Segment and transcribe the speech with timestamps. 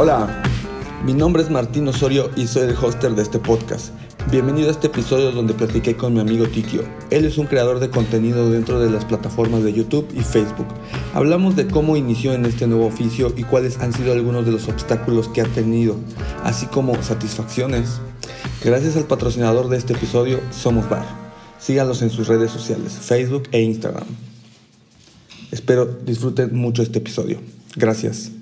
[0.00, 0.44] Hola,
[1.04, 3.92] mi nombre es Martín Osorio y soy el hoster de este podcast.
[4.30, 6.84] Bienvenido a este episodio donde platiqué con mi amigo Tikio.
[7.10, 10.68] Él es un creador de contenido dentro de las plataformas de YouTube y Facebook.
[11.14, 14.68] Hablamos de cómo inició en este nuevo oficio y cuáles han sido algunos de los
[14.68, 15.96] obstáculos que ha tenido,
[16.44, 18.00] así como satisfacciones.
[18.62, 21.06] Gracias al patrocinador de este episodio, Somos Bar.
[21.58, 24.06] Síganlos en sus redes sociales, Facebook e Instagram.
[25.50, 27.40] Espero disfruten mucho este episodio.
[27.74, 28.37] Gracias.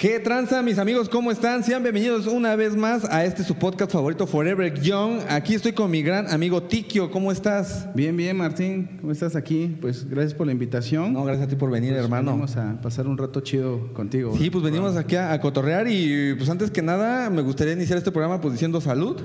[0.00, 1.10] ¿Qué tranza, mis amigos?
[1.10, 1.62] ¿Cómo están?
[1.62, 5.20] Sean bienvenidos una vez más a este su podcast favorito, Forever Young.
[5.28, 7.10] Aquí estoy con mi gran amigo Tikio.
[7.10, 7.86] ¿Cómo estás?
[7.94, 8.96] Bien, bien, Martín.
[9.02, 9.76] ¿Cómo estás aquí?
[9.78, 11.12] Pues gracias por la invitación.
[11.12, 12.30] No, gracias a ti por venir, Pues hermano.
[12.30, 14.34] Vamos a pasar un rato chido contigo.
[14.38, 17.98] Sí, pues venimos aquí a, a cotorrear y pues antes que nada me gustaría iniciar
[17.98, 19.20] este programa pues diciendo salud.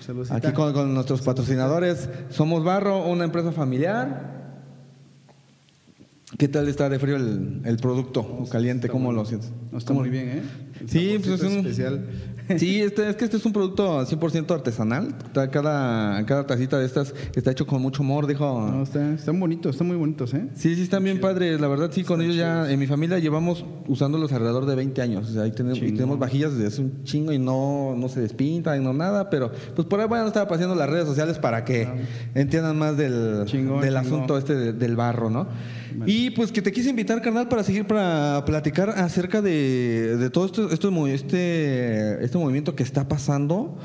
[0.00, 0.36] Saludcita.
[0.36, 2.10] Aquí con, con nuestros patrocinadores.
[2.28, 4.39] Somos Barro, una empresa familiar.
[6.38, 8.88] ¿Qué tal está de frío el, el producto caliente?
[8.88, 9.20] ¿Cómo bueno.
[9.22, 9.50] lo sientes?
[9.72, 10.42] No está ¿Cómo- muy bien, ¿eh?
[10.80, 12.06] El Sí, pues es un especial.
[12.58, 15.14] Sí, este, es que este es un producto 100% artesanal.
[15.52, 18.68] Cada, cada tacita de estas está hecho con mucho amor, dijo.
[18.68, 20.48] No, está- están bonitos, están muy bonitos, ¿eh?
[20.56, 21.60] Sí, sí, están bien padres.
[21.60, 25.28] La verdad, sí, con ellos ya, en mi familia llevamos usándolos alrededor de 20 años.
[25.28, 28.20] O sea, ahí tenemos, y tenemos vajillas desde hace un chingo y no, no se
[28.20, 31.38] despintan y no nada, pero pues por ahí van a estar paseando las redes sociales
[31.38, 31.86] para que
[32.34, 33.96] entiendan más del, Chingón, del chingón.
[34.06, 35.46] asunto este de- del barro, ¿no?
[36.06, 40.46] Y pues que te quise invitar, carnal, para seguir para platicar acerca de, de todo
[40.46, 43.78] esto, esto, este, este movimiento que está pasando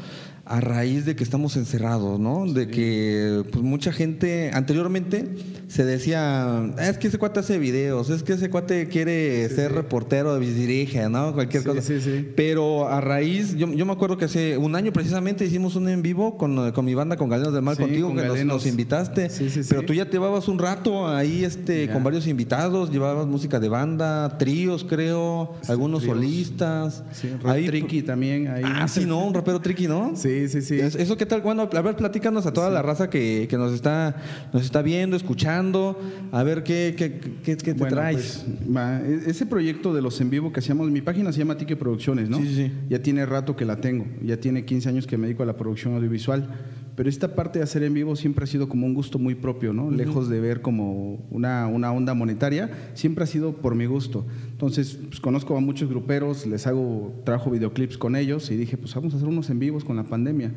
[0.46, 2.46] a raíz de que estamos encerrados, ¿no?
[2.52, 5.28] De que pues mucha gente anteriormente
[5.68, 9.72] se decía, "Ah, es que ese cuate hace videos, es que ese cuate quiere ser
[9.72, 11.34] reportero, dirige, ¿no?
[11.34, 11.82] Cualquier Sí, cosa.
[11.82, 12.28] sí, sí.
[12.36, 16.04] Pero a raíz, yo, yo me acuerdo que hace un año precisamente hicimos un en
[16.04, 18.66] vivo con, con mi banda, con Galenos del Mal Sí, contigo, con que nos, nos
[18.68, 19.32] invitaste.
[19.32, 19.70] Sí, sí, sí.
[19.70, 23.70] Pero tú ya te llevabas un rato ahí este, con varios invitados, llevabas música de
[23.70, 26.16] banda, tríos creo, algunos tríos.
[26.18, 27.04] solistas.
[27.14, 28.48] Sí, Ahí- tricky también.
[28.48, 28.62] Ahí.
[28.64, 29.26] Ah, sí, ¿no?
[29.26, 30.12] Un rapero tricky, ¿no?
[30.16, 30.80] Sí, sí, sí.
[30.80, 31.42] Es- ¿Eso qué tal?
[31.42, 34.16] Bueno, a ver, platícanos a toda la raza que, que nos está
[34.54, 36.00] nos está viendo, escuchando,
[36.32, 38.44] a ver qué, qué, qué- qué te Bueno, traes.
[38.46, 41.58] pues, va, e- ese proyecto de los en vivo que hacíamos, mi página se llama
[41.58, 42.38] Tique Producciones, ¿no?
[42.40, 42.72] Sí, sí, sí.
[42.90, 45.58] Ya tiene rato que la tengo, ya tiene 15 años que me dedico a la
[45.58, 46.48] producción audiovisual,
[46.96, 49.74] pero esta parte de hacer en vivo siempre ha sido como un gusto muy propio,
[49.74, 49.92] ¿no?
[49.92, 54.26] Lejos de ver como una, una onda monetaria, siempre ha sido por mi gusto.
[54.56, 58.96] Entonces, pues, conozco a muchos gruperos, les hago, trabajo videoclips con ellos y dije, pues
[58.96, 60.54] vamos a hacer unos en vivos con la pandemia.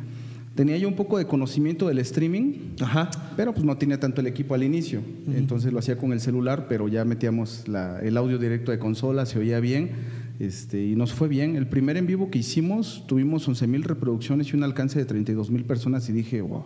[0.54, 3.10] Tenía yo un poco de conocimiento del streaming, Ajá.
[3.36, 5.00] pero pues no tenía tanto el equipo al inicio.
[5.34, 9.26] Entonces lo hacía con el celular, pero ya metíamos la- el audio directo de consola,
[9.26, 9.91] se oía bien.
[10.38, 11.56] Este, y nos fue bien.
[11.56, 15.50] El primer en vivo que hicimos, tuvimos 11 mil reproducciones y un alcance de 32
[15.50, 16.65] mil personas y dije, wow.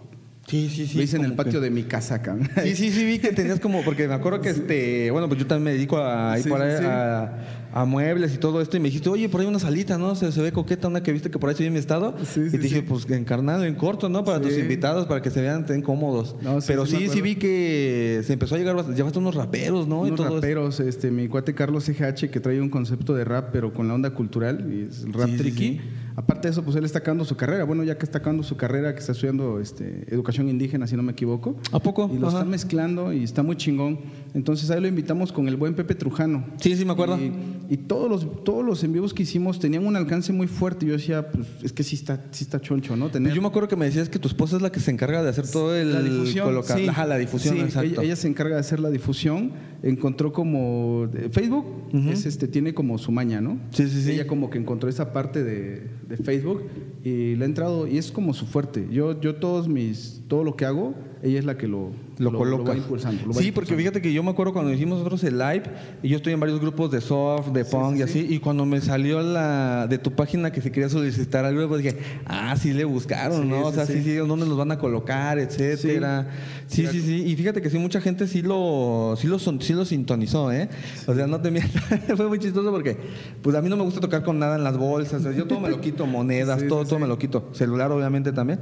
[0.52, 0.96] Sí, sí, sí.
[0.98, 2.36] lo hice en el patio que- de mi casa acá.
[2.62, 5.46] Sí, sí, sí, vi que tenías como, porque me acuerdo que este, bueno, pues yo
[5.46, 7.32] también me dedico a, ir Sí, a,
[7.72, 10.14] a muebles y todo esto, y me dijiste, oye, por ahí una salita, ¿no?
[10.14, 12.14] Se, se ve coqueta, una que viste que por ahí se ve en mi estado.
[12.24, 14.24] Sí, y sí, dije, pues en carnal, en corto, ¿no?
[14.24, 16.36] Para tus invitados, para que se vean, estén cómodos.
[16.42, 20.04] No, sí, Pero sí sí, vi que se empezó a llegar, llevaste unos raperos, ¿no?
[20.04, 23.48] y Unos todo raperos, este, mi cuate Carlos CGH que trae un concepto de rap,
[23.52, 25.80] pero con la onda cultural, y es el rap tricky.
[26.16, 27.64] Aparte de eso, pues él está acabando su carrera.
[27.64, 31.02] Bueno, ya que está acabando su carrera, que está estudiando este, educación indígena, si no
[31.02, 31.56] me equivoco.
[31.72, 32.10] ¿A poco?
[32.12, 32.38] Y lo Ajá.
[32.38, 33.98] están mezclando y está muy chingón.
[34.34, 36.44] Entonces ahí lo invitamos con el buen Pepe Trujano.
[36.60, 37.18] Sí, sí, me acuerdo.
[37.18, 37.32] Y,
[37.70, 40.84] y todos los todos los en vivos que hicimos tenían un alcance muy fuerte.
[40.86, 43.08] Yo decía, pues es que sí está, sí está choncho, ¿no?
[43.10, 45.22] Tener Yo me acuerdo que me decías que tu esposa es la que se encarga
[45.22, 46.46] de hacer todo el la difusión.
[46.46, 46.88] colocar- sí.
[46.88, 47.88] Ajá, la difusión, Sí, exacto.
[47.90, 49.52] Ella, ella se encarga de hacer la difusión.
[49.82, 51.66] Encontró como Facebook,
[52.08, 53.58] es este, tiene como su maña, ¿no?
[53.70, 54.12] Sí, sí, sí.
[54.12, 56.62] Ella como que encontró esa parte de, de Facebook
[57.02, 58.86] y le ha entrado y es como su fuerte.
[58.90, 62.70] Yo, yo todos mis, todo lo que hago, ella es la que lo, lo, coloca.
[62.70, 63.20] va impulsando.
[63.26, 63.76] lo va sí, porque impulsando.
[63.80, 65.64] fíjate que yo me acuerdo cuando hicimos nosotros el live,
[66.02, 68.80] y yo estoy en varios grupos de soft, de punk y así, y cuando me
[68.80, 72.84] salió la de tu página que se quería solicitar algo, pues dije, ah, sí le
[72.86, 73.66] buscaron, Sí, ¿no?
[73.66, 74.02] o sí, sea, sí, sí.
[74.04, 76.28] sí, dónde los van a colocar, etcétera.
[76.66, 77.24] Sí, sí, sí.
[77.26, 80.70] Y fíjate que sí, mucha gente sí lo, sí lo, son- sí lo sintonizó, ¿eh?
[81.06, 81.82] O sea, no te mientas.
[82.16, 82.96] Fue muy chistoso porque,
[83.42, 85.20] pues a mí no me gusta tocar con nada en las bolsas.
[85.20, 87.02] o sea, yo todo me lo quito, monedas, Sí, todo, sí, todo sí.
[87.02, 87.50] me lo quito.
[87.52, 88.58] Celular, obviamente, también.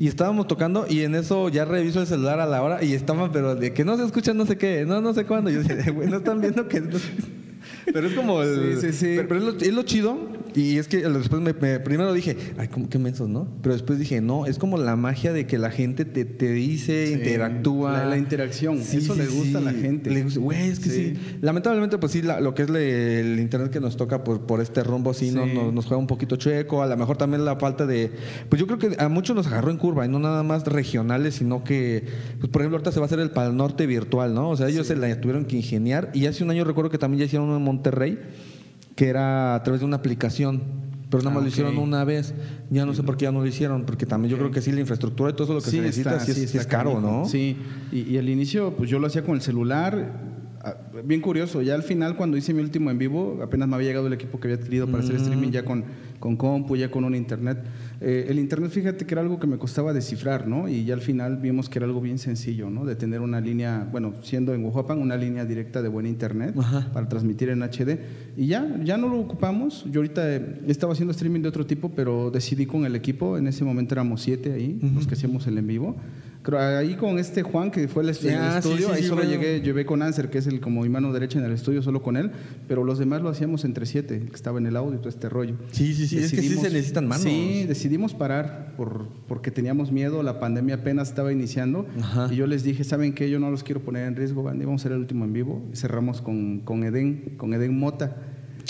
[0.00, 3.32] Y estábamos tocando y en eso ya reviso el celular a la hora y estaban,
[3.32, 5.50] pero de que no se escucha no sé qué, no, no sé cuándo.
[5.50, 6.82] Yo decía, güey, no están viendo que...
[7.88, 7.92] no-".
[7.92, 8.78] Pero es como el...
[8.80, 9.12] Sí, sí, sí.
[9.16, 10.18] Pero, pero es, lo, es lo chido
[10.54, 13.48] Y es que después me, primero dije, ay, como que mensos, ¿no?
[13.62, 17.10] Pero después dije, no, es como la magia de que la gente te, te dice,
[17.12, 18.04] interactúa.
[18.04, 20.10] La, interacción, eso le gusta a la gente.
[20.10, 21.14] Le gusta, güey, es que sí.
[21.40, 25.14] Lamentablemente, pues sí, lo que es el internet que nos toca por, por este rumbo,
[25.14, 26.82] sí, nos, nos, juega un poquito chueco.
[26.82, 28.10] A lo mejor también la falta de.
[28.48, 31.36] Pues yo creo que a muchos nos agarró en curva, y no nada más regionales,
[31.36, 32.04] sino que,
[32.40, 34.50] pues por ejemplo, ahorita se va a hacer el Pal Norte virtual, ¿no?
[34.50, 36.10] O sea, ellos se la tuvieron que ingeniar.
[36.14, 38.18] Y hace un año recuerdo que también ya hicieron uno en Monterrey,
[38.94, 40.78] que era a través de una aplicación
[41.10, 42.34] pero nada más ah, lo hicieron una vez.
[42.70, 44.72] Ya no sé por qué ya no lo hicieron, porque también yo creo que sí,
[44.72, 47.24] la infraestructura y todo eso lo que se necesita sí, es, caro, ¿no?
[47.26, 47.56] Sí,
[47.90, 50.20] y, y, al inicio, pues yo lo hacía con el celular.
[50.60, 53.88] Ah, bien curioso, ya al final, cuando hice mi último en vivo, apenas me había
[53.88, 55.84] llegado el equipo que había adquirido para hacer streaming ya con,
[56.18, 57.58] con compu, ya con un internet.
[58.00, 60.68] Eh, el Internet, fíjate que era algo que me costaba descifrar, ¿no?
[60.68, 62.84] Y ya al final vimos que era algo bien sencillo, ¿no?
[62.84, 66.54] De tener una línea, bueno, siendo en Oaxaca, una línea directa de buen Internet
[66.92, 67.98] para transmitir en HD.
[68.36, 69.84] Y ya, ya no lo ocupamos.
[69.90, 70.36] Yo ahorita
[70.66, 74.22] estaba haciendo streaming de otro tipo, pero decidí con el equipo, en ese momento éramos
[74.22, 75.96] siete ahí, los que hacíamos el en vivo
[76.56, 80.30] ahí con este Juan, que fue el, ah, estudio, ahí solo llegué, llevé con Anser,
[80.30, 82.30] que es el como mi mano derecha en el estudio, solo con él,
[82.66, 85.56] pero los demás lo hacíamos entre siete, que estaba en el audio, todo este rollo.
[85.72, 87.24] Sí, sí, sí, es que sí se necesitan manos.
[87.24, 91.86] Sí, decidimos parar por, porque teníamos miedo, la pandemia apenas estaba iniciando,
[92.30, 93.28] y yo les dije, ¿saben qué?
[93.28, 95.76] Yo no los quiero poner en riesgo, vamos a hacer el último en vivo, y
[95.76, 98.16] cerramos con, con Eden, con Eden Mota.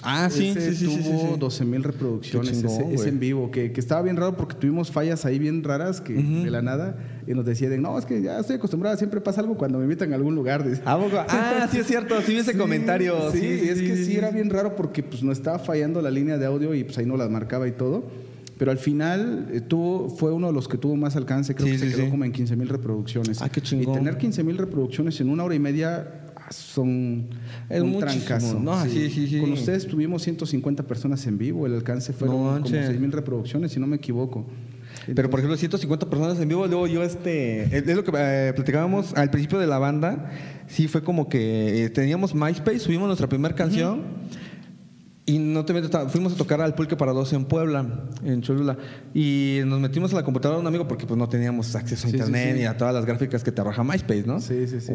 [0.02, 4.16] Ah, sí, sí, sí, tuvo 12 mil reproducciones ese, en vivo, que, que, estaba bien
[4.16, 6.96] raro porque tuvimos fallas ahí bien raras que de la nada
[7.26, 10.12] y nos decían, no, es que ya estoy acostumbrada, siempre pasa algo cuando me invitan
[10.12, 10.64] a algún lugar.
[10.84, 10.98] Ah,
[11.28, 13.32] ah, sí es cierto, sí vi ese comentario.
[13.32, 16.46] Sí, es que sí era bien raro porque pues no estaba fallando la línea de
[16.46, 18.04] audio y pues ahí no las marcaba y todo.
[18.58, 21.78] Pero al final eh, tuvo, fue uno de los que tuvo más alcance, creo que
[21.78, 23.40] se quedó como en 15 mil reproducciones.
[23.40, 23.94] Ah, qué chingón.
[23.94, 27.28] Y tener 15 mil reproducciones en una hora y media son
[27.68, 28.58] es un trancazo.
[28.58, 29.10] No, sí.
[29.10, 33.72] Sí, Con ustedes tuvimos 150 personas en vivo, el alcance fue como 6 mil reproducciones,
[33.72, 34.46] si no me equivoco.
[35.14, 39.14] Pero por ejemplo, 150 personas en vivo, luego yo este, es lo que eh, platicábamos
[39.14, 40.30] al principio de la banda,
[40.66, 44.02] sí fue como que eh, teníamos MySpace, subimos nuestra primera canción.
[45.28, 47.84] Y no te metes, fuimos a tocar al Pulque para dos en Puebla,
[48.24, 48.78] en Cholula.
[49.12, 52.10] Y nos metimos a la computadora de un amigo porque pues no teníamos acceso a
[52.10, 54.40] internet ni a todas las gráficas que te arroja MySpace, ¿no?
[54.40, 54.90] Sí, sí, sí.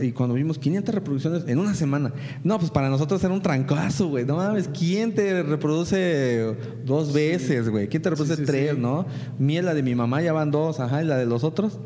[0.00, 2.12] y cuando vimos 500 reproducciones en una semana.
[2.44, 4.24] No, pues para nosotros era un trancazo, güey.
[4.24, 6.54] No mames, ¿quién te reproduce
[6.86, 7.88] dos veces, güey?
[7.88, 9.04] ¿Quién te reproduce tres, no?
[9.40, 11.80] Miel, la de mi mamá ya van dos, ajá, y la de los otros.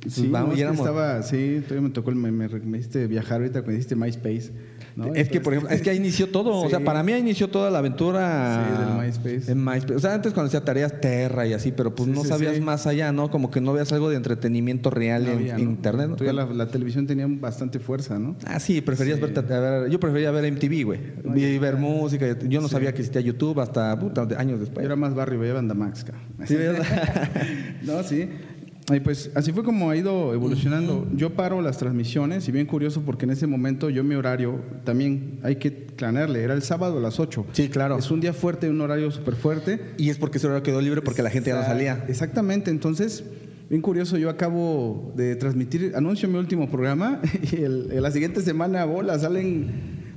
[0.00, 3.74] Pues sí, vamos, estaba, sí, todavía me tocó, me, me, me, hiciste viajar ahorita, me
[3.74, 4.50] hiciste MySpace.
[5.14, 6.56] Es que, por ejemplo, es que ahí inició todo.
[6.56, 8.66] O sea, para mí ahí inició toda la aventura.
[8.66, 9.52] Sí, del MySpace.
[9.52, 9.94] En MySpace.
[9.94, 13.12] O sea, antes cuando hacía tareas Terra y así, pero pues no sabías más allá,
[13.12, 13.30] ¿no?
[13.30, 16.10] Como que no veías algo de entretenimiento real en, internet.
[16.18, 16.32] ¿no?
[16.32, 18.36] La, televisión tenía bastante fuerza, ¿no?
[18.44, 21.00] Ah, sí, preferías ver, ver, Yo prefería ver MTV, güey.
[21.36, 22.26] y ver música.
[22.48, 24.82] Yo no sabía que existía YouTube hasta puta, años después.
[24.82, 26.06] Yo era más barrio, veía Bandamax,
[26.44, 26.56] Sí,
[27.82, 28.28] no, sí.
[28.90, 31.06] Y pues así fue como ha ido evolucionando.
[31.14, 35.38] Yo paro las transmisiones y bien curioso porque en ese momento yo mi horario también
[35.42, 37.46] hay que planearle, era el sábado a las 8.
[37.52, 37.98] Sí, claro.
[37.98, 39.80] Es un día fuerte, un horario súper fuerte.
[39.98, 42.04] Y es porque ese horario quedó libre porque la gente ya no salía.
[42.08, 43.24] Exactamente, entonces...
[43.70, 48.84] Bien curioso, yo acabo de transmitir, anuncio mi último programa y el, la siguiente semana,
[48.84, 49.70] bola, salen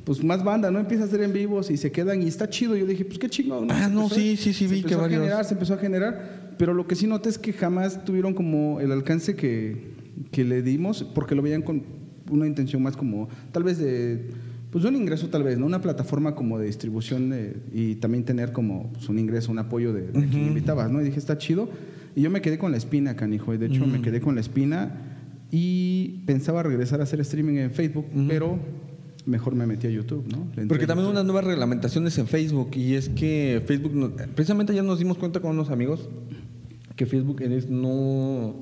[0.06, 0.79] pues más banda, ¿no?
[0.79, 2.75] Empieza a hacer en vivos y se quedan y está chido.
[2.75, 3.71] Yo dije, pues qué chingón.
[3.71, 5.19] Ah, no, sí, sí, sí, vi que varios.
[5.19, 8.34] A generar, se empezó a generar pero lo que sí noté es que jamás tuvieron
[8.34, 9.94] como el alcance que,
[10.31, 11.84] que le dimos, porque lo veían con
[12.30, 14.30] una intención más como, tal vez de,
[14.72, 15.66] pues un ingreso tal vez, ¿no?
[15.66, 17.34] Una plataforma como de distribución
[17.74, 21.02] y también tener como pues, un ingreso, un apoyo de, quien invitabas, ¿no?
[21.02, 21.69] Y dije, está chido.
[22.13, 24.42] Y yo me quedé con la espina, canijo, y de hecho me quedé con la
[24.42, 25.01] espina
[25.51, 28.60] y pensaba regresar a hacer streaming en Facebook, pero
[29.25, 30.48] mejor me metí a YouTube, ¿no?
[30.68, 35.18] Porque también unas nuevas reglamentaciones en Facebook y es que Facebook, precisamente ya nos dimos
[35.18, 36.10] cuenta con unos amigos
[36.96, 38.56] que Facebook no,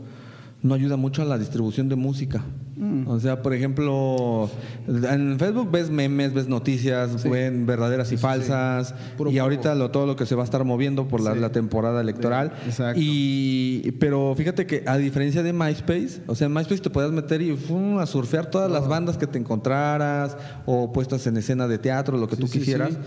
[0.61, 2.43] no ayuda mucho a la distribución de música.
[2.75, 3.07] Mm.
[3.07, 4.49] O sea, por ejemplo,
[4.87, 8.95] en Facebook ves memes, ves noticias, ven verdaderas y falsas.
[9.29, 12.53] y ahorita lo, todo lo que se va a estar moviendo por la, temporada electoral.
[12.65, 12.99] Exacto.
[13.01, 17.41] Y, pero fíjate que a diferencia de MySpace, o sea, en MySpace te puedes meter
[17.41, 17.57] y
[17.99, 22.27] a surfear todas las bandas que te encontraras o puestas en escena de teatro, lo
[22.27, 22.97] que tú quisieras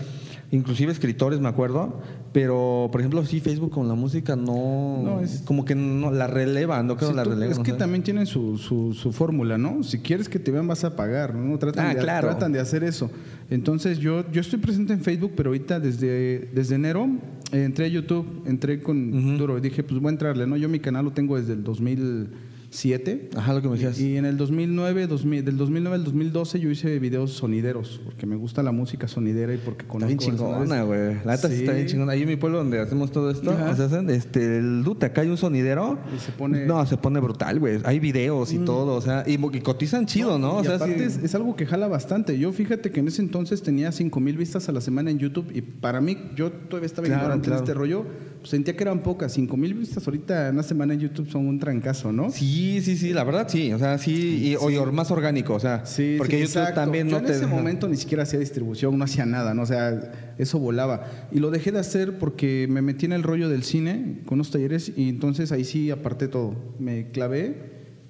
[0.51, 1.99] inclusive escritores, me acuerdo,
[2.31, 6.81] pero por ejemplo, sí, Facebook con la música no, es, como que no la releva,
[6.83, 7.51] no creo la releva.
[7.51, 9.83] Es que también tienen su, su, fórmula, ¿no?
[9.83, 11.57] Si quieres que te vean vas a pagar, ¿no?
[11.57, 13.09] Tratan, ah, de, tratan de hacer eso.
[13.49, 17.09] Entonces yo, yo estoy presente en Facebook, pero ahorita desde, desde enero
[17.51, 20.57] entré a YouTube, entré con duro y dije, pues voy a entrarle, ¿no?
[20.57, 22.27] Yo mi canal lo tengo desde el 2000
[22.71, 23.29] 2007.
[23.35, 23.99] Ajá, lo que me decías.
[23.99, 28.35] Y en el 2009, 2000, del 2009 al 2012 yo hice videos sonideros, porque me
[28.35, 30.07] gusta la música sonidera y porque Está conozco...
[30.07, 31.15] bien chingona, güey.
[31.25, 31.55] La neta sí.
[31.55, 32.11] Está bien chingona.
[32.13, 35.21] Ahí en mi pueblo donde hacemos todo esto, o sea, hacen, este, el dute, acá
[35.21, 35.97] hay un sonidero.
[36.15, 37.79] Y se pone- No, se pone brutal, güey.
[37.83, 40.57] Hay videos y todo, o sea, y, y cotizan chido, ¿no?
[40.57, 41.03] O y sea, aparte sí.
[41.19, 42.37] es, es algo que jala bastante.
[42.37, 45.47] Yo fíjate que en ese entonces tenía 5 mil vistas a la semana en YouTube
[45.53, 47.59] y para mí, yo todavía estaba Claro, ignorante claro.
[47.59, 48.05] en este rollo,
[48.39, 49.31] pues sentía que eran pocas.
[49.33, 52.29] 5 mil vistas ahorita en una semana en YouTube son un trancazo, ¿no?
[52.31, 55.85] Sí, sí, sí, la verdad sí, o sea, sí, y, o- más orgánico, o sea,
[55.85, 56.81] Sí, porque sí, YouTube exacto.
[56.81, 59.63] también Yo no en te ese momento ni siquiera hacía distribución, no hacía nada, ¿no?
[59.63, 61.05] O sea, eso volaba.
[61.31, 64.51] Y lo dejé de hacer porque me metí en el rollo del cine con unos
[64.51, 66.55] talleres y entonces ahí sí aparté todo.
[66.79, 67.55] Me clavé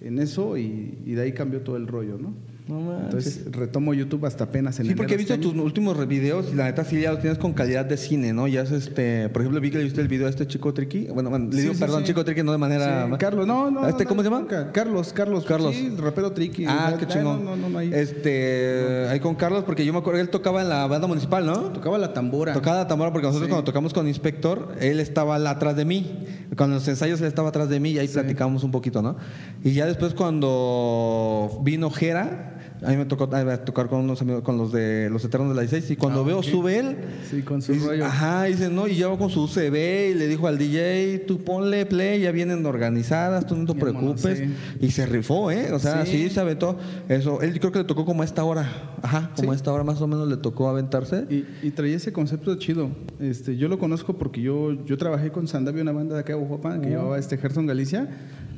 [0.02, 2.34] en eso y, y de ahí cambió todo el rollo, ¿no?
[2.68, 3.06] No manches.
[3.38, 6.56] Entonces retomo YouTube hasta apenas en Sí, porque he visto este tus últimos videos y
[6.56, 8.48] la neta sí ya los tienes con calidad de cine, ¿no?
[8.48, 11.08] Ya es este, por ejemplo, vi que le viste el video a este chico Tricky.
[11.14, 12.08] Bueno, bueno, le Sí, digo, sí, perdón, sí.
[12.08, 13.08] chico Tricky, no de manera.
[13.10, 13.88] Sí, Carlos, no, no.
[13.88, 14.42] ¿Este no, cómo se llama?
[14.42, 14.72] nunca.
[14.72, 15.46] Carlos, Carlos.
[15.46, 15.74] Carlos.
[15.76, 16.66] Sí, rapero Tricky.
[16.68, 17.46] Ah, qué chingón.
[17.46, 17.90] No, no, no, ahí.
[17.94, 21.46] Este, ahí con Carlos, porque yo me acuerdo que él tocaba en la banda municipal,
[21.46, 21.54] ¿no?
[21.72, 22.54] Tocaba la tambora.
[22.54, 23.52] Tocaba la tambora porque nosotros Sí.
[23.52, 26.26] cuando tocamos con Inspector, él estaba atrás de mí.
[26.58, 29.16] Con los ensayos él estaba atrás de mí y ahí platicamos un poquito, ¿no?
[29.64, 33.28] Y ya después cuando vino Jera, a mí me tocó
[33.66, 36.24] tocar con unos amigos, con los de los Eternos de la 16 y cuando Ah,
[36.24, 36.96] veo sube él.
[37.30, 38.06] Sí, con su y rollo.
[38.06, 41.86] Ajá, dice, no, y ya con su UCB y le dijo al DJ, tú ponle
[41.86, 44.40] play, ya vienen organizadas, tú no te preocupes.
[44.40, 44.54] sí.
[44.80, 45.72] Y se rifó, ¿eh?
[45.74, 46.24] O sea, sí.
[46.28, 46.30] Sí.
[46.30, 46.78] se aventó
[47.10, 47.42] eso.
[47.42, 48.96] Él creo que le tocó como a esta hora.
[49.02, 51.26] Ajá, como a esta hora más o menos le tocó aventarse.
[51.30, 52.90] Y, y traía ese concepto chido.
[53.20, 56.40] Este, yo lo conozco porque yo, yo trabajé con Sandavio, una banda de acá de
[56.40, 58.08] Oaxaca que llevaba este Gerson Galicia.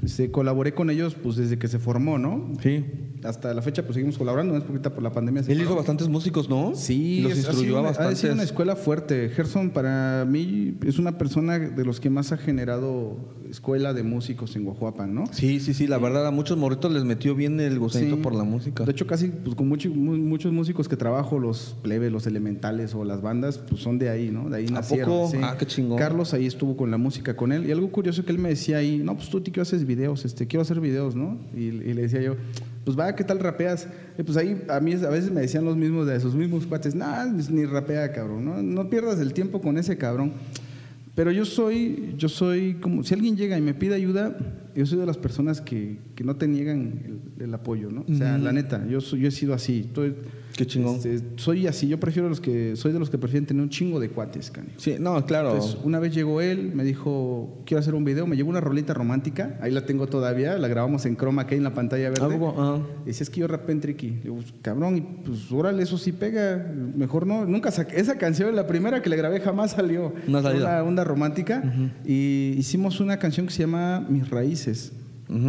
[0.03, 2.53] Este, colaboré con ellos pues desde que se formó, ¿no?
[2.61, 2.85] Sí.
[3.23, 5.75] Hasta la fecha pues seguimos colaborando, no es porque ahorita por la pandemia Él hizo
[5.75, 6.71] bastantes músicos, ¿no?
[6.75, 8.19] Sí, los es- ha instruyó sido a Ha bastantes.
[8.19, 9.29] sido una escuela fuerte.
[9.29, 13.17] Gerson para mí es una persona de los que más ha generado
[13.49, 15.25] escuela de músicos en Oaxaca, ¿no?
[15.31, 18.21] Sí, sí, sí, la verdad a muchos morritos les metió bien el gusanito Sí.
[18.21, 18.85] por la música.
[18.85, 22.93] De hecho, casi pues, con mucho- mu- muchos músicos que trabajo, los plebes, los elementales
[22.93, 24.49] o las bandas, pues son de ahí, ¿no?
[24.49, 25.09] De ahí ¿A nacieron.
[25.09, 25.31] poco?
[25.31, 25.37] sí.
[25.41, 25.97] Ah, qué chingón.
[25.97, 27.65] Carlos ahí estuvo con la música con él.
[27.67, 30.45] Y algo curioso que él me decía ahí, no, pues tú, tío, haces videos, este,
[30.47, 31.37] quiero hacer videos, ¿no?
[31.55, 32.35] Y, y le decía yo,
[32.85, 33.87] pues va, ¿qué tal rapeas?
[34.17, 36.95] Y pues ahí a mí a veces me decían los mismos de esos mismos cuates,
[36.95, 38.61] nah, ni rapea, cabrón, ¿no?
[38.63, 40.33] No pierdas el tiempo con ese cabrón.
[41.15, 44.37] Pero yo soy, yo soy como, si alguien llega y me pide ayuda,
[44.75, 47.01] yo soy de las personas que, que no te niegan
[47.37, 48.05] el, el apoyo, ¿no?
[48.09, 49.81] O sea, la neta, yo, soy- yo he sido así.
[49.87, 50.15] Estoy-
[50.59, 50.95] Qué chingón.
[50.97, 53.97] este, soy así, yo prefiero los que, soy de los que prefieren tener un chingo
[53.97, 54.73] de cuates, canijo.
[54.75, 55.53] Sí, no, claro.
[55.53, 58.93] Entonces, una vez llegó él, me dijo, quiero hacer un video, me llegó una rolita
[58.93, 62.25] romántica, ahí la tengo todavía, la grabamos en croma aquí en la pantalla verde.
[62.25, 62.79] Algo, ah.
[63.03, 64.09] Y decía, es que yo rapé en Tricky.
[64.09, 66.57] Le digo, "Pues, cabrón, y pues órale, eso sí pega.
[66.93, 67.45] Mejor no.
[67.45, 67.97] Nunca saqué.
[67.97, 70.13] Esa canción, la primera que le grabé, jamás salió.
[70.27, 70.65] No ha salido.
[70.65, 71.63] Una onda romántica.
[72.05, 74.91] Y hicimos una canción que se llama Mis Raíces,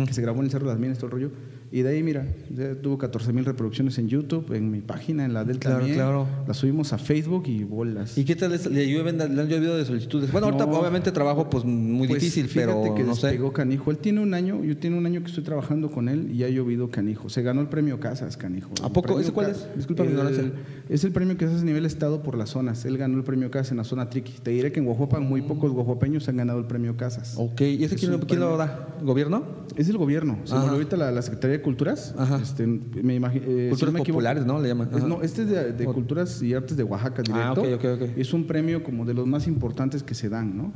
[0.07, 1.31] que se grabó en el Cerro de las Minas, todo el rollo.
[1.73, 5.33] Y de ahí, mira, ya tuvo 14 mil reproducciones en YouTube, en mi página, en
[5.33, 5.97] la del Claro, también.
[5.97, 6.27] claro.
[6.49, 8.19] La subimos a Facebook y bolas.
[8.19, 8.67] ¿Y qué tal es?
[8.67, 10.33] le llueven, le han llovido de solicitudes?
[10.33, 10.73] Bueno, ahorita No.
[10.73, 13.29] obviamente trabajo pues muy Pues, difícil, fíjate pero que no sé.
[13.29, 13.93] despegó canijo.
[13.93, 16.49] Él tiene un año, yo tiene un año que estoy trabajando con él y ha
[16.49, 17.29] llovido canijo.
[17.29, 18.71] Se ganó el premio Casas, canijo.
[18.83, 19.21] ¿A poco?
[19.21, 19.69] ¿Ese cuál es?
[19.77, 20.51] Disculpa mi El- ignorancia.
[20.89, 22.85] Es el premio que se hace a nivel estado por las zonas.
[22.85, 24.33] Él ganó el premio Casas en la zona Triqui.
[24.43, 27.35] Te diré que en Oaxaca muy pocos oaxapeños han ganado el premio Casas.
[27.39, 28.57] Ok, ¿y ese Es quién, lo- quién lo premio.
[28.57, 28.89] da?
[29.05, 29.45] ¿Gobierno?
[29.77, 30.39] Es el gobierno.
[30.45, 30.65] Se me Ajá.
[30.65, 32.15] olvidó ahorita la, la Secretaría de Culturas.
[32.19, 32.41] Ajá.
[32.43, 33.45] Este, me imagino.
[33.47, 34.61] eh, si Culturas equivoco- populares, ¿no?
[34.61, 34.89] Le llaman.
[34.95, 37.63] Es- no, este es de, de Culturas y Artes de Oaxaca Ah, directo.
[37.63, 38.19] ok, ok, ok.
[38.19, 40.73] Es un premio como de los más importantes que se dan, ¿no?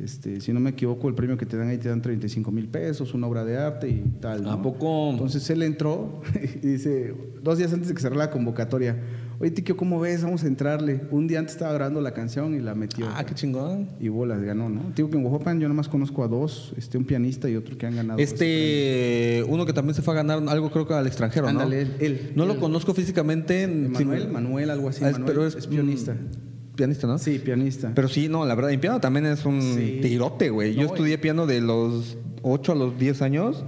[0.00, 2.68] Este, si no me equivoco, el premio que te dan ahí te dan 35 mil
[2.68, 4.46] pesos, una obra de arte y tal.
[4.46, 4.62] ¿A ¿no?
[4.62, 5.10] poco?
[5.10, 6.22] Entonces él entró
[6.62, 8.96] y dice, dos días antes de que cerrara la convocatoria,
[9.40, 10.22] oye, Tiquio, ¿cómo ves?
[10.22, 11.00] Vamos a entrarle.
[11.10, 13.06] Un día antes estaba grabando la canción y la metió.
[13.14, 13.88] Ah, qué chingón.
[14.00, 14.92] Y bolas, ganó, ¿no?
[14.94, 17.86] Digo que en Oaxaca yo nomás conozco a dos, este, un pianista y otro que
[17.86, 18.18] han ganado.
[18.18, 21.60] Este, uno que también se fue a ganar algo creo que al extranjero, ¿no?
[21.60, 22.32] Ándale, él, él.
[22.34, 23.66] No lo conozco físicamente.
[23.66, 25.04] sí, Manuel, Manuel, algo así.
[25.04, 26.14] Ah, Manuel, pero es, es, pianista.
[26.14, 27.18] mm, Pianista, ¿no?
[27.18, 27.90] Sí, pianista.
[27.94, 29.98] Pero sí, no, la verdad, en piano también es un Sí.
[30.00, 30.74] tirote, güey.
[30.74, 33.64] Yo estudié piano de los 8 a los 10 años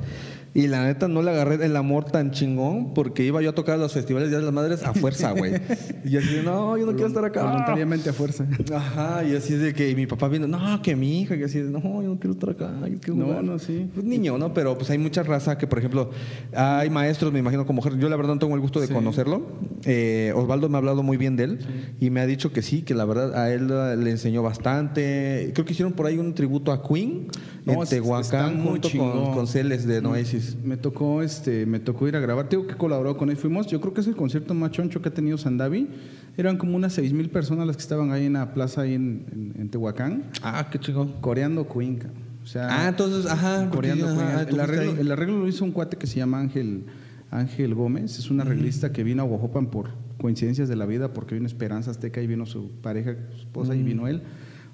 [0.53, 3.77] y la neta no le agarré el amor tan chingón porque iba yo a tocar
[3.77, 5.53] a los festivales de las Madres a fuerza, güey.
[6.05, 7.45] y así de, no, yo no quiero estar acá.
[7.45, 8.47] Voluntariamente a fuerza.
[8.75, 11.61] Ajá, y así de que y mi papá viendo, no, que mi hija, que así
[11.61, 13.45] de, no, yo no quiero estar acá, yo quiero No, jugar".
[13.45, 13.89] no, sí.
[13.95, 14.53] Pues niño, ¿no?
[14.53, 16.11] Pero pues hay mucha raza que, por ejemplo,
[16.55, 18.93] hay maestros, me imagino, como yo la verdad no tengo el gusto de Sí.
[18.95, 19.47] conocerlo.
[19.85, 21.59] Eh, Osvaldo me ha hablado muy bien de él
[22.01, 25.51] y me ha dicho que sí, que la verdad a él eh, le enseñó bastante.
[25.55, 27.29] Creo que hicieron por ahí un tributo a Queen
[27.65, 30.40] No, en Tehuacán junto con, con Celes de Noesis.
[30.65, 32.49] Me tocó, este, me tocó ir a grabar.
[32.49, 33.37] Tengo que colaboró con él.
[33.37, 35.89] Fuimos, yo creo que es el concierto más choncho que ha tenido Sandavi.
[36.37, 39.27] Eran como unas seis mil personas las que estaban ahí en la plaza ahí en,
[39.33, 41.15] en- en Tehuacán, Ah, qué chingón.
[41.21, 41.97] coreando Queen.
[41.97, 42.23] cabrón.
[42.45, 44.09] sea, Ah, entonces, ajá, coreando.
[44.09, 46.85] ajá, arreglo, el arreglo lo hizo un cuate que se llama Ángel,
[47.31, 48.19] Ángel Gómez.
[48.19, 51.91] Es un arreglista que vino a Oaxaca por coincidencias de la vida, porque vino Esperanza
[51.91, 54.23] Azteca y vino su pareja, su esposa, y vino él.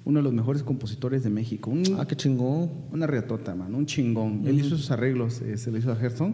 [0.07, 1.69] Uno de los mejores compositores de México.
[1.69, 2.71] Un, Ah, qué chingón.
[2.93, 4.43] una riatota, man, un chingón.
[4.47, 6.33] Él hizo sus arreglos, eh, se lo hizo a Gerson.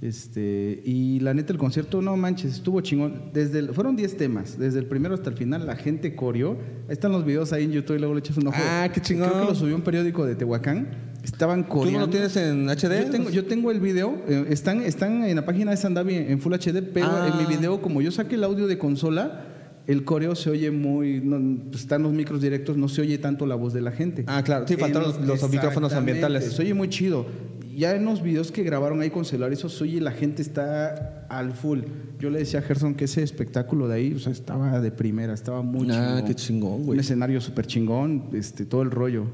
[0.00, 3.30] Este, y la neta, el concierto, no manches, estuvo chingón.
[3.34, 6.52] Desde el- fueron 10 temas, desde el primero hasta el final, la gente coreó.
[6.88, 8.56] Ahí están los videos ahí en YouTube y luego le echas un ojo.
[8.58, 9.28] Ah, qué chingón.
[9.28, 10.88] Creo que lo subió un periódico de Tehuacán.
[11.22, 12.00] Estaban ¿Tú coreando.
[12.00, 13.04] no lo tienes en HD?
[13.04, 16.40] Yo tengo, yo tengo el video, eh, están, están en la página de Sandavi en
[16.40, 17.28] Full HD, pero Ah.
[17.30, 19.51] en mi video, como yo saqué el audio de consola,
[19.86, 21.20] el coreo se oye muy.
[21.20, 24.24] no, están los micros directos, no se oye tanto la voz de la gente.
[24.26, 24.66] Ah, claro.
[24.68, 26.52] Sí, faltaron En los- los micrófonos ambientales.
[26.52, 27.26] Se oye muy chido.
[27.74, 31.26] Ya en los videos que grabaron ahí con celular, eso se oye, la gente está
[31.30, 31.80] al full.
[32.20, 35.32] Yo le decía a Gerson que ese espectáculo de ahí, o sea, estaba de primera,
[35.32, 36.24] estaba muy Ah, chingón.
[36.26, 36.90] qué chingón, güey.
[36.90, 39.24] Un escenario súper chingón, este, todo el rollo.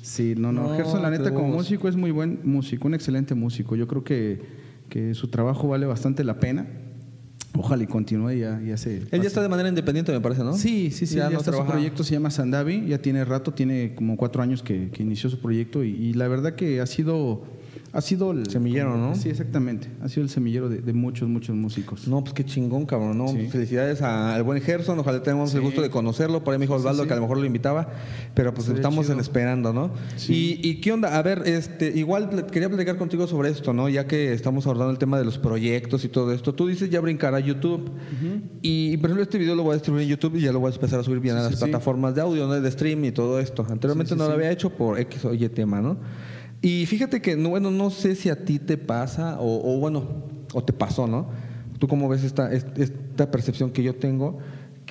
[0.00, 0.68] Sí, no, no.
[0.70, 3.76] No, Gerson, la neta, como músico es muy buen músico, un excelente músico.
[3.76, 4.40] Yo creo que,
[4.88, 6.66] que su trabajo vale bastante la pena.
[7.54, 9.02] Ojalá y continúe ya, ya se.
[9.10, 10.54] Él ya está de manera independiente, me parece, ¿no?
[10.54, 11.16] Sí, sí, sí.
[11.16, 14.42] Ya Ya, no está su proyecto se llama Sandavi, ya tiene rato, tiene como cuatro
[14.42, 17.42] años que, que inició su proyecto y, y la verdad que ha sido,
[17.94, 19.14] ha sido el Semillero, ¿no?
[19.14, 19.88] Sí, exactamente.
[20.02, 22.08] Ha sido el semillero de, de muchos, muchos músicos.
[22.08, 23.28] No, pues qué chingón, cabrón, ¿no?
[23.28, 23.48] Sí.
[23.50, 26.42] Felicidades a- al buen Gerson, ojalá tengamos el gusto de conocerlo.
[26.42, 27.06] Por ahí me dijo Osvaldo sí.
[27.08, 27.88] que a lo mejor lo invitaba,
[28.34, 29.90] pero pues estamos en esperando, ¿no?
[30.16, 30.58] Sí.
[30.62, 33.88] Y, y qué onda, a ver, este, igual quería platicar contigo sobre esto, ¿no?
[33.90, 36.54] Ya que estamos abordando el tema de los proyectos y todo esto.
[36.54, 37.90] Tú dices ya brincar a YouTube.
[38.62, 40.72] Y, por ejemplo, este video lo voy a distribuir en YouTube y ya lo voy
[40.72, 42.58] a empezar a subir bien a las plataformas de audio, ¿no?
[42.58, 43.66] De stream y todo esto.
[43.68, 45.98] Anteriormente no lo había hecho por X o Y tema, ¿no?
[46.62, 50.06] Y fíjate que, no, bueno, no sé si a ti te pasa o, bueno,
[50.54, 51.26] o te pasó, ¿no?
[51.78, 54.38] ¿Tú cómo ves esta, est- esta percepción que yo tengo?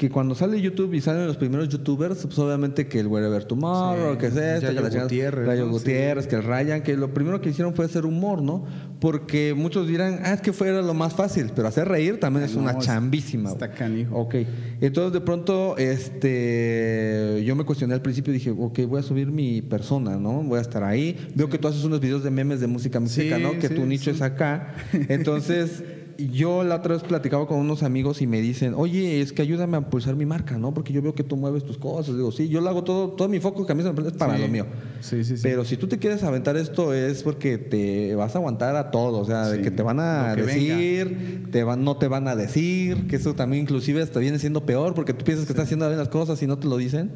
[0.01, 4.13] Que cuando sale YouTube y salen los primeros youtubers, pues obviamente que el Wherever Tomorrow,
[4.13, 5.71] Sí, que es esto, Yayo que la Gutiérrez, Yayo ¿no?
[5.73, 8.65] Gutiérrez, que el Ryan, que lo primero que hicieron fue hacer humor, ¿no?
[8.99, 12.55] Porque muchos dirán, ah, es que fuera lo más fácil, pero hacer reír también es
[12.55, 13.51] No, una chambísima.
[13.51, 14.15] está canijo.
[14.17, 14.35] Ok.
[14.81, 19.27] Entonces de pronto, este, yo me cuestioné al principio y dije, ok, voy a subir
[19.27, 20.41] mi persona, ¿no?
[20.41, 21.15] Voy a estar ahí.
[21.35, 23.59] Veo que tú haces unos videos de memes de música música, Sí, ¿no?
[23.59, 24.73] Que tu nicho es acá.
[25.09, 25.83] Entonces,
[26.29, 29.77] yo la otra vez platicaba con unos amigos y me dicen, oye, es que ayúdame
[29.77, 30.73] a impulsar mi marca, ¿no?
[30.73, 32.15] Porque yo veo que tú mueves tus cosas.
[32.15, 34.13] Digo, sí, yo lo hago todo, todo mi foco que a mí se me es
[34.13, 34.41] para Sí.
[34.41, 34.65] lo mío.
[34.99, 35.43] Sí, sí, sí.
[35.43, 39.19] Pero si tú te quieres aventar esto es porque te vas a aguantar a todo,
[39.19, 42.35] o sea, de Sí, que te van a decir, te van, no te van a
[42.35, 45.87] decir, que eso también inclusive hasta viene siendo peor porque tú piensas que estás haciendo
[45.87, 47.11] bien las cosas y no te lo dicen.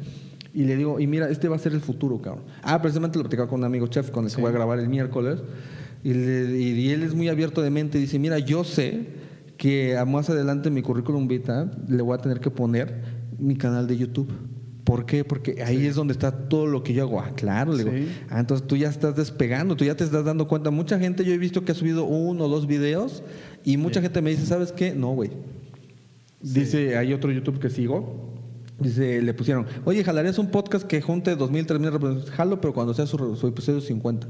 [0.54, 2.44] Y le digo, y mira, este va a ser el futuro, cabrón.
[2.62, 4.40] Ah, precisamente lo platicaba con un amigo chef con el que Sí.
[4.40, 5.40] voy a grabar el miércoles.
[6.04, 7.98] Y, le- y él es muy abierto de mente.
[7.98, 9.06] Dice, mira, yo sé
[9.56, 13.02] que a más adelante en mi currículum vita le voy a tener que poner
[13.38, 14.30] mi canal de YouTube.
[14.84, 15.24] ¿Por qué?
[15.24, 17.20] Porque ahí es donde está todo lo que yo hago.
[17.20, 17.96] Ah, claro, le digo.
[17.96, 18.08] Sí.
[18.30, 20.70] Ah, entonces tú ya estás despegando, tú ya te estás dando cuenta.
[20.70, 23.24] Mucha gente, yo he visto que ha subido uno o dos videos
[23.64, 24.94] y mucha gente me dice, ¿sabes qué?
[24.94, 25.30] No, güey.
[26.40, 28.34] Dice, hay otro YouTube que sigo.
[28.78, 32.30] Dice, le pusieron, oye, jalarías un podcast que junte 2.000, 3.000 reproducciones.
[32.30, 34.28] Jalo, pero cuando sea su, su episodio 50.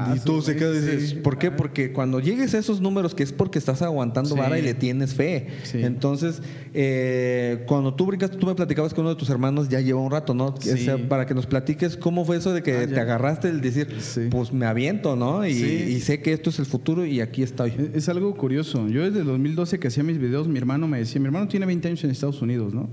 [0.00, 0.86] Ah, y tú se queda y sí.
[0.96, 1.50] dices, ¿por qué?
[1.50, 4.38] Porque cuando llegues a esos números, que es porque estás aguantando Sí.
[4.38, 5.48] vara y le tienes fe.
[5.64, 5.82] Sí.
[5.82, 6.40] Entonces,
[6.74, 10.10] eh, cuando tú brincas, tú me platicabas que uno de tus hermanos ya lleva un
[10.10, 10.46] rato, ¿no?
[10.54, 13.60] O sea, para que nos platiques cómo fue eso de que Ah, te agarraste el
[13.60, 13.88] decir,
[14.30, 15.46] pues me aviento, ¿no?
[15.46, 17.70] Y, sé que esto es el futuro y aquí estoy.
[17.70, 18.88] Es- Es algo curioso.
[18.88, 21.66] Yo desde el 2012 que hacía mis videos, mi hermano me decía, mi hermano tiene
[21.66, 22.88] 20 años en Estados Unidos, ¿no?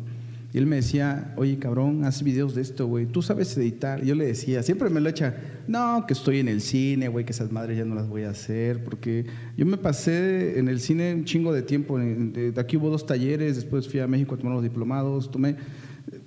[0.56, 3.08] Y él me decía, oye, cabrón, haz videos de esto, güey.
[3.08, 4.02] Tú sabes editar.
[4.02, 5.36] Y yo le decía, siempre me lo echa,
[5.68, 8.30] no, que estoy en el cine, güey, que esas madres ya no las voy a
[8.30, 8.82] hacer.
[8.82, 9.26] Porque
[9.58, 12.00] yo me pasé en el cine un chingo de tiempo.
[12.00, 15.58] De aquí hubo dos talleres, después fui a México a tomar los diplomados, tomé...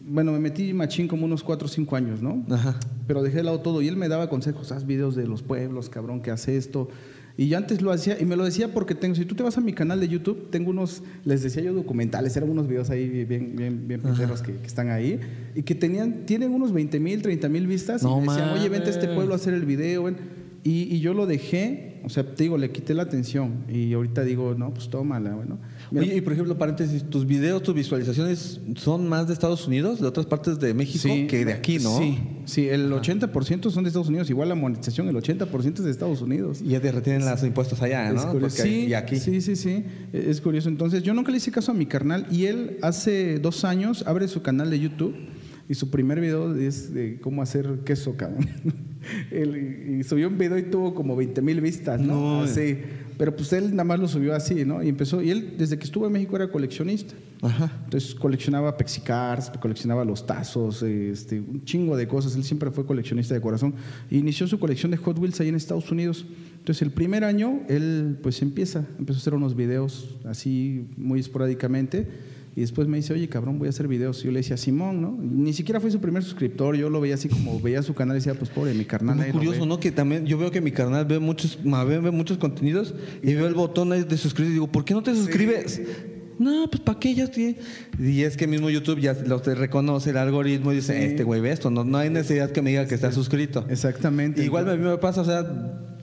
[0.03, 2.45] Bueno, me metí machín como unos 4 o 5 años, ¿no?
[2.51, 2.79] Ajá.
[3.07, 5.89] Pero dejé de lado todo y él me daba consejos, haz videos de los pueblos,
[5.89, 6.91] cabrón, que hace esto.
[7.39, 9.57] Y yo antes lo hacía y me lo decía porque tengo, si tú te vas
[9.57, 13.09] a mi canal de YouTube, tengo unos, les decía yo documentales, eran unos videos ahí
[13.09, 15.21] bien, bien, bien pinteros que, que están ahí
[15.55, 18.69] y que tenían, tienen unos 20 mil, 30 mil vistas No y me decían, oye,
[18.69, 20.03] vente a este pueblo a hacer el video.
[20.03, 20.17] ven".
[20.65, 24.25] Y, y yo lo dejé, o sea, te digo, le quité la atención y ahorita
[24.25, 25.61] digo, no, pues tómala, bueno.
[25.97, 30.07] Oye, y por ejemplo, paréntesis, tus videos, tus visualizaciones son más de Estados Unidos, de
[30.07, 31.97] otras partes de México que de aquí, ¿no?
[31.99, 35.91] Sí, sí, el 80% son de Estados Unidos, igual la monetización, el 80% es de
[35.91, 36.61] Estados Unidos.
[36.63, 38.31] Y ya te retienen los impuestos allá, Es ¿no?
[38.33, 38.57] curioso.
[38.57, 39.17] Porque- sí, y aquí.
[39.19, 40.69] sí, sí, sí, es curioso.
[40.69, 44.29] Entonces, yo nunca le hice caso a mi carnal y él hace dos años abre
[44.29, 45.15] su canal de YouTube
[45.69, 48.49] Y su primer video es de cómo hacer queso, cabrón.
[49.31, 52.39] Él- y subió un video y tuvo como 20 mil vistas, ¿no?
[52.39, 52.43] No.
[52.43, 52.79] Así.
[53.19, 54.81] Pero pues él nada más lo subió así, ¿no?
[54.81, 57.15] Y empezó, y él desde que estuvo en México era coleccionista.
[57.43, 57.73] Ajá.
[57.85, 62.37] Entonces coleccionaba Pexicars, coleccionaba los tazos, este, un chingo de cosas.
[62.37, 63.75] Él siempre fue coleccionista de corazón.
[64.09, 66.27] E inició su colección de Hot Wheels ahí en Estados Unidos.
[66.59, 72.07] Entonces el primer año él pues empieza, empezó a hacer unos videos así muy esporádicamente.
[72.59, 74.21] Y después me dice, oye, cabrón, voy a hacer videos.
[74.23, 75.17] Y yo le decía, Simón, ¿no?
[75.23, 76.75] Ni siquiera fue su primer suscriptor.
[76.75, 79.15] Yo lo veía así como veía su canal y decía, pues pobre, mi carnal.
[79.15, 79.67] Muy curioso, ve".
[79.67, 79.79] ¿no?
[79.79, 83.47] Que también yo veo que mi canal ve muchos, ve, ve muchos contenidos y veo
[83.47, 85.81] el botón de suscribir y digo, ¿por qué no te suscribes?
[86.41, 87.57] No, pues ¿para qué ya estoy?
[88.01, 91.05] Y es que mismo YouTube ya lo te reconoce el algoritmo y dice, Sí.
[91.05, 93.67] este güey ve esto, no, no hay necesidad que me diga que está suscrito.
[93.69, 94.45] Exactamente.
[94.45, 95.47] Igual a mí me pasa, o sea,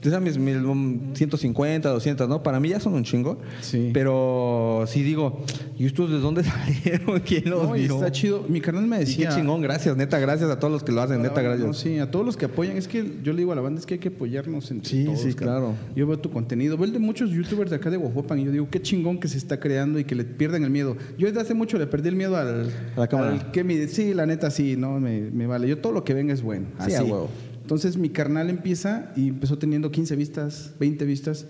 [0.06, 2.42] esas mis mil- um, 150, 200, ¿no?
[2.42, 3.38] Para mí ya son un chingo.
[3.60, 3.90] Sí.
[3.92, 5.40] Pero sí digo,
[5.78, 7.20] ¿y estos de dónde salieron?
[7.20, 7.94] ¿Quién los No, vio?
[7.96, 8.44] está chido.
[8.48, 9.28] Mi carnal me Y decía...
[9.30, 11.76] qué chingón, gracias, neta, gracias a todos los que lo hacen, neta, No, gracias.
[11.78, 12.76] sí, a todos los que apoyan.
[12.76, 15.04] Es que yo le digo a la banda, es que hay que apoyarnos entre Sí,
[15.04, 15.20] todos.
[15.20, 15.74] sí, cabrón.
[15.74, 15.94] claro.
[15.94, 18.52] Yo veo tu contenido, veo el de muchos youtubers de acá de Guajuapan y yo
[18.52, 20.96] digo, qué chingón que se está creando y que le pierden el miedo.
[21.18, 22.70] Yo desde hace mucho le perdí el miedo al...
[22.96, 23.30] A la cámara.
[23.32, 25.68] al que mi- sí, la neta sí, no, me, me vale.
[25.68, 26.66] Yo todo lo que venga es bueno.
[26.78, 26.94] Sí, así.
[26.96, 27.28] a huevo.
[27.66, 31.48] Entonces mi carnal empieza y empezó teniendo 15 vistas, 20 vistas.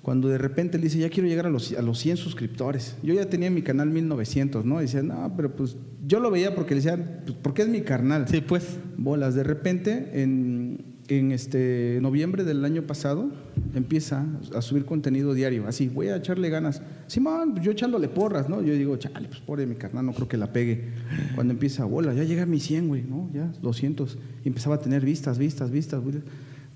[0.00, 2.96] Cuando de repente le dice, ya quiero llegar a los, a los 100 suscriptores.
[3.02, 4.78] Yo ya tenía en mi canal 1900, ¿no?
[4.78, 5.76] Y decía, no, pero pues
[6.06, 8.28] yo lo veía porque le decían, pues porque es mi carnal.
[8.28, 8.78] Sí, pues.
[8.96, 9.34] Bolas.
[9.34, 13.30] De repente, en, en este noviembre del año pasado,
[13.74, 15.66] empieza a subir contenido diario.
[15.66, 16.82] Así, voy a echarle ganas.
[17.06, 18.62] Simón, yo echándole porras, ¿no?
[18.62, 20.88] Yo digo, chale, pues pobre mi carnal, no creo que la pegue.
[21.34, 23.30] Cuando empieza, bola, ya llega a mi 100, güey, ¿no?
[23.32, 24.18] Ya, 200.
[24.44, 26.02] Y empezaba a tener vistas, vistas, vistas.
[26.02, 26.16] güey.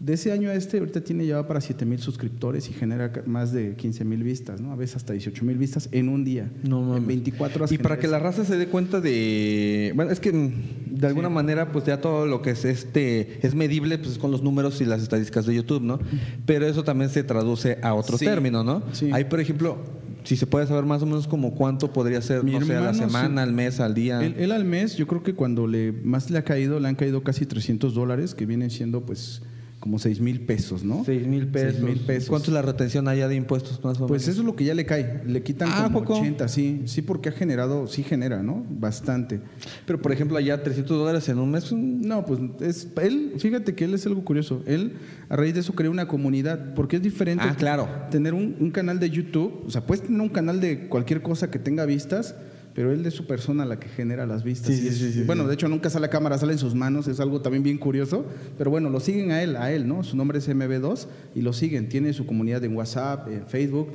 [0.00, 3.52] De ese año a este, ahorita tiene ya para 7 mil suscriptores y genera más
[3.52, 4.72] de 15 mil vistas, ¿no?
[4.72, 6.50] A veces hasta 18 mil vistas en un día.
[6.66, 7.02] No mames.
[7.02, 7.72] En 24 horas.
[7.72, 9.92] Y para que la raza se dé cuenta de.
[9.94, 13.98] Bueno, es que de alguna manera, pues ya todo lo que es este es medible
[13.98, 16.00] pues, con los números y las estadísticas de YouTube, ¿no?
[16.46, 18.82] Pero eso también se traduce a otro Sí, término, ¿no?
[18.92, 19.10] sí.
[19.12, 19.76] Ahí, por ejemplo,
[20.24, 22.80] si se puede saber más o menos como cuánto podría ser, Mi no sé, a
[22.80, 24.24] la semana, al mes, al día.
[24.24, 26.94] Él, él al mes, yo creo que cuando le más le ha caído, le han
[26.94, 29.42] caído casi 300 dólares, que vienen siendo pues
[29.80, 31.04] como 6 mil pesos, ¿no?
[31.06, 32.28] Seis mil pesos.
[32.28, 34.32] ¿Cuánto es la retención allá de impuestos más o Pues menos?
[34.34, 35.22] eso es lo que ya le cae.
[35.26, 36.20] Le quitan Ah, como ¿a poco?
[36.20, 36.82] 80, sí.
[36.84, 38.62] Sí, porque ha generado, sí genera, ¿no?
[38.68, 39.40] Bastante.
[39.86, 41.72] Pero por ejemplo, allá 300 dólares en un mes.
[41.72, 44.62] mm, No, pues es, él, fíjate que él es algo curioso.
[44.66, 44.96] Él,
[45.30, 47.88] a raíz de eso, creó una comunidad, porque es diferente Ah, claro.
[48.10, 49.62] tener un, un canal de YouTube.
[49.66, 52.34] O sea, puedes tener un canal de cualquier cosa que tenga vistas,
[52.74, 54.74] pero él es su persona la que genera las vistas.
[54.74, 55.48] Sí, sí, sí, sí, bueno, sí.
[55.48, 57.08] de hecho, nunca sale a cámara, sale en sus manos.
[57.08, 58.24] Es algo también bien curioso.
[58.56, 60.02] Pero bueno, lo siguen a él, a él, ¿no?
[60.04, 61.88] Su nombre es MB2 y lo siguen.
[61.88, 63.88] Tiene su comunidad en WhatsApp, en Facebook.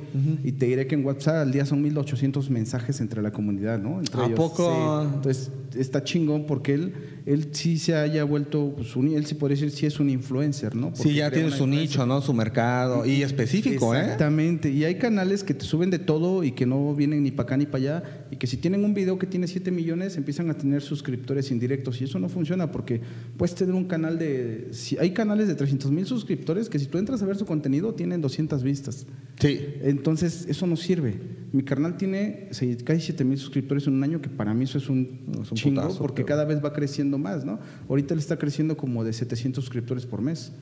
[0.44, 3.98] Y te diré que en WhatsApp al día son 1800 mensajes entre la comunidad, ¿no?
[4.00, 4.36] Entre ¿A ellos.
[4.36, 5.02] poco?
[5.02, 5.14] Sí.
[5.14, 6.92] Entonces está chingón porque él,
[7.26, 10.74] él sí se haya vuelto, pues, un- él sí podría decir sí es un influencer,
[10.74, 10.88] ¿no?
[10.94, 12.20] Sí, Porque ya crea tiene su nicho, ¿no?
[12.22, 13.04] Su mercado.
[13.04, 14.00] Y específico, ¿eh?
[14.00, 14.70] Exactamente.
[14.70, 17.56] Y hay canales que te suben de todo y que no vienen ni para acá
[17.56, 18.25] ni para allá.
[18.30, 22.00] Y que si tienen un video que tiene 7 millones, empiezan a tener suscriptores indirectos.
[22.00, 23.00] Y eso no funciona porque
[23.36, 24.68] puedes tener un canal de.
[24.72, 27.94] Si hay canales de 300 mil suscriptores que si tú entras a ver su contenido,
[27.94, 29.06] tienen 200 vistas.
[29.38, 29.60] Sí.
[29.82, 31.14] Entonces, eso no sirve.
[31.52, 32.48] Mi canal tiene
[32.84, 35.50] casi 7 mil suscriptores en un año, que para mí eso es un, No, es
[35.52, 37.60] un chingo, putazo, porque pero- cada vez va creciendo más, ¿no?
[37.88, 40.52] Ahorita él está creciendo como de 700 suscriptores por mes,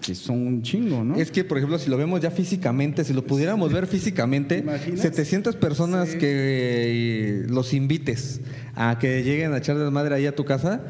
[0.00, 1.16] que son un chingo, ¿no?
[1.16, 4.62] Es que, por ejemplo, si lo vemos ya físicamente, si lo pudiéramos ver físicamente, ¿Te
[4.62, 5.00] imaginas?
[5.00, 6.18] 700 personas Sí.
[6.18, 8.40] que eh, los invites
[8.74, 10.82] a que lleguen a echar desmadre ahí a tu casa,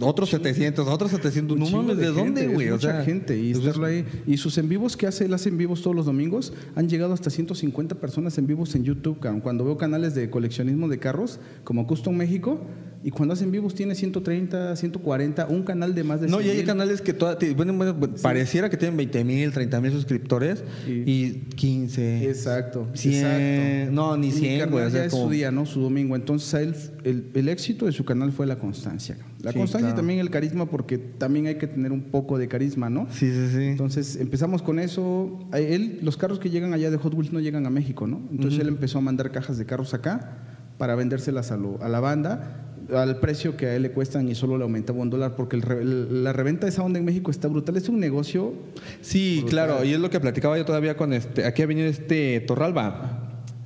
[0.00, 1.56] otros 700, otros 700.
[1.56, 2.68] Un No mames, ¿de, dónde, güey?
[2.70, 4.04] O mucha sea, gente y pues, estarlo ahí.
[4.26, 7.12] Y sus en vivos que hace, él hace en vivos todos los domingos, han llegado
[7.12, 9.18] hasta 150 personas en vivos en YouTube.
[9.42, 12.60] Cuando veo canales de coleccionismo de carros, como Custom México,
[13.04, 16.50] y cuando hacen vivos tiene 130, 140, un canal de más de No, 100 y
[16.50, 16.66] hay mil.
[16.66, 21.32] canales que toda- bueno, bueno, pareciera que tienen 20 mil, 30 mil suscriptores Y- y,
[21.56, 22.28] 15.
[22.28, 23.92] Exacto, 100, exacto.
[23.92, 25.66] no, ni Y mi 100, carnal güey, es como- su día, ¿no?
[25.66, 26.14] Su domingo.
[26.16, 29.16] Entonces, él, el, el éxito de su canal fue la constancia.
[29.42, 29.96] La Sí, constancia y claro.
[29.96, 33.08] también el carisma, porque también hay que tener un poco de carisma, ¿no?
[33.10, 33.62] Sí, sí, sí.
[33.64, 35.40] Entonces empezamos con eso.
[35.52, 38.20] Él, los carros que llegan allá de Hot Wheels no llegan a México, ¿no?
[38.30, 40.38] Entonces él empezó a mandar cajas de carros acá
[40.78, 44.34] para vendérselas a, lo- a la banda al precio que a él le cuestan y
[44.34, 47.48] solo le aumentaba un dólar porque el la reventa de esa onda en México está
[47.48, 47.76] brutal.
[47.76, 48.52] Es un negocio.
[49.00, 49.50] Sí, Brutal.
[49.50, 51.44] claro, y es lo que platicaba yo todavía con este.
[51.44, 53.21] Aquí ha venido este Torralba.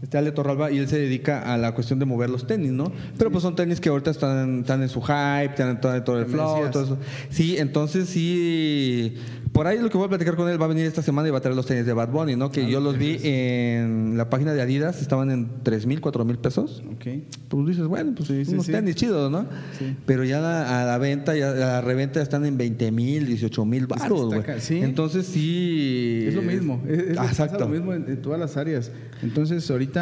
[0.07, 2.93] Este Ale Torralba, y él se dedica a la cuestión de mover los tenis, ¿no?
[3.19, 6.19] Pero pues son tenis que ahorita están, están en su hype, están en todo, todo
[6.21, 6.99] el ¿Qué me flow, todo eso.
[7.29, 9.15] Sí, entonces sí.
[9.53, 11.31] Por ahí lo que voy a platicar con él va a venir esta semana y
[11.33, 12.53] va a traer los tenis de Bad Bunny, ¿no?
[12.53, 16.25] Que Ah, yo los vi en la página de Adidas, estaban en 3 mil, 4
[16.25, 16.85] mil pesos.
[16.93, 17.07] Ok.
[17.49, 18.73] Pues dices, bueno, pues Sí, sí, unos sí.
[18.73, 19.47] tenis chidos, ¿no?
[19.79, 19.97] Sí.
[20.07, 23.65] Pero ya la- a la venta, ya, a la reventa están en 20 mil, 18
[23.65, 24.61] mil que baros, está güey.
[24.61, 24.79] sí.
[24.83, 26.25] Entonces sí.
[26.29, 27.59] Es lo mismo, es, es- Ah, exacto.
[27.59, 28.93] lo mismo en, en todas las áreas.
[29.23, 29.96] Entonces, ahorita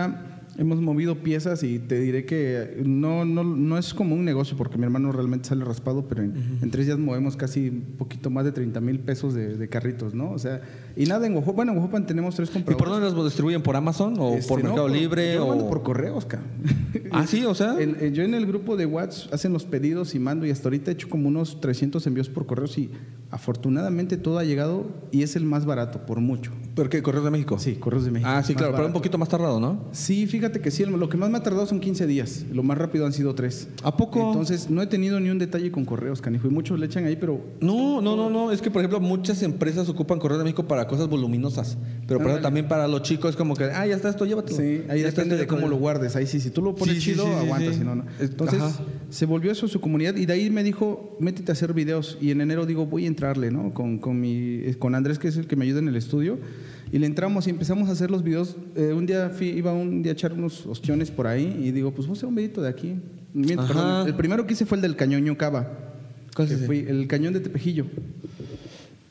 [0.56, 4.78] hemos movido piezas y te diré que no, no, no es como un negocio porque
[4.78, 8.44] mi hermano realmente sale raspado, pero en, en tres días movemos casi un poquito más
[8.44, 10.30] de 30 mil pesos de, de carritos, ¿no?
[10.30, 10.62] O sea,
[10.96, 13.02] y nada, en Ojopan, bueno, en Ojopan tenemos tres ¿Y por compradores.
[13.06, 13.62] dónde los distribuyen?
[13.62, 15.34] ¿Por Amazon o Este, por no, Mercado Libre?
[15.34, 15.48] Yo o...
[15.48, 16.48] mando por correos, cabrón.
[17.10, 17.76] Ah, sí, o sea.
[17.80, 20.68] En- en- yo en el grupo de WhatsApp hacen los pedidos y mando y hasta
[20.68, 22.90] ahorita he hecho como unos 300 envíos por correos y
[23.30, 26.52] afortunadamente todo ha llegado y es el más barato, por mucho.
[26.76, 27.02] ¿Por qué?
[27.02, 27.58] ¿Correos de México?
[27.58, 28.30] Sí, Correos de México.
[28.32, 29.84] Ah, sí, claro, pero un poquito más tardado, ¿no?
[29.92, 32.78] Sí, fíjate que sí, lo que más me ha tardado son 15 días, lo más
[32.78, 33.68] rápido han sido 3.
[33.82, 34.20] ¿A poco?
[34.28, 37.16] Entonces, no he tenido ni un detalle con correos, canijo, y muchos le echan ahí,
[37.16, 38.50] pero No, no, no, no.
[38.52, 41.76] Es que, por ejemplo, muchas empresas ocupan Correo de México para cosas voluminosas.
[42.06, 42.42] Pero, por Ándale.
[42.42, 44.56] también para los chicos es como que, ah, ya está esto, llévatelo.
[44.58, 46.16] sí, ahí Ya depende de cómo lo guardes.
[46.16, 48.04] Ahí sí, si tú lo pones Sí, chido, sí, sí, aguanta, si no, no.
[48.20, 48.82] Es- Entonces, ajá.
[49.10, 52.18] se volvió eso su comunidad y de ahí me dijo, métete a hacer videos.
[52.20, 53.72] Y en enero digo, voy a entrarle, ¿no?
[53.72, 56.38] Con, con, mi, eh, con Andrés, que es el que me ayuda en el estudio.
[56.92, 58.56] Y le entramos y empezamos a hacer los videos.
[58.76, 61.92] Eh, un día fui, iba un día a echar unos ostiones por ahí y digo,
[61.92, 62.96] pues voy a hacer un videito de aquí.
[63.32, 65.72] Mientras- perdón, el primero que hice fue el del cañón Cava.
[66.36, 66.66] ¿Cuál es ese?
[66.66, 67.86] Fui el cañón de Tepejillo.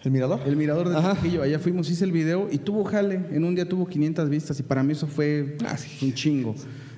[0.03, 0.39] ¿El mirador?
[0.45, 1.13] El mirador de Ajá.
[1.15, 1.43] Tepejillo.
[1.43, 3.21] Allá fuimos, hice el video y tuvo jale.
[3.31, 6.05] En un día tuvo 500 vistas y para mí eso fue Ah, sí.
[6.05, 6.55] un chingo.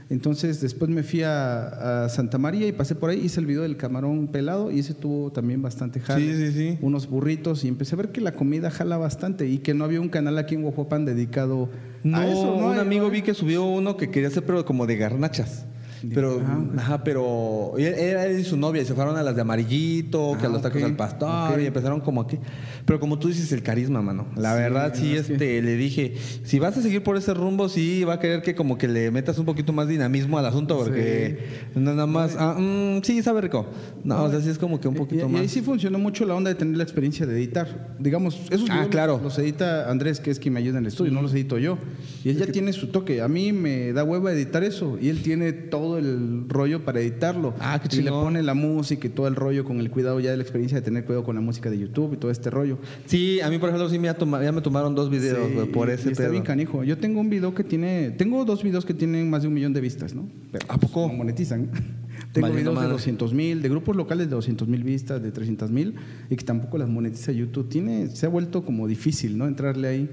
[0.08, 3.64] Entonces después me fui a, a Santa María y pasé por ahí, hice el video
[3.64, 6.36] del camarón pelado y ese tuvo también bastante jale.
[6.36, 6.78] Sí, sí, sí.
[6.82, 10.00] Unos burritos y empecé a ver que la comida jala bastante y que no había
[10.02, 11.70] un canal aquí en Huajuapan dedicado
[12.04, 12.56] No, a eso.
[12.60, 12.68] ¿no?
[12.72, 15.66] un amigo vi que subió uno que quería hacer, pero como de garnachas.
[16.14, 19.42] Pero, Ah, ajá, pero él, él y su novia y se fueron a las de
[19.42, 22.38] amarillito, que a Ah, los tacos ok, al pastor, y empezaron como aquí.
[22.86, 24.28] Pero como tú dices, el carisma, mano.
[24.36, 27.18] La Sí, verdad, sí, no, es que- este, le dije, si vas a seguir por
[27.18, 30.38] ese rumbo, sí, va a querer que como que le metas un poquito más dinamismo
[30.38, 31.40] al asunto, porque
[31.76, 33.66] no nada más, ah, mm, sí, sabe rico.
[34.04, 35.42] No, o sea, sí es como que un Y- poquito y, más.
[35.42, 37.96] ahí sí funcionó mucho la onda de tener la experiencia de editar.
[38.00, 39.14] Digamos, esos Ah, claro.
[39.14, 41.58] los, los edita Andrés, que es quien me ayuda en el estudio, no los edito
[41.58, 41.78] yo.
[42.24, 43.22] Y él ya tiene su toque.
[43.22, 44.98] A mí me da hueva editar eso.
[45.02, 47.54] Y él tiene todo el rollo para editarlo.
[47.60, 50.32] Ah, qué Y le pone la música y todo el rollo con el cuidado ya
[50.32, 52.78] de la experiencia de tener cuidado con la música de YouTube y todo este rollo.
[53.06, 55.70] Sí, a mí, por ejemplo, sí me ha toma- ya me tomaron dos videos Sí,
[55.74, 56.32] por ese y está pedo.
[56.32, 56.84] bien canijo.
[56.84, 58.12] Yo tengo un video que tiene...
[58.12, 60.28] Tengo dos videos que tienen más de un millón de vistas, ¿no?
[60.52, 61.08] Pero, ¿A poco?
[61.08, 61.70] No monetizan.
[62.34, 62.90] tengo videos de madre.
[62.92, 65.96] 200 mil, de grupos locales de 200 mil vistas, de 300 mil,
[66.30, 67.70] y que tampoco las monetiza YouTube.
[67.70, 69.48] Tiene, se ha vuelto como difícil, ¿no?
[69.48, 70.10] Entrarle ahí.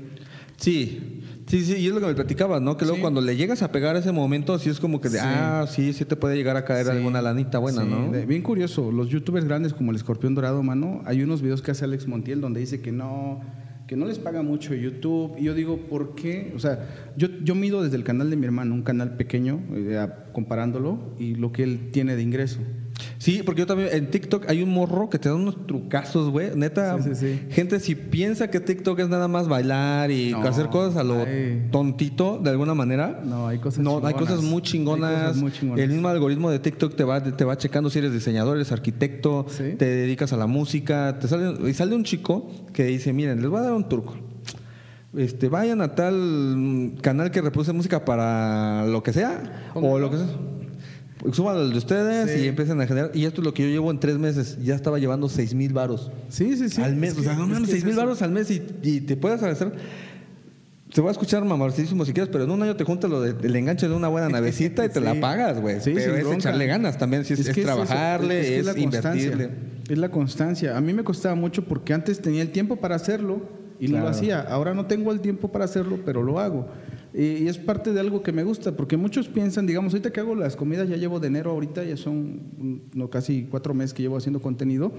[0.57, 1.21] Sí,
[1.59, 2.77] sí, sí, y es lo que me platicabas, ¿no?
[2.77, 3.01] Que luego Sí.
[3.03, 5.25] cuando le llegas a pegar ese momento, sí es como que de, Sí.
[5.27, 6.93] ah, sí, sí te puede llegar a caer Sí.
[6.93, 8.11] alguna lanita buena, ¿no?
[8.11, 11.71] de- bien curioso, los youtubers grandes como el Escorpión Dorado, mano, hay unos videos que
[11.71, 13.41] hace Alex Montiel donde dice que no,
[13.87, 15.35] que no les paga mucho YouTube.
[15.38, 16.53] Y yo digo, ¿por qué?
[16.57, 20.07] O sea, yo, yo mido desde el canal de mi hermano, un canal pequeño, eh,
[20.33, 22.61] comparándolo, y lo que él tiene de ingreso.
[23.19, 26.51] Sí, porque yo también en TikTok hay un morro que te da unos trucazos, güey.
[26.55, 27.41] Neta, Sí, sí, sí.
[27.51, 31.21] gente si piensa que TikTok es nada más bailar y No, hacer cosas a lo
[31.23, 31.69] ay.
[31.71, 33.21] tontito de alguna manera.
[33.25, 35.11] No, hay cosas No, hay cosas muy chingonas.
[35.12, 35.85] Hay cosas muy chingonas.
[35.85, 39.47] El mismo algoritmo de TikTok te va, te va checando si eres diseñador, eres arquitecto,
[39.79, 41.19] te dedicas a la música.
[41.19, 44.15] Te sale, y sale un chico que dice, miren, les voy a dar un turco.
[45.17, 46.15] Este, vayan a tal
[46.57, 50.27] mm, canal que reproduce música para lo que sea o lo que sea.
[51.31, 52.45] Súbanlo de ustedes Sí.
[52.45, 53.11] y empiecen a generar.
[53.15, 54.59] Y esto es lo que yo llevo en tres meses.
[54.63, 56.83] Ya estaba llevando seis mil varos Sí, sí, sí.
[56.83, 57.13] al mes.
[57.13, 58.01] Es o sea, no seis es mil eso.
[58.01, 59.73] varos al mes y, y te puedes hacer.
[60.93, 63.47] Te voy a escuchar mamarcísimo si quieres, pero en un año te juntas lo de-
[63.47, 65.81] el enganche de una buena navecita y te la pagas, güey.
[65.81, 66.37] Sí, pero es bronca.
[66.39, 67.25] echarle ganas también.
[67.25, 69.23] Si es, es que eso, trabajarle, es que es la constancia.
[69.33, 69.51] invertirle.
[69.89, 70.77] Es la constancia.
[70.77, 73.41] A mí me costaba mucho porque antes tenía el tiempo para hacerlo
[73.81, 74.09] y no lo Claro.
[74.17, 74.41] hacía.
[74.43, 76.69] Ahora no tengo el tiempo para hacerlo, pero lo hago.
[77.14, 80.20] Y, y es parte de algo que me gusta, porque muchos piensan, digamos, ahorita que
[80.20, 83.92] hago las comidas, ya llevo de enero ahorita, ya son mm, no, casi cuatro meses
[83.92, 84.92] que llevo haciendo contenido.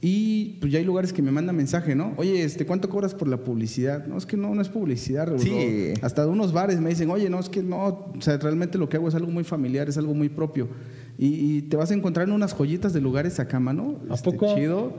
[0.00, 2.14] Y pues ya hay lugares que me mandan mensaje, ¿no?
[2.18, 4.06] Oye, este, ¿cuánto cobras por la publicidad?
[4.06, 5.36] No, es que no, no es publicidad.
[5.38, 5.92] Sí.
[6.02, 8.88] Hasta de unos bares me dicen, oye, no, es que no, o sea, realmente lo
[8.88, 10.68] que hago es algo muy familiar, es algo muy propio.
[11.18, 13.98] Y, y te vas a encontrar en unas joyitas de lugares acá, mano.
[14.08, 14.54] ¿A este, poco?
[14.54, 14.92] Chido.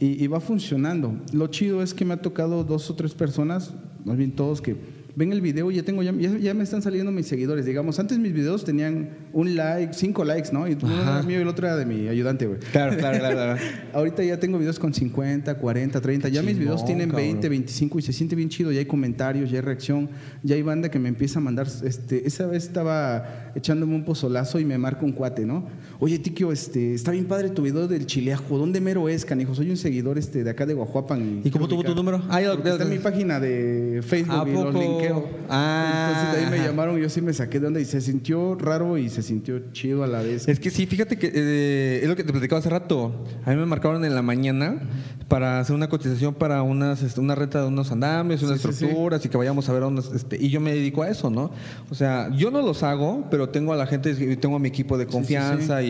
[0.00, 1.12] Y, y va funcionando.
[1.34, 3.74] Lo chido es que me ha tocado dos o tres personas,
[4.06, 4.76] más bien todos, que
[5.18, 7.66] ven el video y ya tengo, ya, ya, me están saliendo mis seguidores.
[7.66, 10.68] Digamos, antes mis videos tenían un like, cinco likes, ¿no?
[10.68, 12.60] Y uno era mío y el otro era de mi ayudante, güey.
[12.70, 13.60] Claro, claro, claro.
[13.92, 16.28] Ahorita ya tengo videos con 50, 40, 30.
[16.28, 18.70] ya mis videos tienen 20, 25 y se siente bien chido.
[18.70, 20.08] Ya hay comentarios, ya hay reacción,
[20.44, 21.66] ya hay banda que me empieza a mandar.
[21.82, 25.66] Este, esa vez estaba echándome un pozolazo y me marca un cuate, ¿no?
[26.00, 28.56] Oye, Tiquio, este, está bien padre tu video del chileajo.
[28.56, 29.52] ¿Dónde mero es, canijo?
[29.56, 31.40] Soy un seguidor este, de acá de Guajuapan.
[31.42, 32.22] ¿Y, cómo tuvo tu número?
[32.28, 35.28] Ah, está en mi página de Facebook y lo linkeo.
[35.48, 36.12] Ah.
[36.12, 38.54] Entonces de ahí me llamaron y yo sí me saqué de onda y se sintió
[38.54, 40.46] raro y se sintió chido a la vez.
[40.46, 43.24] Es que sí, fíjate que eh, es lo que te platicaba hace rato.
[43.44, 44.80] A mí me marcaron en la mañana
[45.26, 49.28] para hacer una cotización para unas, este, una renta de unos andamios, unas estructuras y
[49.28, 51.50] que vayamos a ver unas, este, y yo me dedico a eso, ¿no?
[51.90, 54.96] O sea, yo no los hago, pero tengo a la gente, tengo a mi equipo
[54.96, 55.87] de confianza y,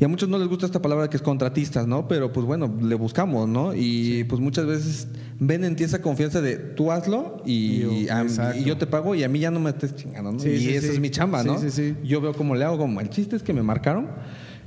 [0.00, 2.08] a muchos no les gusta esta palabra que es contratistas, ¿no?
[2.08, 3.74] Pero pues bueno, le buscamos, ¿no?
[3.74, 8.06] Y pues muchas veces ven en ti esa confianza de tú hazlo y,
[8.64, 10.46] yo, te pago y a mí ya no me estés chingando, ¿no?
[10.46, 11.56] y esa es mi chamba, ¿no?
[12.04, 14.08] Yo veo cómo le hago, como el chiste es que me marcaron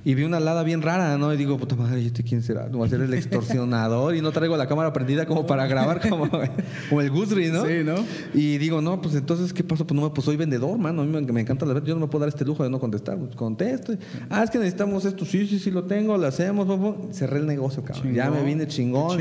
[0.06, 1.34] y vi una alada bien rara, ¿no?
[1.34, 2.70] Y digo, puta madre, ¿este quién será?
[2.70, 6.08] No va a ser el extorsionador y no traigo la cámara prendida como para grabar
[6.08, 6.30] como,
[6.90, 7.66] como el Gusri, ¿no?
[7.66, 7.96] Sí, ¿no?
[8.34, 9.86] Y digo, no, pues entonces, ¿qué pasó?
[9.86, 11.02] Pues no, pues soy vendedor, mano.
[11.02, 11.88] A mí me, encanta la verdad.
[11.88, 13.18] Yo no me puedo dar este lujo de no contestar.
[13.18, 13.94] Pues, contesto.
[14.30, 15.26] Ah, es que necesitamos esto.
[15.26, 16.68] Sí, sí, sí, lo tengo, lo hacemos.
[17.12, 18.14] Cerré el negocio, cabrón.
[18.14, 19.20] ya me vine chingón.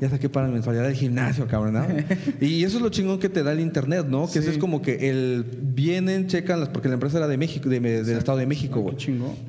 [0.00, 1.86] ya saqué para la mensualidad del gimnasio, cabrón, ¿no?
[2.40, 4.30] y eso es lo chingón que te da el internet, ¿no?
[4.30, 7.68] Que eso es como que el vienen, checan, las, porque la empresa era de México,
[7.68, 8.96] de, del Estado de México, güey.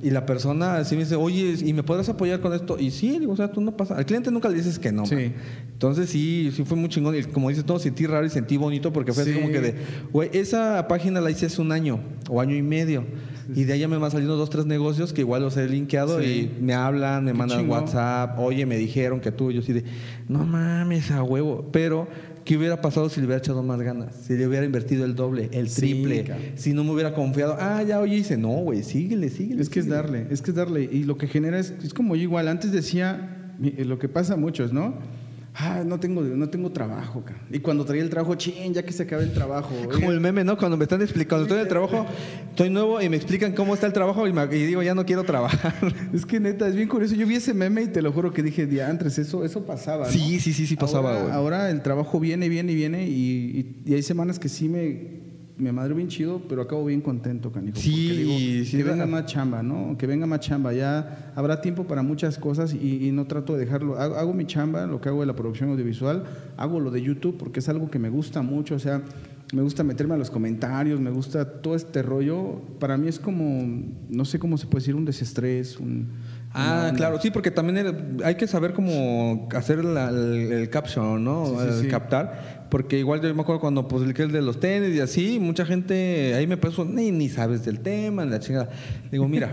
[0.01, 2.77] Y la persona así me dice, oye, ¿y me puedes apoyar con esto?
[2.79, 3.95] Y sí, digo, o sea, tú no pasa.
[3.95, 5.05] Al cliente nunca le dices que no.
[5.05, 5.33] Sí.
[5.71, 7.15] Entonces sí, sí fue muy chingón.
[7.15, 9.75] Y como dices, todo sentí raro y sentí bonito porque fue así como que de,
[10.11, 11.99] güey, esa página la hice hace un año
[12.29, 13.05] o año y medio.
[13.53, 16.49] Y de ya me van saliendo dos, tres negocios que igual los he linkeado y
[16.61, 19.83] me hablan, me mandan WhatsApp, oye, me dijeron que tú, yo sí de,
[20.29, 21.67] no mames, a huevo.
[21.71, 22.07] Pero
[22.45, 24.15] ¿Qué hubiera pasado si le hubiera echado más ganas?
[24.15, 26.53] Si le hubiera invertido el doble, el triple.
[26.55, 29.61] si no me hubiera confiado, ah, ya oye, dice, no, güey, síguele, síguele.
[29.61, 30.83] Es que es darle, es que es darle.
[30.83, 34.37] Y lo que genera es, es como yo igual, antes decía, lo que pasa a
[34.37, 34.95] muchos, ¿no?
[35.55, 37.23] Ah, no tengo, no tengo trabajo.
[37.49, 39.73] Y cuando traía el trabajo, ching, ya que se acaba el trabajo.
[39.91, 40.57] Como el meme, ¿no?
[40.57, 42.05] Cuando me están explicando, estoy en el trabajo,
[42.49, 44.31] estoy nuevo y me explican cómo está el trabajo y,
[44.65, 45.73] digo, ya no quiero trabajar.
[46.13, 47.15] Es que neta, es bien curioso.
[47.15, 50.05] Yo vi ese meme y te lo juro que dije, diantres, eso, eso pasaba.
[50.05, 51.33] Sí, sí, sí, sí pasaba.
[51.33, 55.22] Ahora, el trabajo viene, viene, viene y, y hay semanas que sí me
[55.57, 57.77] me madre bien chido, pero acabo bien contento, canijo.
[57.77, 59.95] Sí, Que venga más chamba, ¿no?
[59.97, 60.73] Que venga más chamba.
[60.73, 63.97] Ya habrá tiempo para muchas cosas y, no trato de dejarlo.
[63.97, 66.23] Hago, mi chamba, lo que hago de la producción audiovisual,
[66.57, 68.75] hago lo de YouTube porque es algo que me gusta mucho.
[68.75, 69.03] O sea,
[69.53, 72.61] me gusta meterme a los comentarios, me gusta todo este rollo.
[72.79, 76.09] Para mí es como, no sé cómo se puede decir, un desestrés, un
[76.55, 81.59] Ah, claro, sí, porque también hay que saber cómo hacer el, caption, ¿no?
[81.61, 82.62] el captar.
[82.73, 86.33] Porque igual yo me acuerdo cuando publiqué el de los tenis y así, mucha gente
[86.33, 88.71] ahí me puso, ni, ni sabes del tema, ni la chingada.
[89.11, 89.51] Digo, mira,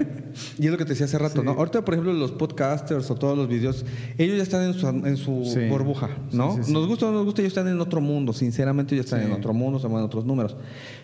[0.59, 1.51] y es lo que te decía hace rato, ¿no?
[1.51, 3.85] Ahorita, por ejemplo, los podcasters o todos los videos,
[4.17, 6.57] ellos ya están en su, en su burbuja, ¿no?
[6.67, 9.33] Nos gusta o no nos gusta, ellos están en otro mundo, sinceramente, ellos están en
[9.33, 10.57] otro mundo, se mueven otros números.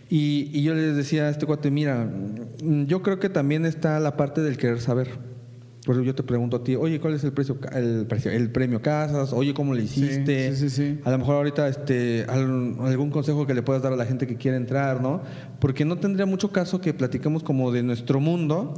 [0.09, 2.11] Y, y yo les decía a este cuate, mira,
[2.87, 5.36] yo creo que también está la parte del querer saber.
[5.87, 8.83] Por yo te pregunto a ti, oye, ¿cuál es el precio, el precio, el premio
[8.83, 9.33] Casas?
[9.33, 10.53] Oye, ¿cómo le hiciste?
[10.53, 13.96] Sí, sí, sí, a lo mejor ahorita este, algún consejo que le puedas dar a
[13.96, 15.22] la gente que quiere entrar, ¿no?
[15.61, 18.75] Porque no tendría mucho caso que platiquemos como de nuestro mundo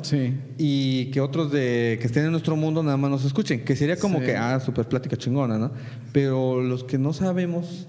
[0.58, 3.96] y que otros de que estén en nuestro mundo nada más nos escuchen, que sería
[3.96, 5.72] como que, ah, súper plática chingona, ¿no?
[6.12, 7.88] Pero los que no sabemos,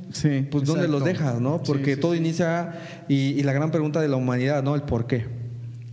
[0.50, 1.62] pues ¿dónde los dejas, no?
[1.62, 4.76] Porque todo inicia y, y la gran pregunta de la humanidad, ¿no?
[4.76, 5.49] El por qué.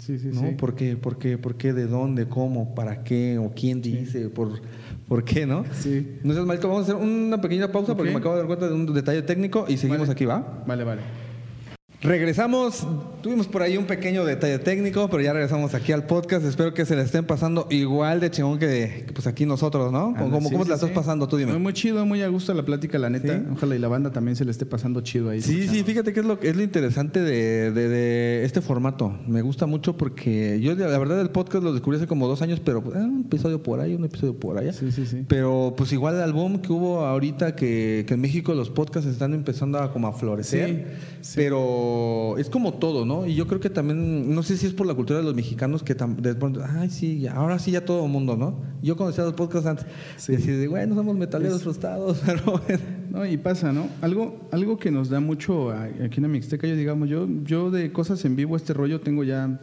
[0.07, 0.41] Sí, sí, ¿no?
[0.41, 0.55] sí.
[0.57, 0.97] ¿Por qué?
[0.97, 1.37] ¿Por qué?
[1.37, 1.73] ¿Por qué?
[1.73, 2.29] ¿De dónde?
[2.29, 2.77] ¿Cómo?
[2.77, 3.39] ¿Para qué?
[3.39, 4.29] ¿O quién dice?
[4.29, 4.61] ¿Por,
[5.09, 5.47] ¿Por qué?
[5.47, 5.65] ¿No?
[5.73, 6.19] Sí.
[6.23, 8.95] No vamos a hacer una pequeña pausa porque me acabo de dar cuenta de un
[8.95, 10.63] detalle técnico y seguimos aquí, ¿va?
[10.65, 11.03] Vale, vale.
[12.03, 12.87] Regresamos,
[13.23, 16.45] tuvimos por ahí un pequeño detalle técnico, pero ya regresamos aquí al podcast.
[16.45, 20.15] Espero que se le estén pasando igual de chingón que, pues aquí nosotros, ¿no?
[20.17, 21.39] ¿Cómo, cómo te la estás pasando tú?
[21.39, 21.59] Dime.
[21.59, 23.43] Muy, chido, muy a gusto la plática, la neta.
[23.51, 25.41] Ojalá y la banda también se le esté pasando chido ahí.
[25.41, 29.19] Sí, sí, fíjate que es lo, es lo interesante de, de, este formato.
[29.27, 32.61] Me gusta mucho porque yo, la verdad, el podcast lo descubrí hace como dos años,
[32.63, 34.75] pero eh, un episodio por ahí, un episodio por allá.
[34.75, 35.25] Sí, sí, sí.
[35.27, 39.33] Pero pues igual el boom que hubo ahorita que, que en México los podcasts están
[39.33, 41.16] empezando a como a florecer.
[41.21, 43.27] Sí, pero es como todo, ¿no?
[43.27, 45.83] Y yo creo que también, no sé si es por la cultura de los mexicanos
[45.83, 48.61] que de pronto, ay, sí, ahora sí ya todo el mundo, ¿no?
[48.83, 50.37] Yo conocía los podcasts antes, sí.
[50.37, 52.61] decía, bueno, somos metaleros frustrados, pero...
[53.11, 53.89] No, y pasa, ¿no?
[54.03, 57.91] Algo, algo que nos da mucho aquí en la Mixteca, yo digamos, yo, yo de
[57.91, 59.59] cosas en vivo, este rollo tengo ya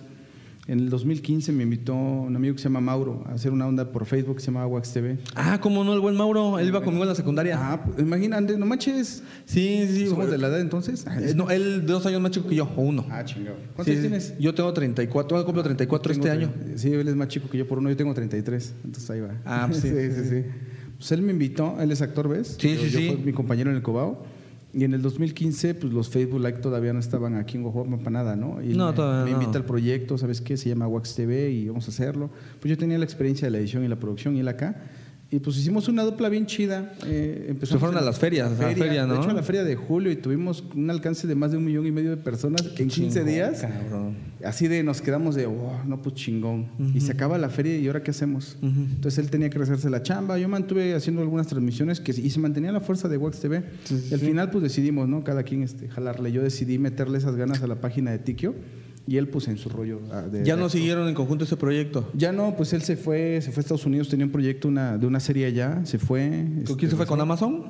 [0.65, 3.91] En el 2015 me invitó un amigo que se llama Mauro a hacer una onda
[3.91, 5.17] por Facebook que se llama Wax TV.
[5.36, 6.58] Ah, cómo no, el buen Mauro.
[6.58, 7.58] Él iba conmigo en la secundaria.
[7.60, 7.99] Ah, pues,
[8.32, 9.23] Andrés, no manches.
[9.45, 10.08] sí, sí.
[10.08, 11.06] ¿Somos de la edad entonces?
[11.19, 13.06] Eh, no, él dos años más chico que yo, o uno.
[13.10, 13.58] Ah, chingado.
[13.76, 13.99] ¿Cuántos sí.
[14.02, 14.38] tienes?
[14.39, 16.49] Yo tengo 34, yo cumplo 34 este año.
[16.76, 19.36] Sí, él es más chico que yo por uno, yo tengo 33, entonces ahí va.
[19.43, 20.45] Ah, pues sí, sí, sí, sí, sí.
[20.95, 22.56] Pues él me invitó, él es actor, ¿ves?
[22.58, 23.08] Sí, Yo- sí, yo sí.
[23.08, 24.23] fue mi compañero en el Cobao.
[24.73, 28.09] Y en el 2015, pues los Facebook Like todavía no estaban aquí en Oaxaca para
[28.09, 28.59] nada, ¿no?
[28.62, 29.41] Y No, me, todavía me no.
[29.43, 30.57] invita al proyecto, ¿sabes qué?
[30.57, 32.31] Se llama Wax TV y vamos a hacerlo.
[32.59, 34.81] Pues yo tenía la experiencia de la edición y la producción y él acá.
[35.33, 36.93] Y pues hicimos una dupla bien chida.
[37.07, 39.15] Eh, Se fueron a las ferias, a la feria, ¿no?
[39.15, 41.65] De hecho, a la feria de julio y tuvimos un alcance de más de un
[41.65, 43.61] millón y medio de personas en 15 chingón, días.
[43.61, 44.15] cabrón.
[44.45, 46.67] Así de nos quedamos de, oh, no, pues chingón.
[46.93, 48.57] Y se acaba la feria y ahora qué hacemos.
[48.61, 50.37] Entonces él tenía que hacerse la chamba.
[50.37, 53.63] Yo mantuve haciendo algunas transmisiones que, y se mantenía la fuerza de Wax TV.
[53.86, 54.27] Sí, sí, y al sí.
[54.27, 55.23] final, pues decidimos, ¿no?
[55.23, 56.31] Cada quien este, jalarle.
[56.31, 58.53] Yo decidí meterle esas ganas a la página de Tikio
[59.06, 59.99] y él, pues en su rollo.
[60.32, 62.10] de- Ya no siguieron en conjunto ese proyecto.
[62.14, 64.97] Ya no, pues él se fue, se fue a Estados Unidos, tenía un proyecto una,
[64.97, 66.30] de una serie allá, se fue.
[66.30, 67.06] ¿Con este, quién se fue?
[67.06, 67.64] ¿Con Amazon?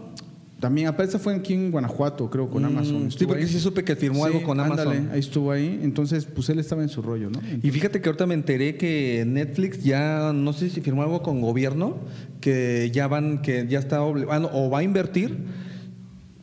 [0.60, 3.12] También, aparte fue aquí en Guanajuato, creo, con Mm, Amazon.
[3.12, 3.50] Sí, porque ahí.
[3.50, 4.88] sí supe que firmó algo con Amazon.
[4.94, 5.80] ándale, ahí estuvo ahí.
[5.84, 7.42] Entonces, pues él estaba en su rollo, ¿no?
[7.62, 11.42] Y fíjate que ahorita me enteré que Netflix ya, no sé si firmó algo con
[11.42, 11.98] gobierno,
[12.40, 13.98] que ya van, que ya está,
[14.30, 15.38] ah, no, o va a invertir.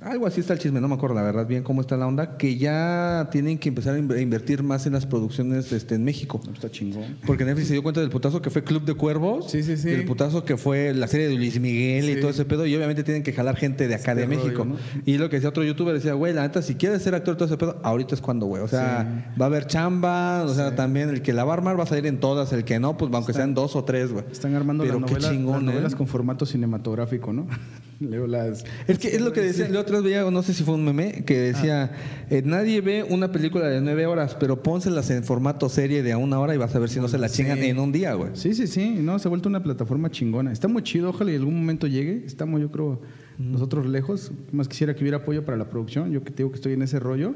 [0.03, 2.39] Algo así está el chisme, no me acuerdo la verdad bien cómo está la onda,
[2.39, 6.05] que ya tienen que empezar a in- a invertir más en las producciones este, en
[6.05, 6.41] México.
[6.55, 7.19] Está chingón.
[7.27, 9.91] Porque Netflix se dio cuenta del putazo que fue Club de Cuervos, Sí, sí, sí.
[9.91, 13.05] del putazo que fue la serie de Luis Miguel y todo ese pedo, y obviamente
[13.05, 14.65] tienen que jalar gente de acá Este de México.
[14.65, 14.77] rollo, ¿no?
[15.05, 17.45] Y lo que decía otro youtuber decía, güey, la neta, si quieres ser actor todo
[17.47, 18.63] ese pedo, ahorita es cuando, güey.
[18.63, 21.79] O sea, va a haber chamba, o sea, también el que la va a armar
[21.79, 24.25] va a salir en todas, el que no, pues aunque sean dos o tres, güey.
[24.33, 25.67] Están armando Pero las qué novelas, chingón, las ¿eh?
[25.67, 27.47] novelas con formato cinematográfico, ¿no?
[28.01, 28.65] Leo las.
[28.89, 31.25] Es que es lo que decía, otra vez veía, no sé si fue un meme,
[31.25, 31.91] que decía,
[32.31, 36.19] eh, nadie ve una película de nueve horas, pero pónselas en formato serie de a
[36.19, 37.39] una hora y vas a ver si no se la Sí.
[37.43, 38.31] chingan en un día, güey.
[38.35, 38.97] Sí, sí, sí.
[39.01, 40.53] No, se ha vuelto una plataforma chingona.
[40.53, 41.11] Está muy chido.
[41.11, 42.23] Ojalá y algún momento llegue.
[42.25, 43.01] Estamos, yo creo,
[43.39, 44.31] nosotros lejos.
[44.53, 46.13] Más quisiera que hubiera apoyo para la producción.
[46.13, 47.35] Yo que te digo que estoy en ese rollo.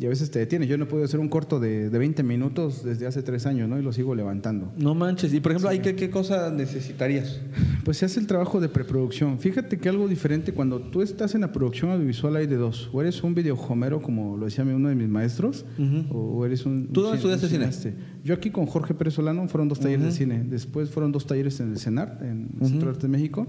[0.00, 0.68] Y a veces te detienes.
[0.68, 3.78] Yo no puedo hacer un corto de, de 20 minutos desde hace tres años, ¿no?
[3.78, 4.72] Y lo sigo levantando.
[4.76, 5.34] No manches.
[5.34, 7.40] Y por ejemplo, ¿ahí qué, qué cosa necesitarías?
[7.84, 9.38] Pues se hace el trabajo de preproducción.
[9.38, 12.90] Fíjate que algo diferente, cuando tú estás en la producción audiovisual hay de dos.
[12.92, 15.64] O eres un videojomero, como lo decía uno de mis maestros,
[16.10, 16.88] o eres un...
[16.88, 17.94] ¿Tú dónde estudiaste cine?
[18.24, 20.44] Yo aquí con Jorge Pérez Solano fueron dos talleres de cine.
[20.44, 23.46] Después fueron dos talleres en el CENAR, en el Centro de Arte de México.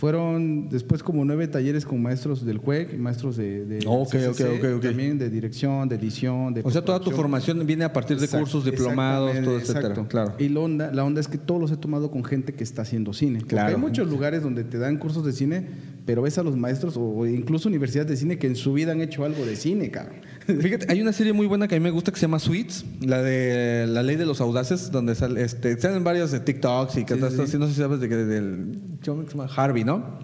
[0.00, 4.28] Fueron después como nueve talleres con maestros del CUEC, y maestros de, de Ok, CCC,
[4.30, 4.82] ok, ok, ok.
[4.82, 8.24] también de dirección, de edición, de O sea, toda tu formación viene a partir de
[8.24, 9.80] Exacto, cursos, diplomados, todo, etcétera.
[9.88, 10.08] exacto.
[10.08, 10.32] Claro.
[10.38, 12.80] Y la onda, la onda es que todos los he tomado con gente que está
[12.80, 13.40] haciendo cine.
[13.40, 13.76] Porque Claro.
[13.76, 15.66] hay muchos lugares donde te dan cursos de cine,
[16.06, 19.02] pero ves a los maestros o incluso universidades de cine que en su vida han
[19.02, 20.16] hecho algo de cine, cabrón.
[20.60, 22.84] Fíjate, hay una serie muy buena que a mí me gusta que se llama Suits,
[23.00, 27.04] la de La Ley de los Audaces, donde sale, este, salen varios de TikToks y
[27.04, 27.42] que Sí, sí.
[27.42, 28.78] así, no sé si sabes de que del
[29.56, 30.18] Harvey, ¿no?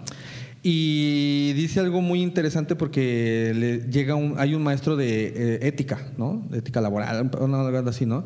[0.63, 6.11] Y dice algo muy interesante porque le llega un, hay un maestro de eh, ética,
[6.17, 6.45] ¿no?
[6.49, 8.25] De ética laboral, una cosa así, ¿no?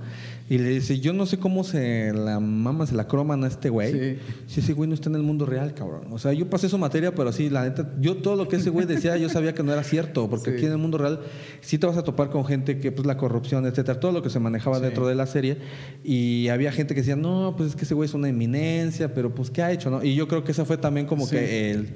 [0.51, 3.69] Y le dice, yo no sé cómo se la mama, se la croman a este
[3.69, 3.93] güey.
[3.93, 4.17] Sí.
[4.47, 6.07] Si ese güey no está en el mundo real, cabrón.
[6.11, 8.69] O sea, yo pasé su materia, pero sí, la neta, yo todo lo que ese
[8.69, 10.57] güey decía, yo sabía que no era cierto, porque Sí.
[10.57, 11.21] aquí en el mundo real
[11.61, 14.29] sí te vas a topar con gente que, pues, la corrupción, etcétera, todo lo que
[14.29, 14.81] se manejaba Sí.
[14.83, 15.55] dentro de la serie.
[16.03, 19.33] Y había gente que decía, no, pues es que ese güey es una eminencia, pero
[19.33, 20.03] pues, ¿qué ha hecho, no?
[20.03, 21.87] Y yo creo que esa fue también como que el.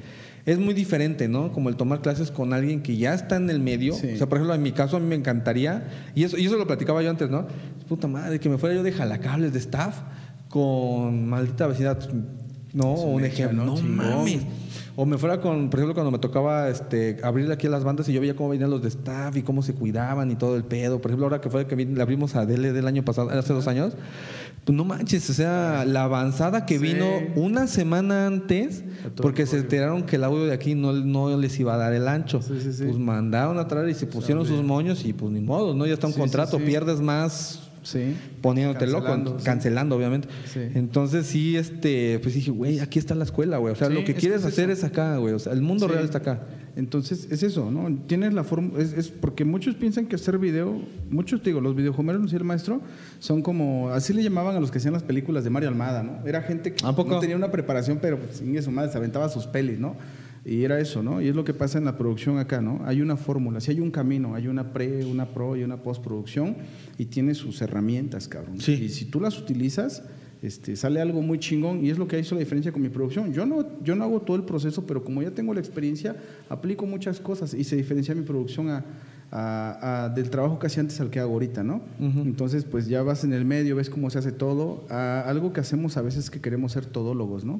[0.45, 1.51] Es muy diferente, ¿no?
[1.51, 3.93] Como el tomar clases con alguien que ya está en el medio.
[3.95, 4.11] Sí.
[4.13, 6.57] O sea, por ejemplo, en mi caso a mí me encantaría, y eso, y eso
[6.57, 7.47] lo platicaba yo antes, ¿no?
[7.87, 10.01] Puta madre, que me fuera yo de jalacables de staff
[10.49, 11.97] con maldita vecindad.
[12.73, 13.65] No, un un ejemplo.
[13.65, 13.75] ¿no?
[13.75, 13.95] Chingón.
[13.95, 14.45] mames.
[14.97, 18.07] O me fuera con, por ejemplo, cuando me tocaba este, abrirle aquí a las bandas
[18.07, 20.63] y yo veía cómo venían los de staff y cómo se cuidaban y todo el
[20.63, 21.01] pedo.
[21.01, 23.67] Por ejemplo, ahora que fue que le abrimos a Dele del año pasado, hace dos
[23.67, 23.93] años,
[24.73, 26.83] no manches, o sea, la avanzada que Sí.
[26.83, 27.05] vino
[27.35, 28.83] una semana antes,
[29.17, 32.07] porque se enteraron que el audio de aquí no, no les iba a dar el
[32.07, 32.41] ancho.
[32.41, 32.53] Sí.
[32.83, 35.85] Pues mandaron a traer y se pusieron sus moños y pues ni modo, ¿no?
[35.85, 38.15] Ya está un contrato, pierdes más Sí.
[38.41, 39.45] poniéndote loco, Cancelando, sí.
[39.45, 40.27] cancelando, obviamente.
[40.51, 40.59] Sí.
[40.73, 43.73] Entonces sí, este, pues dije, güey, aquí está la escuela, güey.
[43.73, 44.85] O sea, lo que es quieres es hacer eso.
[44.85, 45.33] es acá, güey.
[45.33, 46.41] O sea, el mundo real está acá.
[46.75, 47.89] Entonces, es eso, ¿no?
[48.05, 51.73] Tienes la forma, es, es porque muchos piensan que hacer video, muchos, te digo, los
[51.73, 52.81] videojuegos, no sé el maestro,
[53.19, 56.27] son como, así le llamaban a los que hacían las películas de Mario Almada, ¿no?
[56.27, 59.79] Era gente que no tenía una preparación, pero sin eso, madre, se aventaba sus pelis,
[59.79, 59.95] ¿no?
[60.45, 61.21] Y era eso, ¿no?
[61.21, 62.81] Y es lo que pasa en la producción acá, ¿no?
[62.85, 66.55] Hay una fórmula, sí hay un camino, hay una pre, una pro y una postproducción
[66.99, 68.61] y tiene sus herramientas, cabrón.
[68.61, 68.73] Sí.
[68.73, 70.03] Y si tú las utilizas,
[70.43, 73.33] este, sale algo muy chingón y es lo que hizo la diferencia con mi producción.
[73.33, 76.15] Yo no, yo no hago todo el proceso, pero como ya tengo la experiencia,
[76.47, 78.85] aplico muchas cosas y se diferencia mi producción a,
[79.31, 81.81] a- a- del trabajo que hacía antes al que hago ahorita, ¿no?
[81.99, 84.85] Entonces, pues ya vas en el medio, ves cómo se hace todo.
[84.91, 87.59] A- algo que hacemos a veces es que queremos ser todólogos, ¿no?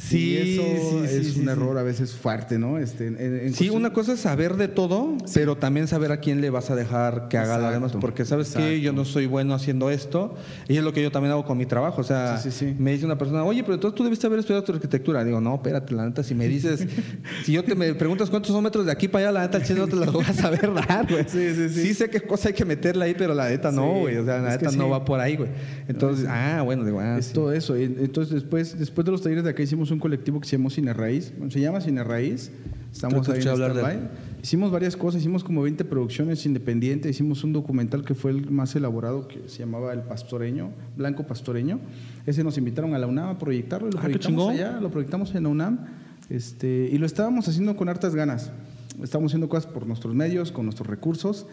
[0.00, 2.78] Sí, Y eso sí, es sí, un error a veces fuerte, ¿no?
[2.78, 6.40] Este, en- en Sí, una cosa es saber de todo, pero también saber a quién
[6.40, 7.92] le vas a dejar que haga Exacto, demás.
[8.00, 10.36] Porque sabes que yo no soy bueno haciendo esto,
[10.68, 12.00] y es lo que yo también hago con mi trabajo.
[12.00, 12.76] O sea, Sí, sí, sí.
[12.78, 15.24] me dice una persona, oye, pero entonces tú debiste haber estudiado tu arquitectura.
[15.24, 16.86] Digo, no, espérate, la neta, si me dices,
[17.44, 19.64] si yo te me preguntas cuántos son metros de aquí para allá, la neta, el
[19.64, 21.24] chile no te lo voy a saber dar, güey.
[21.28, 21.82] Sí, sí, sí.
[21.88, 24.16] Sí sé qué cosa hay que meterle ahí, pero la neta no, güey.
[24.18, 25.50] O sea, la neta no va por ahí, güey.
[25.88, 27.74] Entonces, ah, bueno, digo, ah, Es todo eso.
[27.74, 30.92] Entonces, después, después de los talleres de acá hicimos un colectivo que se llamó Cine
[30.92, 31.32] Raíz.
[31.36, 32.50] Bueno, se llama Cine Raíz.
[32.92, 34.08] Estamos Creo ahí en hablar de.
[34.42, 35.20] Hicimos varias cosas.
[35.20, 37.10] Hicimos como 20 producciones independientes.
[37.10, 41.80] Hicimos un documental que fue el más elaborado que se llamaba El Pastoreño, Blanco Pastoreño.
[42.26, 44.80] Ese nos invitaron a la UNAM a proyectarlo y lo Ah, proyectamos allá.
[44.80, 45.86] Lo proyectamos en la UNAM.
[46.30, 48.52] Este, y lo estábamos haciendo con hartas ganas.
[49.02, 51.46] Estábamos haciendo cosas por nuestros medios, con nuestros recursos.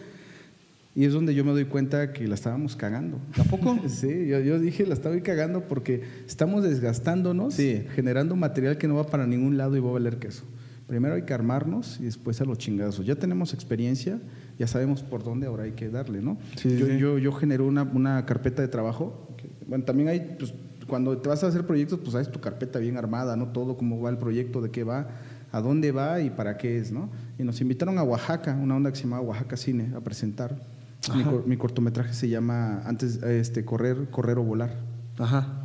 [0.96, 3.18] Y es donde yo me doy cuenta que la estábamos cagando.
[3.36, 3.78] ¿Tampoco?
[3.88, 7.84] sí, yo, yo dije, la estaba cagando porque estamos desgastándonos, Sí.
[7.94, 10.44] generando material que no va para ningún lado y va a valer queso.
[10.86, 13.04] Primero hay que armarnos y después a los chingazos.
[13.04, 14.20] Ya tenemos experiencia,
[14.58, 16.38] ya sabemos por dónde ahora hay que darle, ¿no?
[16.56, 16.96] Sí, yo, sí.
[16.98, 19.34] yo, yo genero una, una carpeta de trabajo.
[19.36, 20.54] que- bueno, también hay, pues,
[20.86, 23.48] cuando te vas a hacer proyectos, pues sabes tu carpeta bien armada, ¿no?
[23.48, 25.08] Todo, cómo va el proyecto, de qué va,
[25.52, 27.10] a dónde va y para qué es, ¿no?
[27.38, 30.56] Y nos invitaron a Oaxaca, una onda que se llamaba Oaxaca Cine, a presentar.
[31.14, 31.30] Mi, Ajá.
[31.30, 34.76] cor- mi cortometraje se llama antes este correr, correr o volar.
[35.18, 35.62] Ajá.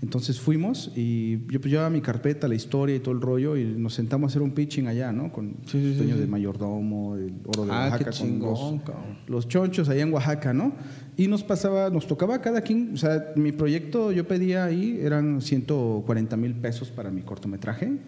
[0.00, 3.64] Entonces fuimos y yo pues llevaba mi carpeta, la historia y todo el rollo y
[3.64, 5.32] nos sentamos a hacer un pitching allá, ¿no?
[5.32, 6.20] Con Sí, dueños sí.
[6.20, 9.18] de mayordomo, el oro de Ah, qué Oaxaca, con chingón, los, cabrón.
[9.26, 10.72] los chonchos allá en Oaxaca, ¿no?
[11.16, 15.40] Y nos pasaba, nos tocaba cada quien, o sea, mi proyecto yo pedía ahí eran
[15.42, 17.98] 140 mil pesos para mi cortometraje.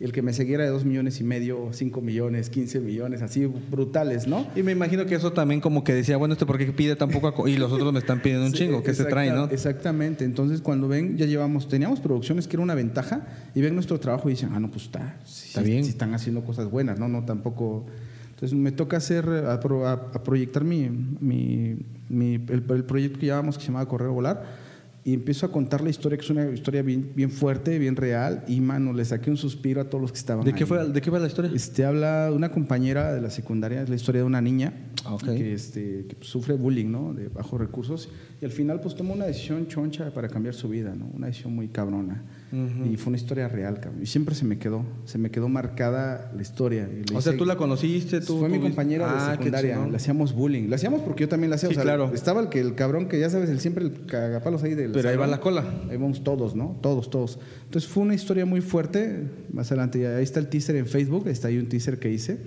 [0.00, 3.46] Y el que me siguiera de 2 millones y medio, 5 millones, 15 millones, así
[3.46, 4.46] brutales, ¿no?
[4.54, 7.08] Y me imagino que eso también como que decía, bueno, ¿este por qué pide tan
[7.10, 7.48] poco?
[7.48, 9.46] Y los otros me están pidiendo un Sí, chingo, que se trae, ¿no?
[9.46, 10.24] Exactamente.
[10.24, 13.26] Entonces, cuando ven, ya llevamos, teníamos producciones que era una ventaja
[13.56, 15.82] y ven nuestro trabajo y dicen, ah, no, pues está, sí, Está bien.
[15.82, 17.08] sí están haciendo cosas buenas, ¿no?
[17.08, 17.86] No, tampoco.
[18.30, 20.88] Entonces, me toca hacer, a, pro- a- a proyectar mi,
[21.20, 21.76] mi,
[22.08, 24.67] mi- el, el proyecto que llevábamos que se llamaba Correr Volar.
[25.04, 28.44] Y empiezo a contar la historia, que es una historia bien, bien fuerte, bien real.
[28.46, 30.68] Y, mano, le saqué un suspiro a todos los que estaban ¿De qué, ahí.
[30.68, 31.50] fue, ¿De qué fue la historia?
[31.54, 34.74] Este habla de una compañera de la secundaria, es la historia de una niña
[35.04, 37.14] Ah, que, este, que sufre bullying, ¿no?
[37.14, 40.94] De bajos recursos y al final pues toma una decisión choncha para cambiar su vida,
[40.94, 41.06] ¿no?
[41.14, 42.24] Una decisión muy cabrona.
[42.50, 44.02] Y fue una historia real, cabrón.
[44.02, 46.88] Y siempre se me quedó, se me quedó marcada la historia.
[46.88, 48.38] Y O sea, tú la conociste, tú...
[48.38, 49.86] fue mi tú compañera Ah, de qué secundaria.
[49.86, 50.68] Le hacíamos bullying.
[50.68, 51.68] Le hacíamos porque yo también la hacía.
[51.68, 52.10] Sí, o sea, claro.
[52.14, 54.92] Estaba el que el cabrón que ya sabes, el siempre el cagapalos ahí del.
[54.92, 55.30] Pero ahí va salón.
[55.30, 55.64] la cola.
[55.90, 56.78] Ahí vamos todos, ¿no?
[56.80, 57.38] Todos, todos.
[57.64, 59.24] Entonces fue una historia muy fuerte.
[59.52, 61.28] Más adelante, ahí está el teaser en Facebook.
[61.28, 62.38] Está ahí un teaser que hice.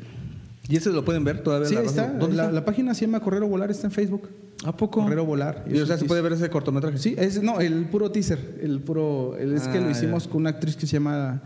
[0.72, 1.68] ¿Y ese lo pueden ver todavía?
[1.68, 2.08] Sí, la ahí está.
[2.08, 2.54] ¿Dónde la, está?
[2.56, 4.30] la página se llama Correr o Volar, está en Facebook.
[4.64, 5.02] ¿A poco?
[5.04, 5.66] Correr o Volar.
[5.70, 6.98] Y, o sea, se puede ver ese cortometraje.
[6.98, 10.30] Sí, es, no, el puro teaser, el puro, el- es que Ah, lo hicimos ya.
[10.32, 11.42] con una actriz que se llama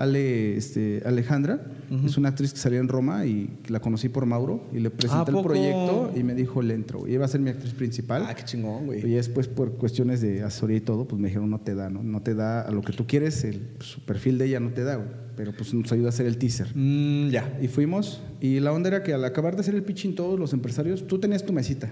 [0.00, 1.60] Ale, este, Alejandra,
[2.06, 5.30] es una actriz que salió en Roma y la conocí por Mauro y le presenté
[5.30, 5.48] el poco?
[5.48, 7.06] proyecto y me dijo le entro.
[7.06, 8.24] Y iba a ser mi actriz principal.
[8.26, 9.04] Ah, qué chingón, güey.
[9.04, 12.02] Y después por cuestiones de asesoría y todo, pues me dijeron no te da, ¿no?
[12.02, 14.84] No te da a lo que tú quieres, el, su perfil de ella no te
[14.84, 15.08] da, güey.
[15.36, 16.68] Pero pues nos ayuda a hacer el teaser.
[16.74, 17.58] Mm, ya.
[17.60, 20.54] Y fuimos, y la onda era que al acabar de hacer el pitching todos los
[20.54, 21.90] empresarios, tú tenías tu mesita.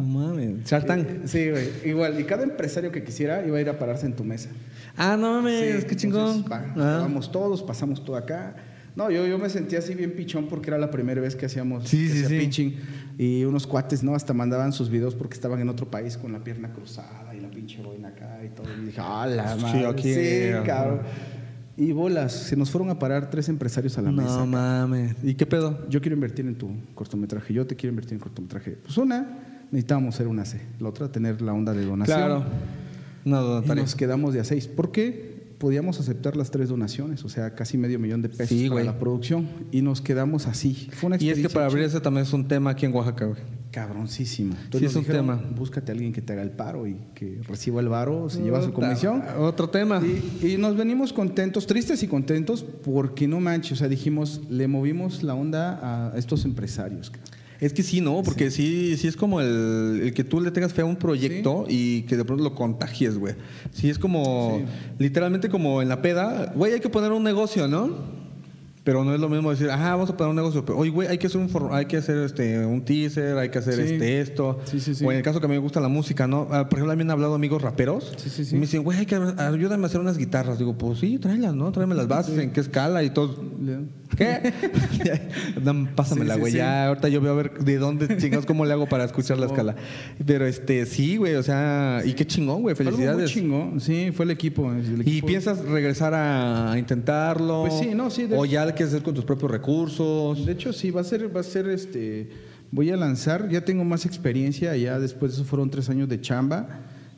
[0.00, 0.64] No mames.
[0.64, 1.06] Shark Tank.
[1.08, 1.68] Eh, Sí, güey.
[1.84, 2.18] Igual.
[2.20, 4.50] Y cada empresario que quisiera iba a ir a pararse en tu mesa.
[4.96, 6.36] Ah, no mames, Sí, qué chingón.
[6.38, 6.98] entonces, va, Ah.
[7.02, 8.56] Vamos todos, pasamos todo acá.
[8.94, 11.86] No, yo, yo me sentía así bien pichón porque era la primera vez que hacíamos
[11.86, 12.44] Sí, que sí, hacía sí.
[12.46, 12.76] pitching.
[13.18, 14.14] Y unos cuates, ¿no?
[14.14, 17.50] Hasta mandaban sus videos porque estaban en otro país con la pierna cruzada y la
[17.50, 18.66] pinche boina acá y todo.
[18.82, 20.02] Y dije, ¡ah, la madre!
[20.02, 20.62] Sí, ajá.
[20.64, 21.00] cabrón.
[21.78, 24.38] Y bolas, se nos fueron a parar tres empresarios a la mesa.
[24.38, 25.14] No mames.
[25.22, 25.86] ¿Y qué pedo?
[25.90, 28.78] Yo quiero invertir en tu cortometraje, yo te quiero invertir en cortometraje.
[28.82, 29.26] Pues una,
[29.70, 30.60] necesitábamos ser una C.
[30.80, 32.18] La otra, tener la onda de donación.
[32.18, 32.44] Claro.
[33.24, 34.68] No, Y nos quedamos de a seis.
[34.68, 35.36] ¿Por qué?
[35.58, 38.98] Podíamos aceptar las tres donaciones, o sea, casi medio millón de pesos Sí, para la
[38.98, 39.48] producción.
[39.72, 40.88] Y nos quedamos así.
[40.92, 42.94] Fue una Y es que experiencia para abrir ese también es un tema aquí en
[42.94, 43.40] Oaxaca, güey.
[43.70, 44.54] Cabroncísima.
[44.70, 45.42] Sí, es un tema.
[45.54, 48.62] Búscate a alguien que te haga el paro y que reciba el varo, se lleva
[48.62, 49.22] su comisión.
[49.38, 50.00] Otro tema.
[50.02, 54.68] Y, y nos venimos contentos, tristes y contentos, porque no manches, o sea, dijimos, le
[54.68, 57.12] movimos la onda a estos empresarios.
[57.60, 58.22] Es que sí, ¿no?
[58.22, 61.64] Porque sí, sí, es como el, el que tú le tengas fe a un proyecto
[61.68, 63.34] y que de pronto lo contagies, güey.
[63.72, 64.64] Sí, es como, Sí.
[64.98, 68.25] literalmente como en la peda, güey, hay que poner un negocio, ¿no?
[68.86, 70.64] Pero no es lo mismo decir, ajá, vamos a poner un negocio.
[70.64, 73.58] Pero, oye, güey, hay que hacer un, hay que hacer este, un teaser, hay que
[73.58, 73.94] hacer Sí.
[73.94, 74.60] este, esto.
[74.64, 75.04] Sí, sí, sí.
[75.04, 76.46] O en el caso que a mí me gusta la música, ¿no?
[76.52, 78.12] Ah, Por ejemplo, a mí me han hablado amigos raperos.
[78.16, 78.54] Sí, sí, sí.
[78.54, 80.60] Y me dicen, güey, hay que, ayúdame a hacer unas guitarras.
[80.60, 81.72] Digo, pues sí, tráelas, ¿no?
[81.72, 83.34] Tráeme las bases, en qué escala y todo.
[84.16, 84.52] ¿Qué?
[85.96, 86.52] Pásamela, güey.
[86.52, 89.46] Ya, ahorita yo voy a ver de dónde chingados, cómo le hago para escuchar la
[89.46, 89.74] escala.
[90.24, 92.76] Pero este, sí, güey, o sea, y qué chingón, güey.
[92.78, 93.30] Algo muy Felicidades.
[93.32, 93.80] chingón.
[93.80, 94.70] Sí, fue el equipo.
[94.72, 97.62] el ¿Y piensas regresar a intentarlo?
[97.68, 100.46] Pues sí, no, sí, de- O ya quieres hacer con tus propios recursos.
[100.46, 102.28] De hecho, sí, va a ser, va a ser este.
[102.70, 106.20] Voy a lanzar, ya tengo más experiencia, ya después de eso fueron tres años de
[106.20, 106.68] chamba.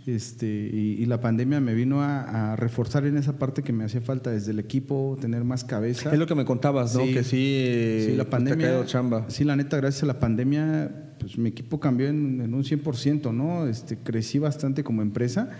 [0.07, 3.85] Este, y, y la pandemia me vino a, a reforzar en esa parte que me
[3.85, 6.11] hacía falta desde el equipo, tener más cabeza.
[6.11, 7.05] Es lo que me contabas, ¿no?
[7.05, 7.13] Sí.
[7.13, 8.87] Que sí, Sí, la te ha pandemia.
[8.87, 9.27] chamba.
[9.29, 13.35] Sí, la neta, gracias a la pandemia, pues mi equipo cambió en, en un 100%,
[13.35, 13.67] ¿no?
[13.67, 15.51] Este, crecí bastante como empresa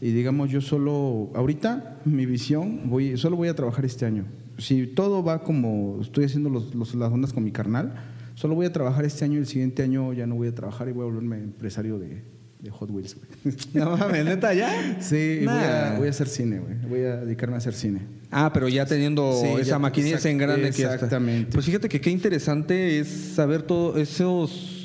[0.00, 4.24] y digamos, yo solo, ahorita mi visión, voy, solo voy a trabajar este año.
[4.58, 7.94] Si todo va como estoy haciendo los, los- las ondas con mi carnal,
[8.34, 10.88] solo voy a trabajar este año y el siguiente año ya no voy a trabajar
[10.88, 12.22] y voy a volverme empresario de,
[12.60, 13.16] de Hot Wheels.
[13.16, 13.54] güey.
[13.74, 15.00] No mames, neta, ¿ya?
[15.00, 15.94] Sí, y voy, Nah.
[15.94, 16.74] a, voy a hacer cine, güey.
[16.88, 18.00] Voy a dedicarme a hacer cine.
[18.30, 21.52] Ah, pero ya teniendo Sí, esa ya- maquinilla exact- en grande que exactamente.
[21.52, 24.77] Pues fíjate que qué interesante es saber todo esos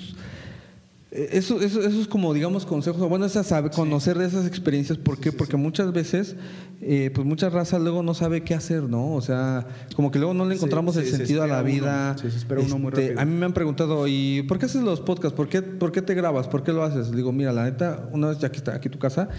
[1.32, 5.20] eso, eso, eso es como, digamos, consejos, bueno, esa sabe, conocer de esas experiencias, ¿por
[5.20, 5.32] qué?
[5.32, 6.36] Porque muchas veces,
[6.82, 9.14] eh, pues mucha raza luego no sabe qué hacer, ¿no?
[9.14, 12.12] O sea, como que luego no le Sí, encontramos el sí, sentido a la vida.
[12.14, 13.22] uno, sí, se espera uno muy Este, rápido.
[13.22, 15.36] A mí me han preguntado, ¿y por qué haces los podcasts?
[15.36, 16.48] ¿Por qué, ¿Por qué te grabas?
[16.48, 17.12] ¿Por qué lo haces?
[17.12, 19.30] Digo, mira, la neta, una vez ya que está aquí tu casa,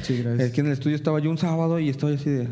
[0.47, 2.49] aquí en el estudio estaba yo un sábado y estoy así de,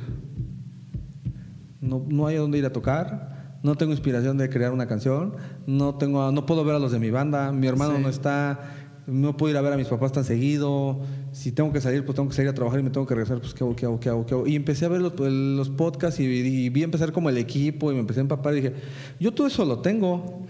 [1.81, 5.37] no, no hay a dónde ir a tocar, no tengo inspiración de crear una canción,
[5.67, 8.03] no tengo, no puedo ver a los de mi banda, mi hermano Sí.
[8.03, 11.01] no está, no puedo ir a ver a mis papás tan seguido,
[11.33, 13.41] si tengo que salir, pues tengo que salir a trabajar y me tengo que regresar,
[13.41, 14.47] pues qué hago, qué hago, qué hago, qué hago.
[14.47, 17.95] Y empecé a ver los, los podcasts y, y vi empezar como el equipo y
[17.95, 18.75] me empecé a empapar y dije,
[19.19, 20.47] yo todo eso lo tengo.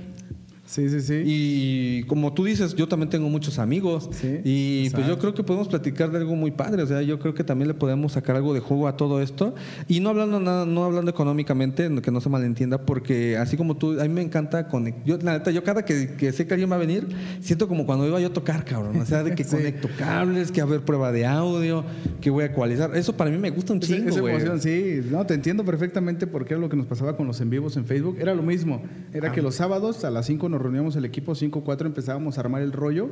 [0.72, 1.22] Sí, sí, sí.
[1.26, 4.08] Y como tú dices, yo también tengo muchos amigos.
[4.12, 6.82] Sí, y pues yo creo que podemos platicar de algo muy padre.
[6.82, 9.54] O sea, yo creo que también le podemos sacar algo de juego a todo esto.
[9.86, 14.00] Y no hablando nada, no hablando económicamente, que no se malentienda, porque así como tú,
[14.00, 15.04] a mí me encanta conectar.
[15.04, 17.06] Yo, la neta, yo cada que, que sé que alguien va a venir,
[17.40, 18.96] siento como cuando iba yo a tocar, cabrón.
[18.98, 19.56] O sea, de que Sí.
[19.56, 21.84] conecto cables, que a ver prueba de audio,
[22.22, 22.96] que voy a ecualizar.
[22.96, 24.36] Eso para mí me gusta un Esa- chingo, esa güey.
[24.36, 25.02] emoción, sí.
[25.10, 27.84] No, te entiendo perfectamente porque era lo que nos pasaba con los en vivos en
[27.84, 28.16] Facebook.
[28.18, 28.80] Era lo mismo.
[29.12, 29.32] Era Ah.
[29.32, 32.62] que los sábados a las 5 nos reuníamos el equipo, 5 4 empezábamos a armar
[32.62, 33.10] el rollo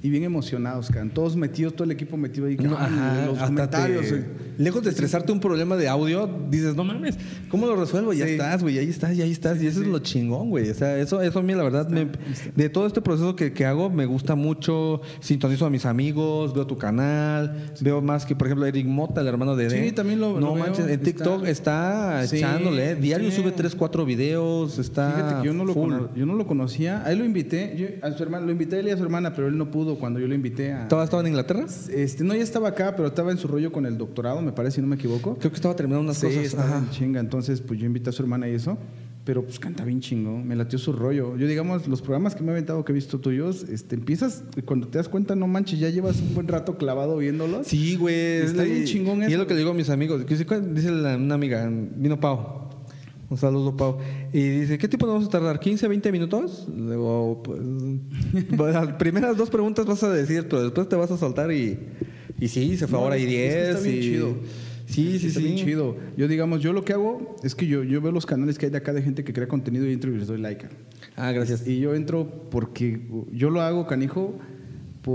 [0.00, 1.10] y bien emocionados, can.
[1.10, 2.56] Todos metidos, todo el equipo metido ahí.
[2.56, 4.06] No, ajá, los comentarios.
[4.06, 4.24] te-
[4.58, 7.16] lejos de estresarte un problema de audio, dices, no mames,
[7.48, 8.12] ¿cómo lo resuelvo?
[8.12, 8.32] Ya Sí.
[8.32, 9.60] estás, güey, ahí estás, ya ahí estás.
[9.62, 10.70] y eso es lo chingón, güey.
[10.70, 12.08] O sea, eso, eso a mí, la verdad, me-
[12.54, 15.00] de todo este proceso que, que hago, me gusta mucho.
[15.20, 19.26] Sintonizo a mis amigos, veo tu canal, veo más que, por ejemplo, Eric Mota, el
[19.26, 19.94] hermano de Sí, Eden.
[19.96, 22.90] también lo- No lo veo, manches, en TikTok está, Sí, echándole.
[22.92, 22.94] ¿eh?
[22.94, 23.36] Diario sí.
[23.38, 25.10] sube 3, 4 videos, está.
[25.12, 27.02] Fíjate que yo no, lo cono- yo no lo conocía.
[27.04, 29.02] A él lo invité, yo- a su hermana, lo invité a él y a su
[29.02, 30.82] hermana, pero él no pudo cuando yo lo invité a.
[30.82, 31.66] ¿Estaba, estaba en Inglaterra?
[31.90, 34.76] Este, no, ya estaba acá, pero estaba en su rollo con el doctorado, me parece,
[34.76, 35.36] si no me equivoco.
[35.38, 36.44] Creo que estaba terminando unas sí, cosas.
[36.44, 37.20] estaba en chinga.
[37.20, 38.76] Entonces, pues yo invité a su hermana y eso.
[39.24, 41.36] Pero pues canta bien chingón, me latió su rollo.
[41.36, 44.88] Yo, digamos, los programas que me he aventado que he visto tuyos, este, empiezas, cuando
[44.88, 47.66] te das cuenta, no manches, ya llevas un buen rato clavado viéndolos.
[47.66, 48.38] Sí, güey.
[48.38, 49.32] Está bien chingón Y eso.
[49.32, 50.24] es lo que le digo a mis amigos.
[50.26, 50.46] Dice,
[50.90, 52.67] una amiga, vino Pau.
[53.30, 53.98] Un saludo, Pau.
[54.32, 55.60] Y dice, ¿qué tiempo nos vamos a tardar?
[55.60, 56.66] ¿15, 20 minutos?
[56.74, 57.60] Le digo, pues,
[58.74, 61.78] las primeras dos preguntas vas a decir, pero después te vas a soltar y,
[62.40, 63.68] y sí, se fue No, ahora y es que- es que 10.
[63.76, 64.28] está bien y- chido.
[64.86, 65.44] Sí, sí, Está sí.
[65.46, 65.96] bien chido.
[66.16, 68.72] Yo, digamos, yo lo que hago es que yo, yo veo los canales que hay
[68.72, 70.66] de acá de gente que crea contenido y entro y les doy like.
[71.14, 71.66] Ah, gracias.
[71.68, 74.38] Y yo entro porque yo lo hago, canijo,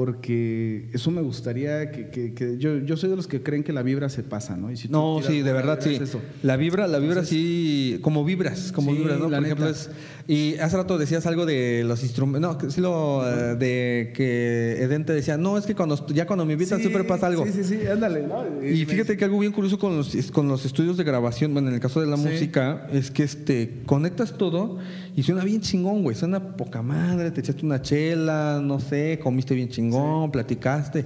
[0.03, 3.71] porque eso me gustaría que, que- que- yo, yo soy de los que creen que
[3.73, 4.71] la vibra se pasa, ¿no?
[4.71, 5.99] Y si No, sí, de verdad, sí.
[6.01, 6.17] es.
[6.41, 9.29] La vibra, la vibra sí, como vibras, como Sí, vibras, ¿no?
[9.29, 9.91] Por ejemplo, es,
[10.27, 15.05] y hace rato decías algo de los instrumentos, no, que sí lo, de que Eden
[15.05, 17.45] te decía, no, es que cuando, ya cuando me invitan Sí, siempre pasa algo.
[17.45, 18.25] Sí, sí, sí, ándale.
[18.25, 18.43] ¿no?
[18.65, 21.75] Y fíjate que algo bien curioso con los, con los estudios de grabación, bueno, en
[21.75, 24.79] el caso de la música, es que este, conectas todo
[25.15, 26.15] y suena bien chingón, güey.
[26.15, 31.05] Suena poca madre, te echaste una chela, no sé, comiste bien chingón, platicaste.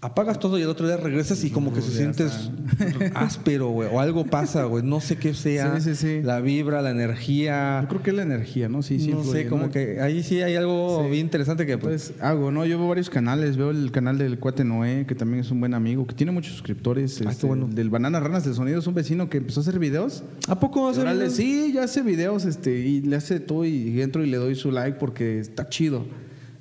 [0.00, 2.52] Apagas todo y el otro día regresas y como que se sientes
[3.14, 3.88] áspero, güey.
[3.92, 4.84] O algo pasa, güey.
[4.84, 5.80] No sé qué sea.
[5.80, 6.22] Sí, sí, sí.
[6.22, 7.80] La vibra, la energía.
[7.82, 8.82] Yo creo que es la energía, ¿no?
[8.82, 9.10] Sí, sí.
[9.10, 9.70] no influye, sé, como ¿no?
[9.72, 11.78] que ahí sí hay algo bien interesante que...
[11.78, 12.64] pues, hago, ¿no?
[12.64, 15.74] Yo veo varios canales, veo el canal del cuate Noé, que también es un buen
[15.74, 17.20] amigo, que tiene muchos suscriptores.
[17.26, 17.66] Ah, este, bueno.
[17.66, 20.22] Del Banana Ranas del Sonido, es un vecino que empezó a hacer videos.
[20.46, 21.32] ¿A poco hace videos?
[21.32, 24.70] sí, ya hace videos, este, y le hace todo y entro y le doy su
[24.70, 26.06] like porque está chido.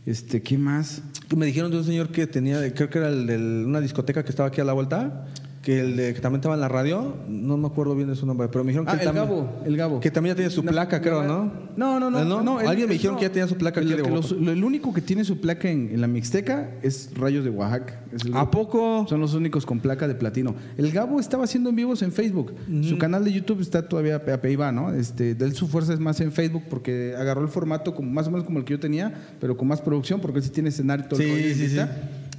[0.07, 1.01] Este, ¿qué más?
[1.35, 4.29] Me dijeron de un señor que tenía, creo que era el de una discoteca que
[4.29, 5.27] estaba aquí a la vuelta,
[5.67, 8.25] que el de que también estaba en la radio, no me acuerdo bien de su
[8.25, 9.99] nombre, pero me dijeron que Ah, él el también- Gabo, el Gabo.
[9.99, 11.51] Que también ya tiene su No, placa, creo, ¿no?
[11.75, 12.21] No, no, no.
[12.21, 12.59] ¿Eh, no?
[12.59, 14.33] Alguien me dijeron que ya tenía su placa aquí El, de que Oaxaca.
[14.35, 17.49] los- lo- el único que tiene su placa en, en la Mixteca es Rayos de
[17.49, 18.01] Oaxaca.
[18.13, 18.51] Es el ¿A grupo.
[18.51, 19.05] poco?
[19.09, 20.55] Son los únicos con placa de platino.
[20.77, 22.53] El Gabo estaba haciendo en vivos en Facebook.
[22.83, 24.93] Su canal de YouTube está todavía a- va, ¿no?
[24.93, 28.25] Este, de él su fuerza es más en Facebook porque agarró el formato como, más
[28.27, 30.69] o menos como el que yo tenía, pero con más producción porque él sí tiene
[30.69, 31.81] escenario y todo el Sí, rollo, sí, ¿viste?
[31.83, 31.89] sí.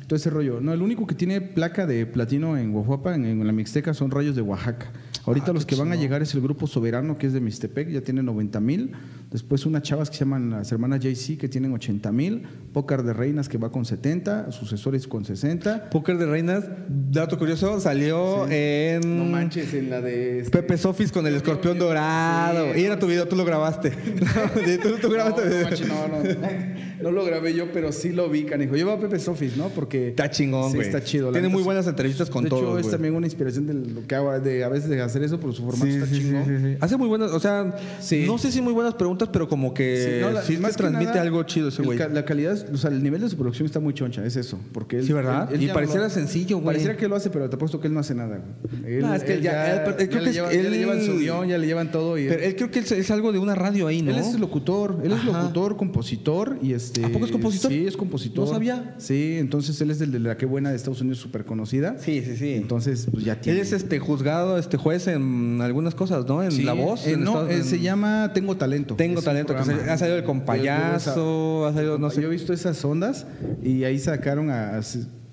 [0.09, 0.61] Todo ese rollo.
[0.61, 4.11] No, el único que tiene placa de platino en Oaxaca, en, en la Mixteca, son
[4.11, 4.90] Rayos de Oaxaca.
[5.26, 7.90] Ahorita Ah, los que van a llegar es el grupo Soberano, que es de Mixtepec,
[7.90, 8.92] ya tiene 90 mil.
[9.30, 12.46] Después unas chavas que se llaman las hermanas JC, que tienen 80 mil.
[12.72, 14.52] Pócar de Reinas, que va con 70.
[14.52, 15.90] Sucesores con 60.
[15.90, 20.40] Póker de Reinas, dato curioso, salió en No manches, en la de...
[20.40, 22.72] este- Pepe Sofis con el escorpión dorado.
[22.72, 23.92] Sí, y era tu video, tú lo grabaste.
[24.64, 28.12] Sí, tú, tú No, grabaste no, manches, no, no, no lo grabé yo, pero sí
[28.12, 28.76] lo vi, canijo.
[28.76, 29.68] Lleva a Pepe Sofis, ¿no?
[29.68, 30.86] Porque Está chingón, sí, güey.
[30.88, 31.32] está chido.
[31.32, 34.14] Tiene muy buenas entrevistas con de todos, hecho, es también una inspiración de lo que
[34.14, 36.44] hago, de a veces de hacer eso, pero su formato Sí, está sí, sí, chingón.
[36.46, 36.76] sí, sí.
[36.80, 38.24] Hace muy buenas, o sea, Sí.
[38.26, 41.22] no sé si muy buenas preguntas, pero como que Sí, no, la- más transmite nada,
[41.22, 41.98] algo chido ese güey.
[41.98, 44.58] ca- La calidad, o sea, el nivel de su producción está muy choncha, es eso.
[44.72, 45.48] Porque él, Sí, ¿verdad?
[45.50, 46.66] él- él Y pareciera lo- sencillo, güey.
[46.66, 48.38] Pareciera que lo hace, pero te apuesto que él no hace nada.
[48.38, 48.96] güey.
[48.96, 51.16] Él, No, es que él ya- él- él creo que ya le él- llevan su
[51.18, 52.16] guion, ya le llevan todo.
[52.18, 54.10] Y Pero él creo que es, algo de una radio ahí, ¿no?
[54.10, 57.04] Él es locutor, él es locutor, compositor y este.
[57.04, 57.70] ¿A poco es compositor?
[57.72, 58.46] Sí, es compositor.
[58.46, 58.94] No sabía.
[58.98, 61.96] Sí, entonces él es del de la que buena de Estados Unidos súper conocida.
[61.98, 62.52] Sí, sí, sí.
[62.54, 63.60] Entonces, pues ya Él tiene.
[63.60, 66.42] es este juzgado, este juez en algunas cosas, ¿no?
[66.42, 67.06] En La Voz.
[67.06, 68.94] eh, no, eh, se llama Tengo Talento.
[69.09, 69.54] Tengo talento.
[69.54, 72.20] que ha salido el payaso, ha salido, no sé.
[72.22, 73.26] Yo he visto esas ondas
[73.62, 74.78] y ahí sacaron a.
[74.78, 74.82] a-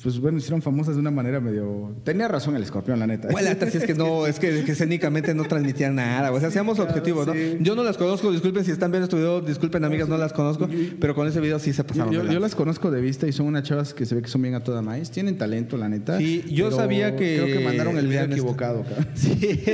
[0.03, 1.95] Pues bueno, hicieron famosas de una manera medio.
[2.03, 3.29] Tenía razón el escorpión, la neta.
[3.31, 6.31] Bueno, sí es que no, es que, que escénicamente no transmitían nada.
[6.31, 7.33] O sea, seamos objetivos, ¿no?
[7.33, 10.69] Yo no las conozco, disculpen si están viendo este video, disculpen amigas, no las conozco,
[10.99, 12.13] pero con ese video sí se pasaron.
[12.13, 14.43] yo- yo las conozco de vista y son unas chavas que se ve que son
[14.43, 15.09] bien a toda maíz.
[15.09, 16.19] Tienen talento, la neta.
[16.19, 18.85] Sí, yo sabía que- Creo que mandaron el video equivocado.
[19.15, 19.65] Sí,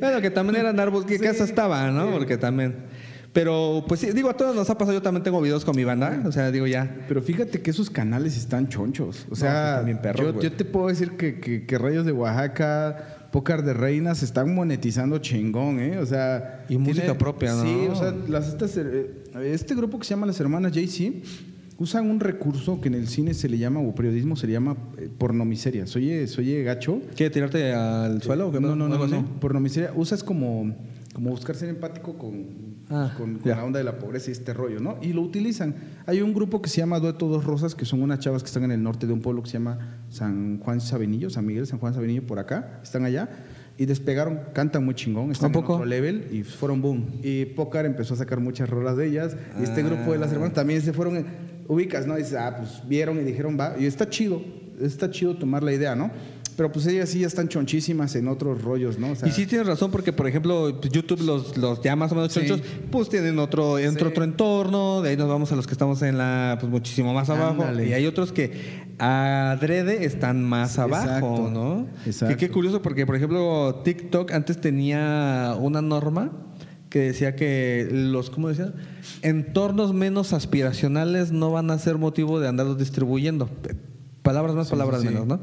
[0.00, 2.10] bueno, que también eran árboles, ¿qué casa estaba, no?
[2.10, 2.74] Porque también.
[3.32, 5.84] Pero, pues sí, digo, a todos nos ha pasado, yo también tengo videos con mi
[5.84, 7.04] banda, o sea, digo ya.
[7.08, 9.26] Pero fíjate que esos canales están chonchos.
[9.26, 13.18] O No, sea, bien perros, yo, te puedo decir que, que, que Rayos de Oaxaca,
[13.30, 15.98] Pócar de Reinas están monetizando chingón, ¿eh?
[15.98, 16.64] O sea.
[16.68, 17.62] Y música propia, ¿no?
[17.62, 19.10] Sí, o sea, las, estas, eh,
[19.42, 21.22] este grupo que se llama las hermanas JC
[21.76, 24.76] usan un recurso que en el cine se le llama, o periodismo se le llama
[24.96, 25.86] eh, pornomiseria.
[25.86, 27.02] Soy, soy gacho.
[27.14, 28.52] ¿Quieres tirarte al suelo o?
[28.60, 29.40] No, no, no, ¿Algo no, no.
[29.40, 30.74] Pornomiseria usas como,
[31.12, 33.56] como buscar ser empático con, Ah, con, con ya.
[33.56, 34.96] la onda de la pobreza y este rollo, ¿no?
[35.02, 35.74] Y lo utilizan.
[36.06, 38.64] Hay un grupo que se llama Dueto Dos Rosas, que son unas chavas que están
[38.64, 41.78] en el norte de un pueblo que se llama San Juan Sabenillo, San Miguel, San
[41.78, 43.28] Juan Sabenillo, por acá, están allá.
[43.76, 45.74] Y despegaron, cantan muy chingón, están ¿A poco?
[45.74, 47.06] en otro level y fueron boom.
[47.22, 49.36] Y Pócar empezó a sacar muchas rolas de ellas.
[49.60, 49.84] Y este Ah.
[49.84, 51.26] grupo de las hermanas también se fueron,
[51.68, 52.16] ubicas, ¿no?
[52.16, 53.76] Dices, ah, pues vieron y dijeron, va.
[53.78, 54.42] Y está chido,
[54.80, 56.10] está chido tomar la idea, ¿no?
[56.58, 59.12] Pero pues ellas sí ya están chonchísimas en otros rollos, ¿no?
[59.12, 62.16] O sea, y sí tienes razón, porque por ejemplo, YouTube los, los ya más o
[62.16, 62.40] menos Sí.
[62.40, 64.04] chonchos, pues tienen otro, en Sí.
[64.04, 67.30] otro entorno, de ahí nos vamos a los que estamos en la, pues muchísimo más
[67.30, 67.62] abajo.
[67.62, 67.86] Ándale.
[67.88, 68.50] Y hay otros que
[68.98, 71.50] adrede están más abajo, Exacto.
[71.52, 71.86] ¿no?
[72.04, 72.34] Exacto.
[72.36, 76.32] Que qué curioso, porque por ejemplo, TikTok antes tenía una norma
[76.90, 78.72] que decía que los, ¿cómo decía?
[79.22, 83.48] Entornos menos aspiracionales no van a ser motivo de andarlos distribuyendo.
[84.22, 85.06] Palabras más, palabras sí.
[85.06, 85.38] menos, ¿no?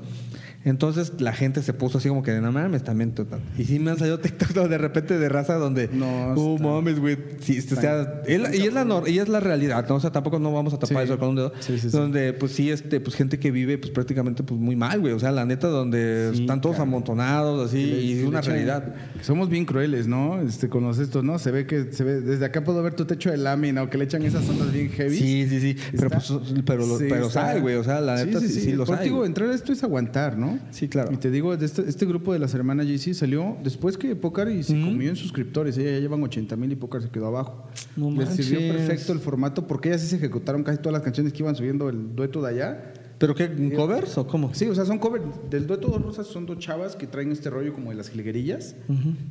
[0.65, 3.11] Entonces la gente se puso así como que de no mames también.
[3.13, 3.39] total".
[3.57, 5.87] Y sí me han salido TikTok donde de repente de raza donde.
[5.93, 7.17] No, está- mames, güey.
[7.39, 9.95] Sí, o sea, es la- y, es la nor- y es la realidad, ¿no?
[9.95, 11.11] O sea, tampoco no vamos a tapar Sí.
[11.11, 11.53] eso con un dedo.
[11.59, 11.95] Sí, sí, sí.
[11.97, 15.13] donde, pues sí, este, pues gente que vive, pues prácticamente, pues muy mal, güey.
[15.13, 18.95] O sea, la neta, donde Sí, están todos amontonados, así, le- y es una realidad.
[19.21, 20.41] Somos bien crueles, ¿no?
[20.41, 21.37] Este, con los estos, ¿no?
[21.39, 23.97] Se ve que se ve, desde acá puedo ver tu techo de lámina o que
[23.99, 25.15] le echan esas ondas bien heavy.
[25.17, 25.75] Sí, sí, sí.
[25.95, 26.33] Pero, pues,
[26.65, 27.75] pero, Sí, pero sale, güey.
[27.75, 29.25] O sea, la neta, sí, sí, los Pero te hay.
[29.25, 30.54] entrar a esto es aguantar, ¿no?
[30.71, 31.11] Sí, claro.
[31.13, 34.49] Y te digo, de este, este grupo de las hermanas JC salió después que Pócar
[34.49, 35.77] y se comió en suscriptores.
[35.77, 37.67] Ellas ya llevan 80 mil y Pócar se quedó abajo.
[37.95, 38.75] No Les sirvió manches.
[38.87, 41.89] perfecto el formato porque ellas sí se ejecutaron casi todas las canciones que iban subiendo
[41.89, 42.93] el dueto de allá.
[43.17, 43.49] ¿Pero qué?
[43.73, 44.53] ¿Covers o cómo?
[44.53, 45.23] Sí, o sea, son covers.
[45.49, 48.75] Del dueto Dos Rosas son dos chavas que traen este rollo como de las jilguerillas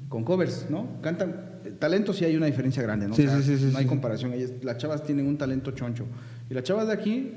[0.09, 1.01] con covers, ¿no?
[1.03, 1.61] Cantan.
[1.67, 3.15] eh, Talento sí hay una diferencia grande, ¿no?
[3.15, 4.33] Sí, O sea, sí, sí, no hay comparación.
[4.33, 6.07] Ellas, las chavas tienen un talento choncho.
[6.49, 7.31] Y las chavas de aquí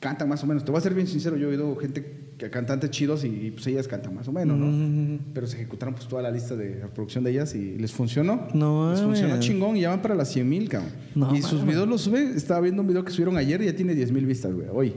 [0.00, 0.64] cantan más o menos.
[0.64, 3.50] Te voy a ser bien sincero, yo he oído gente que cantantes chidos y, y,
[3.50, 4.66] pues ellas cantan más o menos, ¿no?
[4.66, 5.32] Mm.
[5.34, 8.48] Pero se ejecutaron pues toda la lista de producción de ellas y les funcionó.
[8.54, 10.90] No les funcionó chingón y ya van para las 100 mil, cabrón.
[11.14, 13.76] No y sus videos los sube, estaba viendo un video que subieron ayer y ya
[13.76, 14.94] tiene 10 mil vistas, güey, hoy.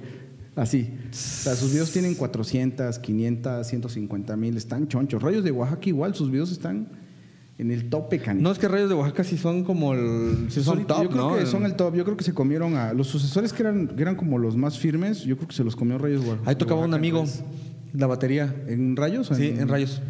[0.55, 0.93] Así.
[1.09, 5.21] O sea, sus videos tienen 400, 500, 150 mil, están chonchos.
[5.21, 6.87] Rayos de Oaxaca igual, sus videos están
[7.57, 8.43] en el tope, canijo.
[8.43, 10.47] No es que Rayos de Oaxaca sí son como el.
[10.49, 11.37] Sí son top, yo creo ¿no?
[11.37, 11.95] que son el top.
[11.95, 14.79] Yo creo que se comieron a los sucesores que eran, que eran como los más
[14.79, 15.23] firmes.
[15.23, 16.49] Yo creo que se los comió Rayos de Oaxaca.
[16.49, 17.19] Ahí tocaba un amigo.
[17.19, 17.43] entonces.
[17.93, 18.53] La batería.
[18.67, 19.29] ¿En Rayos?
[19.29, 20.01] o Sí, en Rayos.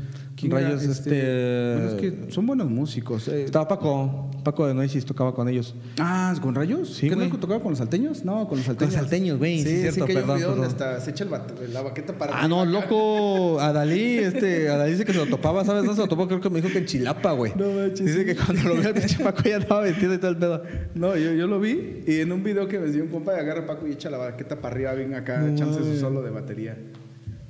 [0.49, 1.73] Rayos, este...
[1.75, 1.93] bueno, es
[2.25, 3.27] que son buenos músicos.
[3.27, 3.43] eh.
[3.45, 5.75] Estaba Paco, Paco de Noisis tocaba con ellos.
[5.99, 6.95] Ah, ¿con Rayos?
[6.95, 7.29] Sí, ¿Qué güey.
[7.29, 8.23] no tocaba con los salteños?
[8.25, 8.93] No, con los Con salteños.
[8.93, 10.87] salteños, güey, sí, Sí, cierto, sí, que hay un perdón, video donde perdón.
[10.89, 13.59] hasta se echa el la baqueta para Ah, no, loco.
[13.59, 15.83] Adalí, este, Adalí dice que se lo topaba, ¿sabes?
[15.83, 17.53] No se lo topó, creo que me dijo que en Chilapa, güey.
[17.55, 20.31] No manches, Dice que cuando lo vio el pinche Paco ya andaba vestido y todo
[20.31, 20.63] el pedo.
[20.95, 23.61] No, yo, yo lo vi y en un video que me dio un compa agarra
[23.61, 26.77] a Paco y echa la baqueta para arriba, bien acá, No, su solo de batería.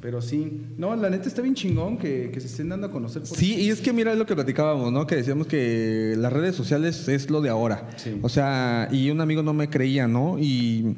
[0.04, 3.22] Pero sí, no, la neta está bien chingón que, que se estén dando a conocer.
[3.24, 5.08] por- Sí, y es que mira es lo que platicábamos, ¿no?
[5.08, 7.90] Que decíamos que las redes sociales es lo de ahora.
[7.96, 8.20] Sí.
[8.22, 10.38] O sea, y un amigo no me creía, ¿no?
[10.38, 10.98] Y,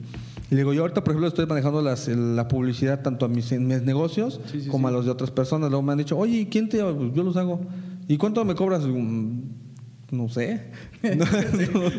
[0.49, 3.51] y le digo, yo ahorita, por ejemplo, estoy manejando las- la publicidad tanto a mis,
[3.51, 5.69] en mis negocios Sí, sí, como a los de otras personas.
[5.69, 6.83] Luego me han dicho, oye, ¿y ¿quién te...?
[6.83, 7.61] Pues yo los hago.
[8.07, 8.81] ¿Y cuánto me cobras?
[10.11, 10.61] No sé.
[11.15, 11.91] No, no-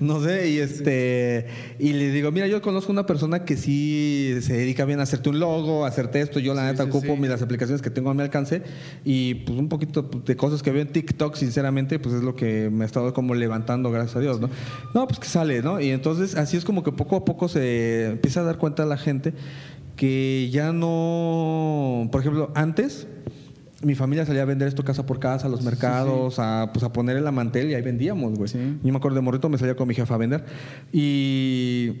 [0.00, 0.50] no sé.
[0.50, 1.46] Y este
[1.78, 5.28] y le digo, mira, yo conozco una persona que sí se dedica bien a hacerte
[5.28, 6.38] un logo, a hacerte esto.
[6.40, 7.28] Yo la Sí, neta sí, ocupo sí.
[7.28, 8.62] las aplicaciones que tengo a mi alcance
[9.04, 12.34] y pues un poquito pues, de cosas que veo en TikTok, sinceramente, pues es lo
[12.36, 14.50] que me ha estado como levantando, gracias a Dios, ¿no?
[14.94, 15.80] No, pues que sale, ¿no?
[15.80, 18.96] Y entonces así es como que poco a poco se empieza a dar cuenta la
[18.98, 19.34] gente
[19.96, 23.06] que ya no, por ejemplo, antes
[23.82, 26.92] mi familia salía a vender esto casa por casa, a los mercados, A, pues a
[26.92, 28.48] poner en la mantel y ahí vendíamos, güey.
[28.48, 28.58] Sí.
[28.82, 30.44] Yo me acuerdo de morrito, me salía con mi jefa a vender.
[30.92, 31.92] Y,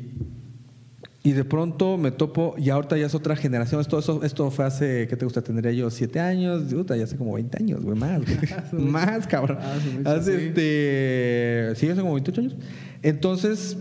[1.22, 3.80] y de pronto me topo, y ahorita ya es otra generación.
[3.80, 5.42] Esto, esto, esto fue hace, ¿qué te gusta?
[5.42, 8.22] Tendría yo siete años, puta, ya hace como 20 años, güey, más.
[8.22, 8.82] güey.
[8.90, 9.58] más, cabrón.
[9.58, 11.72] Hace mucho, Hace este.
[11.76, 12.56] Sí, hace como 28 años.
[13.02, 13.76] Entonces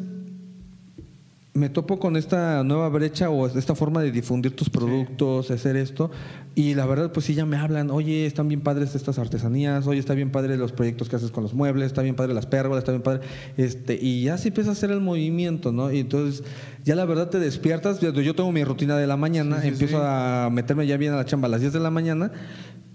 [1.57, 6.11] me topo con esta nueva brecha o esta forma de difundir tus productos, hacer esto.
[6.53, 9.99] Y la verdad, pues sí, ya me hablan, oye, están bien padres estas artesanías, oye,
[9.99, 12.79] está bien padre los proyectos que haces con los muebles, está bien padre las pérgolas,
[12.79, 13.21] está bien padre.
[13.57, 15.91] Este, y ya sí empieza a hacer el movimiento, ¿no?
[15.91, 16.43] Y entonces,
[16.83, 17.99] ya la verdad te despiertas.
[17.99, 21.13] Yo yo tengo mi rutina de la mañana, Sí, sí, empiezo a meterme ya bien
[21.13, 22.31] a la chamba a las 10 de la mañana.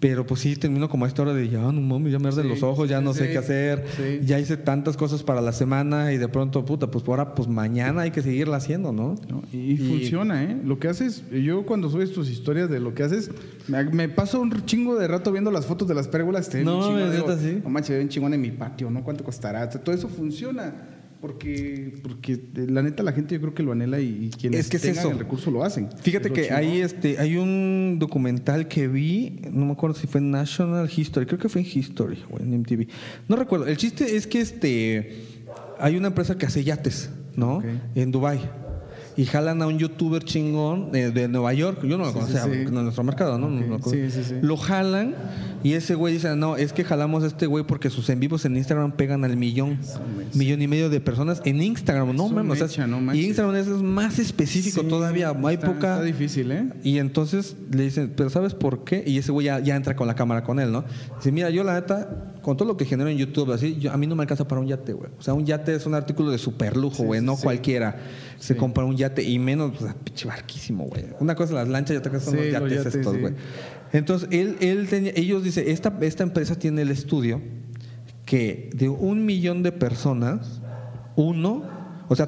[0.03, 2.43] Pero pues sí, termino como a esta hora de ya, no mames, ya me arden
[2.43, 4.19] Sí, los ojos, ya sí, no sé qué hacer, Sí.
[4.27, 8.03] ya hice tantas cosas para la semana y de pronto, puta, pues ahora, pues mañana
[8.03, 9.15] hay que seguirla haciendo, ¿no?
[9.29, 9.45] ¿no?
[9.53, 10.61] Y, y funciona, ¿eh?
[10.65, 13.31] Lo que haces, yo cuando subes tus historias de lo que haces,
[13.69, 16.49] me, me paso un chingo de rato viendo las fotos de las pérgolas.
[16.49, 17.61] te ven No, chingón, es digo.
[17.63, 19.05] No manches, ven chingón en mi patio, ¿no?
[19.05, 19.65] ¿Cuánto costará?
[19.67, 20.91] O sea, todo eso funciona.
[21.23, 24.61] Porque, porque eh, la neta la gente yo creo que lo anhela y, y quienes
[24.61, 25.11] Es que es tengan eso.
[25.12, 25.89] el recurso lo hacen.
[26.03, 26.59] Fíjate Es que chingón.
[26.59, 31.25] hay este hay un documental que vi, no me acuerdo si fue en National History,
[31.27, 32.89] creo que fue en History o en MTV.
[33.29, 33.66] No recuerdo.
[33.66, 35.12] El chiste es que este
[35.79, 37.62] hay una empresa que hace yates, ¿no?
[37.95, 38.41] En Dubai.
[39.17, 41.81] Y jalan a un youtuber chingón de, de Nueva York.
[41.85, 43.49] Yo no lo conocía en nuestro mercado, ¿no?
[43.51, 43.79] Lo.
[43.83, 44.35] Sí, sí, sí.
[44.41, 45.15] Lo jalan
[45.63, 48.45] y ese güey dice, no, es que jalamos a este güey porque sus en vivos
[48.47, 49.79] en Instagram pegan al millón,
[50.35, 52.17] millón y medio de personas en Instagram.
[52.17, 53.27] No, mames, o sea, no y.
[53.27, 55.31] Instagram es más específico todavía.
[55.45, 55.93] Hay está- poca...
[55.93, 56.69] Está difícil, ¿eh?
[56.83, 59.05] Y entonces le dicen, pero ¿sabes por qué?
[59.07, 60.85] Y ese güey ya, ya entra con la cámara con él, ¿no?
[61.17, 63.97] Dice, mira, yo la neta, con todo lo que genero en YouTube, así, yo- a
[63.97, 65.11] mí no me alcanza para un yate, güey.
[65.19, 67.97] O sea, un yate es un artículo de super lujo, güey, no cualquiera
[68.43, 68.59] se Sí.
[68.59, 71.05] compra un yate y menos, pues, pinche barquísimo, güey.
[71.20, 73.20] Una cosa las lanchas y otra cosa son Sí, los yates, yates, estos, sí.
[73.20, 73.34] güey.
[73.93, 77.40] Entonces, él, él tenía, ellos dice, esta, esta empresa tiene el estudio
[78.24, 80.61] que de un millón de personas,
[81.14, 81.62] uno,
[82.09, 82.26] o sea,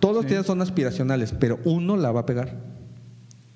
[0.00, 2.54] todos tienen son aspiracionales, pero uno la va a pegar.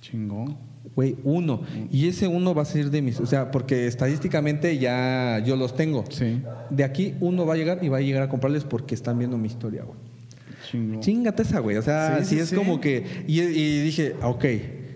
[0.00, 0.56] Chingón.
[0.96, 1.60] Güey, uno.
[1.92, 3.20] Y ese uno va a ser de mis.
[3.20, 6.04] O sea, porque estadísticamente ya yo los tengo.
[6.10, 6.42] Sí.
[6.70, 9.36] De aquí uno va a llegar y va a llegar a comprarles porque están viendo
[9.38, 9.98] mi historia, güey.
[11.00, 11.76] Chingate esa, güey.
[11.76, 12.56] O sea, Sí, es sí.
[12.56, 13.24] como que.
[13.26, 14.44] Y, y dije, ok.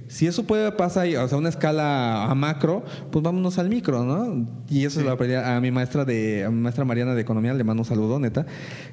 [0.07, 4.47] Si eso puede pasar, o sea, una escala a macro, pues vámonos al micro, ¿no?
[4.69, 7.65] Y eso lo aprendí a mi maestra de, a mi maestra Mariana de Economía, le
[7.65, 8.45] mando un saludo, neta.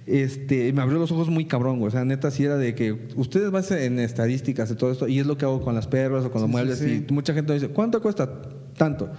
[0.08, 1.90] Este, me abrió los ojos muy cabrón, güey.
[1.90, 5.20] O sea, neta, sí era de que ustedes van en estadísticas y todo esto, y
[5.20, 7.60] es lo que hago con las perras o con los muebles, y mucha gente me
[7.60, 8.42] dice, ¿cuánto cuesta?
[8.78, 9.12] Tanto.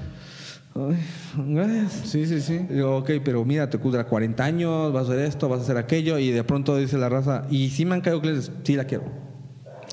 [0.75, 1.93] Gracias.
[2.07, 2.59] Sí, sí, sí.
[2.71, 5.77] Digo, ok, pero mira, te cudra 40 años, vas a hacer esto, vas a hacer
[5.77, 8.85] aquello, y de pronto dice la raza, y si me han caído clientes, sí la
[8.85, 9.05] quiero.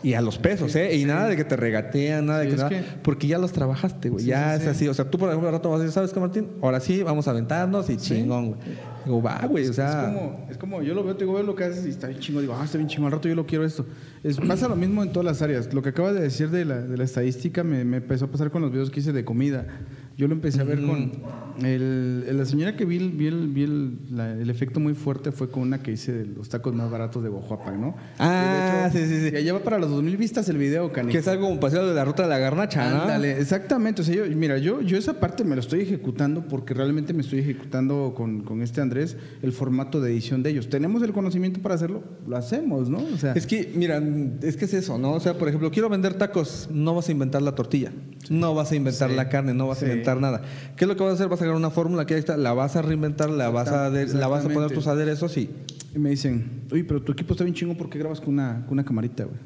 [0.02, 0.96] Y a los pesos, ¿eh?
[0.96, 3.52] Y nada de que te regatean, nada de Sí, que nada, que- porque ya los
[3.52, 4.24] trabajaste, güey.
[4.24, 4.68] Sí, ya es sí.
[4.70, 4.88] así.
[4.88, 6.48] O sea, tú por ejemplo, al rato vas a decir, ¿sabes qué, Martín?
[6.62, 8.60] Ahora sí, vamos a aventarnos y chingón, güey.
[9.04, 10.04] Digo, va, güey, o sea.
[10.08, 12.08] es, como, es como yo lo veo, te digo, veo lo que haces y está
[12.08, 12.40] bien chingo.
[12.40, 13.86] Digo, ah, está bien chingo, al rato yo lo quiero esto.
[14.24, 15.74] Es, pasa lo mismo en todas las áreas.
[15.74, 18.52] Lo que acabas de decir de la, de la estadística me, me empezó a pasar
[18.52, 19.66] con los videos que hice de comida.
[20.20, 21.14] Yo lo empecé a ver con.
[21.64, 24.94] El, el- la señora que vi, el, vi, el, vi el, la- el efecto muy
[24.94, 27.96] fuerte fue con una que hice de los tacos más baratos de Oaxaca, ¿no?
[28.18, 29.32] Ah, de sí, sí, sí.
[29.32, 31.14] Ya lleva para los 2000 vistas el video, canijo.
[31.14, 33.02] Que es algo como paseo de la ruta de la garnacha, ¿no?
[33.04, 34.02] Ándale, exactamente.
[34.02, 37.22] O sea, yo, mira, yo, yo esa parte me lo estoy ejecutando porque realmente me
[37.22, 40.70] estoy ejecutando con, con este Andrés el formato de edición de ellos.
[40.70, 42.98] Tenemos el conocimiento para hacerlo, lo hacemos, ¿no?
[43.00, 44.02] O sea, Es que, mira,
[44.42, 45.14] es que es eso, ¿no?
[45.14, 47.92] O sea, por ejemplo, quiero vender tacos, no vas a inventar la tortilla.
[48.30, 49.16] No vas a inventar Sí.
[49.16, 49.86] la carne, no vas Sí.
[49.86, 50.42] a inventar nada.
[50.76, 51.28] ¿Qué es lo que vas a hacer?
[51.28, 53.90] Vas a agarrar una fórmula que ahí está, la vas a reinventar, la vas a,
[53.90, 55.50] la vas a poner tus aderezos y
[55.96, 58.64] Y me dicen, oye, pero tu equipo está bien chingo, ¿por qué grabas con una,
[58.66, 59.38] con una camarita, güey?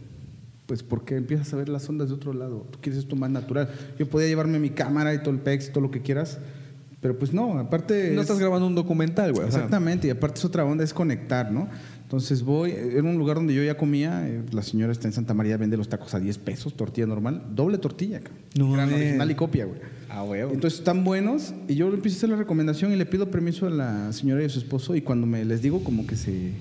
[0.65, 2.65] Pues porque empiezas a ver las ondas de otro lado.
[2.71, 3.69] Tú quieres esto más natural.
[3.99, 6.37] Yo podía llevarme mi cámara y todo el pex, todo lo que quieras,
[7.01, 8.11] pero pues no, aparte...
[8.13, 9.45] no es- estás grabando un documental, güey.
[9.47, 11.67] Exactamente, y aparte es otra onda, es conectar, ¿no?
[12.03, 15.33] Entonces voy, era un lugar donde yo ya comía, eh, la señora está en Santa
[15.33, 18.39] María, vende los tacos a 10 pesos, tortilla normal, doble tortilla, cabrón.
[18.57, 19.79] No Gran original y copia, güey.
[20.15, 20.53] Ah, huevo.
[20.53, 23.65] Entonces están buenos y yo le empiezo a hacer la recomendación y le pido permiso
[23.65, 26.51] a la señora y a su esposo y cuando me les digo como que se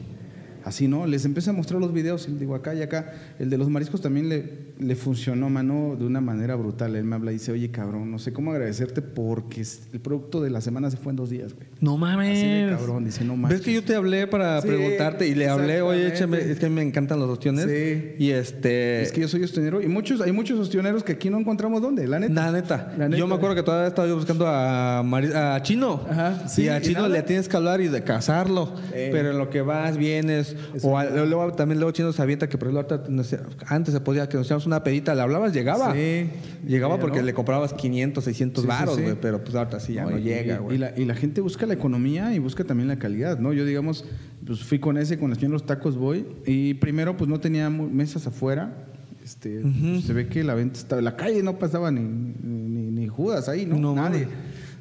[0.64, 3.58] así no les empiezo a mostrar los videos y digo acá y acá el de
[3.58, 7.34] los mariscos también le, le funcionó mano de una manera brutal él me habla y
[7.34, 9.62] dice oye cabrón no sé cómo agradecerte porque
[9.92, 12.38] el producto de la semana se fue en dos días güey No mames.
[12.38, 13.60] Así de cabrón, dice, no ¿Ves manches.
[13.62, 16.68] que yo te hablé para Sí, preguntarte y le hablé, oye, échame, es que a
[16.68, 17.64] mí me encantan los ostiones.
[17.66, 18.14] Sí.
[18.18, 19.02] Y este.
[19.02, 22.06] es que yo soy ostionero y muchos hay muchos ostioneros que aquí no encontramos dónde
[22.06, 22.94] la neta La neta.
[22.98, 23.18] La neta.
[23.18, 26.04] Yo me acuerdo que todavía estaba yo buscando a, Chino.
[26.08, 28.74] Ajá, sí, y a ¿y Chino le tienes que hablar y de casarlo.
[28.92, 29.08] Eh.
[29.12, 30.56] Pero en lo que vas, vienes.
[30.74, 33.02] Eso o a- luego también luego Chino se avienta que por ejemplo
[33.66, 35.94] antes se podía que nos una pedita, le hablabas, llegaba.
[35.94, 36.28] Sí.
[36.66, 39.02] Llegaba porque le comprabas 500, 600 Sí, sí, varos, sí.
[39.02, 39.16] güey.
[39.20, 40.76] Pero pues ahorita sí ya no, y- llega, güey.
[40.76, 43.52] Y la, y la gente busca la economía y busca también la calidad, ¿no?
[43.52, 44.04] Yo, digamos,
[44.46, 47.68] pues fui con ese, con la señora Los Tacos voy, y primero, pues no tenía
[47.70, 48.86] mesas afuera.
[49.24, 53.06] Este, pues, se ve que la venta estaba, la calle no pasaba ni, ni, ni
[53.06, 53.76] Judas ahí, ¿no?
[53.78, 54.26] No, Nadie.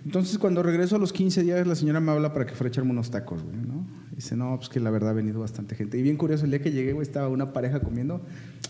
[0.03, 2.71] Entonces, cuando regreso a los 15 días, la señora me habla para que fuera a
[2.71, 3.55] echarme unos tacos, güey.
[4.21, 5.97] Dice, no, pues que la verdad ha venido bastante gente.
[5.97, 8.21] Y bien curioso, el día que llegué, güey, estaba una pareja comiendo.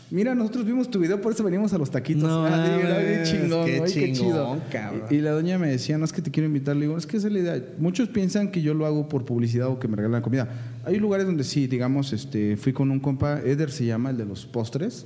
[0.09, 2.23] Mira, nosotros vimos tu video, por eso venimos a los taquitos.
[2.23, 4.61] No Ah, mames, chingón, qué güey, qué chingón, chido.
[4.71, 5.01] cabrón.
[5.09, 6.77] Y, y la doña me decía, no es que te quiero invitar.
[6.77, 7.65] Le digo, es que esa es la idea.
[7.79, 10.47] Muchos piensan que yo lo hago por publicidad o que me regalan comida.
[10.85, 14.23] Hay lugares donde sí, digamos, este, fui con un compa, Eder se llama, el de
[14.25, 15.05] los postres,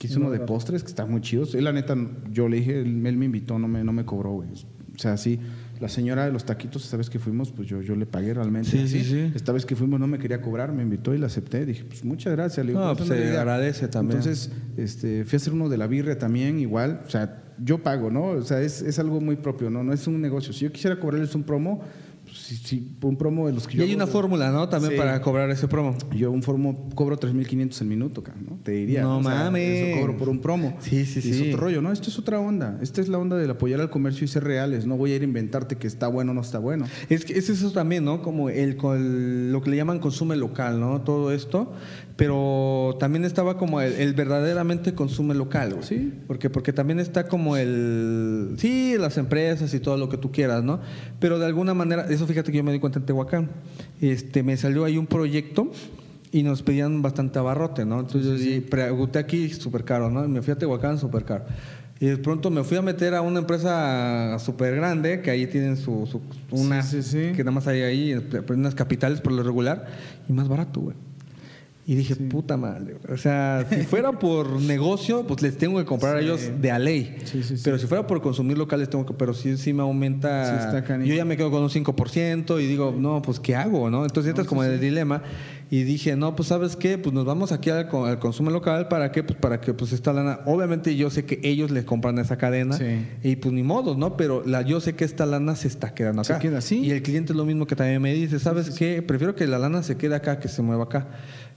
[0.00, 1.46] que hizo uno de postres, que está muy chido.
[1.54, 1.96] Él, la neta,
[2.32, 4.48] yo le dije, él, él me invitó, no me, no me cobró, güey.
[4.96, 5.38] O sea, sí,
[5.80, 8.70] la señora de los taquitos, esta vez que fuimos, pues yo, yo le pagué realmente.
[8.70, 9.02] Sí, así.
[9.02, 9.32] sí, sí.
[9.34, 11.66] Esta vez que fuimos no me quería cobrar, me invitó y la acepté.
[11.66, 12.64] Dije, pues muchas gracias.
[12.64, 13.40] Le digo, No, "Pero pues, esa no es se la idea".
[13.42, 14.18] agradece también.
[14.18, 17.02] Entonces, este, fui a hacer uno de la birria también, igual.
[17.06, 18.24] O sea, yo pago, ¿no?
[18.26, 19.82] O sea, es, es algo muy propio, ¿no?
[19.82, 20.52] No es un negocio.
[20.52, 21.90] Si yo quisiera cobrarles un promo, pues,
[22.36, 24.68] si, si- un promo de los que Y yo hay hago una fórmula, ¿no?
[24.68, 24.98] También Sí.
[24.98, 25.96] para cobrar ese promo.
[26.14, 28.58] Yo un promo cobro 3.500 el minuto, ¿no?
[28.62, 29.02] Te diría.
[29.02, 29.88] No o sea, mames.
[29.90, 30.76] Eso cobro por un promo.
[30.80, 31.30] Sí, sí, Y sí.
[31.30, 31.92] Es otro rollo, ¿no?
[31.92, 32.78] Esto es otra onda.
[32.82, 34.86] Esta es la onda del apoyar al comercio y ser reales.
[34.86, 36.86] No voy a ir a inventarte que está bueno o no está bueno.
[37.08, 38.22] Es que es eso también, ¿no?
[38.22, 41.00] Como el, con lo que le llaman consume local, ¿no?
[41.02, 41.72] Todo esto.
[42.16, 45.84] Pero también estaba como el, el verdaderamente consume local, güey.
[45.86, 46.12] Sí.
[46.26, 48.54] Porque, porque también está como el.
[48.56, 50.80] Sí, las empresas y todo lo que tú quieras, ¿no?
[51.20, 53.50] Pero de alguna manera, eso fíjate que yo me di cuenta en Tehuacán.
[54.00, 55.70] Este, me salió ahí un proyecto
[56.32, 58.00] y nos pedían bastante abarrote, ¿no?
[58.00, 60.24] Entonces yo di- pregunté aquí súper caro, ¿no?
[60.24, 61.44] Y me fui a Tehuacán súper caro.
[62.00, 65.76] Y de pronto me fui a meter a una empresa súper grande, que ahí tienen
[65.76, 67.32] su, su una, Sí, sí, sí.
[67.34, 68.18] que nada más hay ahí,
[68.50, 69.86] unas capitales por lo regular,
[70.28, 70.96] y más barato, güey.
[71.88, 72.96] Y dije, puta madre.
[73.08, 76.80] O sea, si fuera por negocio, pues les tengo que comprar a ellos de a
[76.80, 77.16] ley.
[77.24, 77.42] Sí.
[77.62, 79.14] Pero si fuera por consumir locales, tengo que.
[79.14, 80.74] Pero sí, sí me aumenta.
[80.80, 83.88] Está yo ya me quedo con un 5% y digo, no, pues ¿qué hago?
[83.88, 84.04] ¿no?
[84.04, 85.22] Entonces entras como en el dilema.
[85.68, 86.96] Y dije, no, pues ¿sabes qué?
[86.96, 88.86] Pues nos vamos aquí al, al consumo local.
[88.88, 89.22] ¿Para qué?
[89.24, 90.40] Pues para que pues esta lana.
[90.46, 92.76] Obviamente yo sé que ellos les compran esa cadena.
[92.76, 93.06] Sí.
[93.22, 94.16] Y pues ni modo, ¿no?
[94.16, 96.42] Pero la, yo sé que esta lana se está quedando Se acá.
[96.42, 96.80] queda así.
[96.80, 99.02] Y el cliente es lo mismo que también me dice, ¿sabes qué?
[99.02, 101.08] Prefiero que la lana se quede acá que se mueva acá.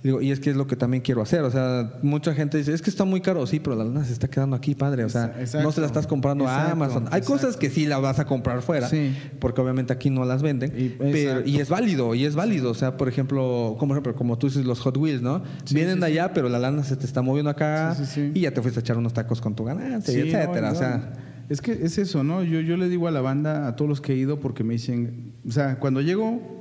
[0.02, 1.42] Digo, y es que es lo que también quiero hacer.
[1.42, 3.46] O sea, mucha gente dice, es que está muy caro.
[3.46, 5.04] Sí, pero la lana se está quedando aquí, padre.
[5.04, 5.62] O sea, Exacto.
[5.62, 7.08] no se la estás comprando a Amazon.
[7.12, 9.14] Hay cosas que sí la vas a comprar fuera, Sí.
[9.40, 10.72] porque obviamente aquí no las venden.
[10.78, 12.72] Y- pero, y es válido, y es válido.
[12.72, 15.44] O sea, por ejemplo, como, ejemplo, como tú dices, los Hot Wheels, ¿no?
[15.66, 17.94] Sí, Vienen sí, de allá, pero la lana se te está moviendo acá
[18.34, 20.70] y ya te fuiste a echar unos tacos con tu ganancia, y etcétera.
[20.70, 21.14] no, o sea.
[21.50, 22.44] Es que es eso, ¿no?
[22.44, 24.74] Yo, yo le digo a la banda, a todos los que he ido, porque me
[24.76, 26.59] dicen, o sea, cuando llego,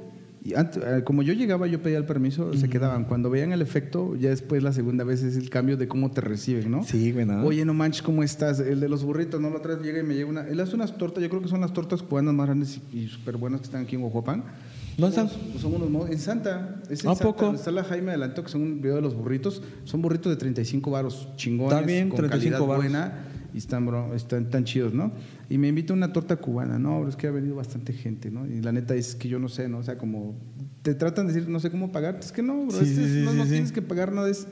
[0.49, 3.05] y antes- eh, como yo llegaba, yo pedía el permiso, se quedaban.
[3.05, 6.21] Cuando veían el efecto, ya después la segunda vez es el cambio de cómo te
[6.21, 6.83] reciben, ¿no?
[6.85, 7.45] sí, güey, ¿no?
[7.45, 8.61] Oye, no manches, ¿cómo estás?
[8.61, 9.51] El de los burritos, ¿no?
[9.51, 10.47] La otra vez llega y me llega una...
[10.49, 13.09] Él hace unas tortas, yo creo que son las tortas cubanas más grandes y, y
[13.09, 14.45] súper buenas que están aquí en Oaxacan.
[14.97, 15.31] ¿Dónde están?
[15.61, 16.11] Son unos...
[16.11, 16.81] En Santa.
[16.91, 17.55] Es en ¿A Santa, poco?
[17.55, 19.63] Está la Jaime Adelanto, que son un video de los burritos.
[19.85, 23.19] Son burritos de 35 varos, chingones, Está bien, con 35 calidad buena
[23.55, 25.13] y están, bro, están tan chidos, ¿no?
[25.51, 26.99] Y me invita a una torta cubana, ¿no?
[26.99, 28.47] Pero es que ha venido bastante gente, ¿no?
[28.47, 29.79] Y la neta es que yo no sé, ¿no?
[29.79, 30.35] O sea, como
[30.83, 32.17] te tratan de decir, no sé cómo pagar.
[32.21, 34.13] Es que no, bro, Sí, este sí, es- sí, no, sí, no tienes que pagar
[34.13, 34.47] nada, es,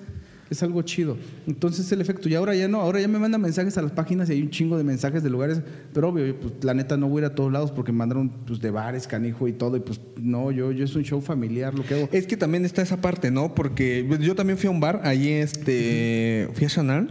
[0.49, 1.19] es algo chido.
[1.47, 4.31] Entonces el efecto, y ahora ya no, ahora ya me mandan mensajes a las páginas
[4.31, 5.61] y hay un chingo de mensajes de lugares,
[5.93, 8.31] pero obvio, pues, la neta no voy a ir a todos lados porque me mandaron
[8.47, 11.75] pues, de bares, canijo y todo, y pues no, yo, yo es un show familiar
[11.75, 12.09] lo que hago.
[12.11, 13.55] Es que también está esa parte, ¿no?
[13.55, 17.09] Porque yo también fui a un bar, ahí este, fui a Chanel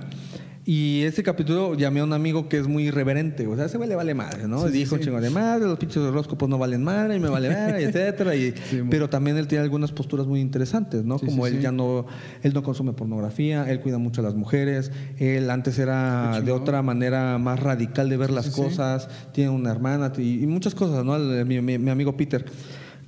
[0.67, 3.95] Y ese capítulo llamé a un amigo que es muy irreverente, o sea, se le
[3.95, 4.61] vale madre, ¿no?
[4.61, 5.03] Sí, sí, Dijo sí.
[5.03, 8.35] chingo de madre, los pinches horóscopos no valen madre, y me vale madre, etcétera.
[8.35, 8.51] Y,
[8.89, 11.19] pero también él tiene algunas posturas muy interesantes, ¿no?
[11.19, 12.07] Como él ya no,
[12.41, 16.81] él no consume pornografía, él cuida mucho a las mujeres, él antes era de otra
[16.81, 21.15] manera más radical de ver las cosas, tiene una hermana y, y muchas cosas, ¿no?
[21.15, 22.43] El- Mi, mi- mi amigo Peter.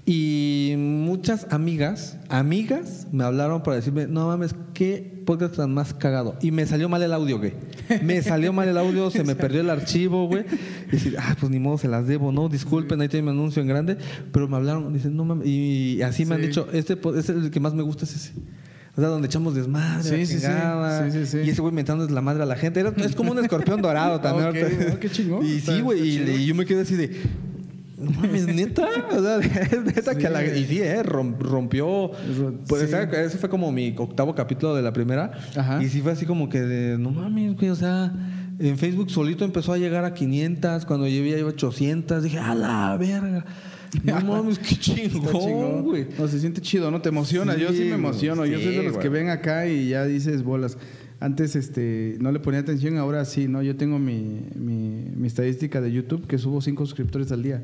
[0.10, 6.38] Y muchas amigas, amigas, me hablaron para decirme, no mames, qué podcast tan más cagado.
[6.42, 7.52] Y me salió mal el audio, güey.
[8.04, 10.46] Me salió mal el audio, se me perdió el archivo, güey.
[10.88, 12.48] Y decir, ah, pues ni modo, se las debo, ¿no?
[12.48, 13.98] Disculpen, ahí tiene mi anuncio en grande.
[14.32, 15.46] Pero me hablaron, dicen, no mames.
[15.46, 18.32] Y así me han dicho, este es el que más me gusta, es ese.
[18.96, 20.34] O sea, donde echamos desmadre, Sí, la sí, sí.
[20.40, 21.12] chingada.
[21.12, 21.38] Sí, sí.
[21.46, 22.80] Y ese güey mentando la madre a la gente.
[22.80, 24.48] Era- es como un escorpión dorado también.
[24.94, 25.46] Oh, qué chingón.
[25.46, 26.02] Y sí, güey.
[26.02, 27.12] Y, y yo me quedé así de.
[27.98, 28.88] No mames, neta.
[29.12, 30.18] O sea, es neta Sí.
[30.20, 30.46] que a la.
[30.46, 32.12] Y sí, eh, rom- rompió.
[32.68, 32.90] Pues
[33.32, 33.38] sí.
[33.38, 35.32] fue como mi octavo capítulo de la primera.
[35.56, 35.82] Ajá.
[35.84, 36.98] Y sí fue así como que de.
[36.98, 37.70] No mames, güey.
[37.70, 38.14] O sea,
[38.60, 40.86] en Facebook solito empezó a llegar a 500.
[40.86, 43.46] Cuando yo vi 800, dije, a la verga.
[44.04, 46.08] No mames, qué chingón, güey.
[46.20, 47.02] No, se siente chido, ¿no?
[47.02, 47.56] Te emociona.
[47.56, 48.46] yo sí me emociono.
[48.46, 50.78] yo soy de los que ven acá y ya dices bolas.
[51.20, 53.64] Antes este, no le ponía atención, ahora sí, ¿no?
[53.64, 57.64] Yo tengo mi, mi, mi estadística de YouTube que subo cinco suscriptores al día.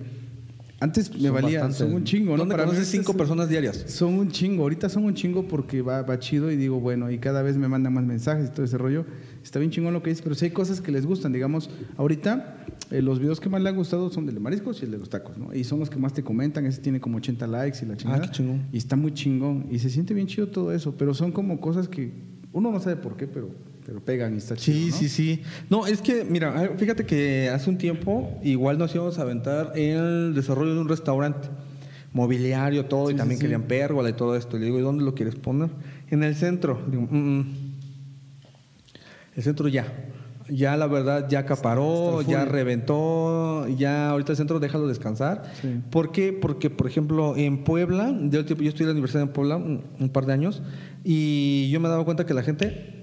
[0.80, 1.78] Antes me Son valía, bastantes.
[1.78, 2.40] son un chingo, ¿no?
[2.40, 3.86] ¿Dónde Para mí conoces ahorita cinco son- personas diarias?
[3.88, 7.20] Son un chingo, ahorita son un chingo porque va, va chido y digo, bueno, y
[7.20, 9.06] cada vez me mandan más mensajes y todo ese rollo.
[9.44, 12.66] Está bien chingón lo que dices, pero sí hay cosas que les gustan, digamos, ahorita
[12.92, 14.98] eh, los videos que más le han gustado son del de mariscos y el de
[14.98, 15.54] los tacos, ¿no?
[15.54, 18.18] Y son los que más te comentan, ese tiene como 80 likes y la chingada.
[18.24, 18.64] Ah, qué chingón.
[18.74, 21.88] Y está muy chingón y se siente bien chido todo eso, pero son como cosas
[21.88, 22.12] que
[22.54, 23.50] uno no sabe por qué, pero,
[23.86, 24.78] pero pegan y está chido.
[24.78, 24.96] Sí, ¿no?
[24.98, 25.42] sí, sí.
[25.70, 29.74] No, es que, mira, ah, fíjate que hace un tiempo igual nos íbamos a aventar
[29.76, 31.50] el desarrollo de un restaurante.
[32.14, 33.46] Mobiliario, todo, y Sí, también sí, sí.
[33.46, 34.56] querían pérgola y todo esto.
[34.56, 35.70] Y le digo, ¿y dónde lo quieres poner?
[36.12, 36.80] En el centro.
[36.88, 37.46] Digo, "Mm, mm".
[39.36, 39.92] El centro ya.
[40.50, 45.44] Ya la verdad ya acaparó, ya reventó, ya ahorita el centro déjalo descansar.
[45.62, 45.82] Sí.
[45.90, 46.34] ¿Por qué?
[46.34, 50.10] Porque, por ejemplo, en Puebla, yo, yo estudié en la Universidad de Puebla un, un
[50.10, 50.62] par de años
[51.04, 53.03] y yo me daba cuenta que la gente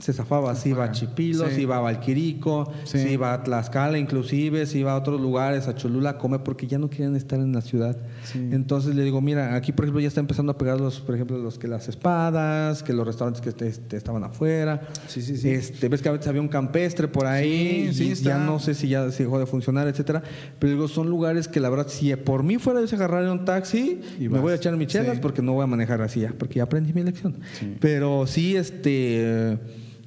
[0.00, 1.54] se zafaba, se iba a Chipilo, Sí.
[1.56, 2.98] se iba a Valquirico, Sí.
[2.98, 6.66] se iba a Tlaxcala inclusive, se iba a otros lugares, a Cholula a comer porque
[6.66, 7.96] ya no quieren estar en la ciudad.
[8.24, 8.38] Sí.
[8.52, 11.38] Entonces le digo, mira, aquí por ejemplo ya está empezando a pegar los, por ejemplo,
[11.38, 14.80] los que las espadas, que los restaurantes que estaban afuera.
[15.06, 15.50] Sí, sí, sí.
[15.50, 18.88] Este, ves que a veces había un campestre por ahí, y ya no sé si
[18.88, 20.22] ya se dejó de funcionar, etcétera.
[20.58, 24.00] Pero digo, son lugares que la verdad, si por mí fuera yo agarrar un taxi,
[24.18, 24.42] Y me vas.
[24.42, 26.92] voy a echar mis chelas porque no voy a manejar así ya, porque ya aprendí
[26.92, 27.36] mi lección.
[27.80, 29.58] Pero sí, este.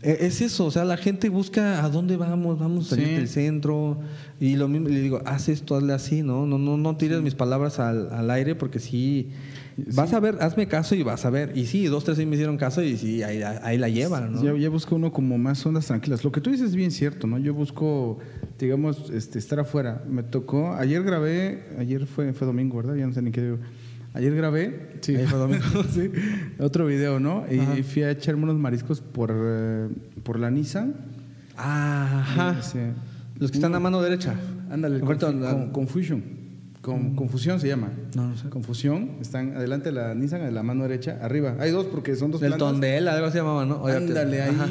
[0.03, 3.13] Eh, Es eso, o sea, la gente busca a dónde vamos, vamos a salir Sí.
[3.15, 3.99] del centro.
[4.39, 6.45] Y lo mismo, le digo, haz esto, hazle así, ¿no?
[6.45, 9.29] No, no, no tires mis palabras al, al aire porque sí.
[9.95, 11.57] Vas a ver, hazme caso y vas a ver.
[11.57, 14.43] Y sí, dos, tres sí me hicieron caso y sí, ahí, ahí la llevan, ¿no?
[14.43, 16.23] Ya, ya busca uno como más ondas tranquilas.
[16.23, 17.39] Lo que tú dices es bien cierto, ¿no?
[17.39, 18.19] Yo busco,
[18.59, 20.03] digamos, este, estar afuera.
[20.07, 22.95] Me tocó, ayer grabé, ayer fue, fue domingo, ¿verdad?
[22.95, 23.57] Ya no sé ni qué digo.
[24.13, 25.63] Ayer grabé, sí, Ayer fue domingo.
[25.93, 26.11] sí,
[26.59, 27.45] otro video, ¿no?
[27.51, 29.87] Y fui a echarme unos mariscos por, eh,
[30.23, 30.93] por la Nissan.
[31.57, 32.57] Ajá.
[32.59, 32.91] Ese-
[33.39, 34.35] Los que están a mano derecha.
[34.69, 36.23] Ándale, confu- con- Confusion.
[36.81, 37.89] Con, Confusión se llama.
[38.15, 38.49] No, no sé.
[38.49, 39.11] Confusión.
[39.21, 41.55] Están adelante de la Nissan, de la mano derecha, arriba.
[41.59, 42.67] Hay dos porque son dos Del plantas.
[42.71, 43.85] tondel, algo se llamaba, ¿no?
[43.87, 44.49] Ándale ahí.
[44.55, 44.67] Ajá.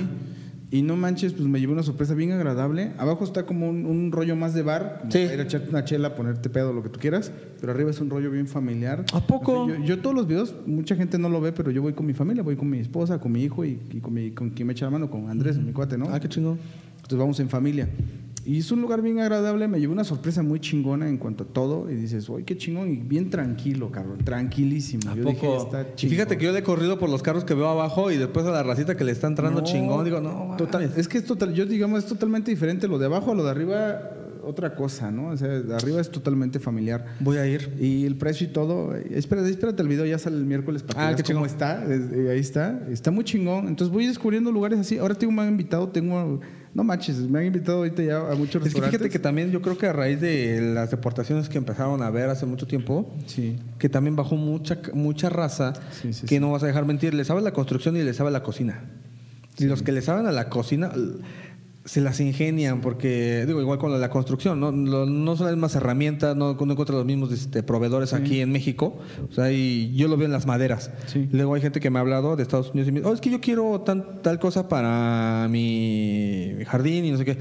[0.72, 2.92] Y no manches, pues me llevé una sorpresa bien agradable.
[2.96, 5.18] Abajo está como un, un rollo más de bar, como Sí.
[5.18, 7.30] para ir a echarte una chela, ponerte pedo, lo que tú quieras.
[7.60, 9.04] Pero arriba es un rollo bien familiar.
[9.12, 9.64] ¿A poco?
[9.64, 11.92] O sea, yo, yo todos los videos, mucha gente no lo ve, pero yo voy
[11.92, 14.48] con mi familia, voy con mi esposa, con mi hijo y, y con, mi, con
[14.50, 16.06] quien me echa la mano, con Andrés, mi cuate, ¿no?
[16.10, 16.58] Ah, qué chingón.
[16.96, 17.88] Entonces vamos en familia.
[18.44, 21.46] Y es un lugar bien agradable, me llevé una sorpresa muy chingona en cuanto a
[21.46, 21.88] todo.
[21.90, 25.10] Y dices, uy, qué chingón, y bien tranquilo, cabrón, tranquilísimo.
[25.10, 25.32] ¿A yo poco?
[25.32, 26.38] dije, está y fíjate chingón.
[26.38, 28.62] que yo le he corrido por los carros que veo abajo y después a la
[28.62, 31.66] racita que le está entrando No, chingón, digo, no, total, es que es total, yo
[31.66, 34.10] digamos es totalmente diferente lo de abajo a lo de arriba,
[34.44, 35.28] otra cosa, ¿no?
[35.28, 37.04] O sea, de arriba es totalmente familiar.
[37.20, 37.72] Voy a ir.
[37.80, 41.00] Y el precio y todo, espérate, espérate el video, ya sale el miércoles para que
[41.00, 41.48] Ah, veas qué cómo chingón.
[41.48, 43.68] está, es- eh, ahí está, está muy chingón.
[43.68, 44.98] Entonces voy descubriendo lugares así.
[44.98, 46.40] Ahora tengo han invitado, tengo,
[46.74, 48.90] no manches, me han invitado ahorita ya a muchos Es que restaurantes.
[48.98, 52.30] fíjate que también yo creo que a raíz de las deportaciones que empezaron a ver
[52.30, 53.58] hace mucho tiempo, Sí.
[53.78, 57.24] que también bajó mucha, mucha raza Sí, sí, que no vas a dejar mentir, le
[57.24, 58.84] sabe la construcción y le sabe la cocina.
[59.58, 60.90] Y los que le saben a la cocina
[61.84, 65.74] se las ingenian porque, digo, igual con la construcción, no, Lo- no son las mismas
[65.74, 68.98] herramientas, no, no encuentras los mismos este, proveedores aquí en México.
[69.28, 70.90] O sea, y yo lo veo en las maderas.
[71.06, 71.28] Sí.
[71.32, 73.20] Luego hay gente que me ha hablado de Estados Unidos y me dice, oh, es
[73.20, 77.38] que yo quiero tan- tal cosa para mi jardín y no sé qué.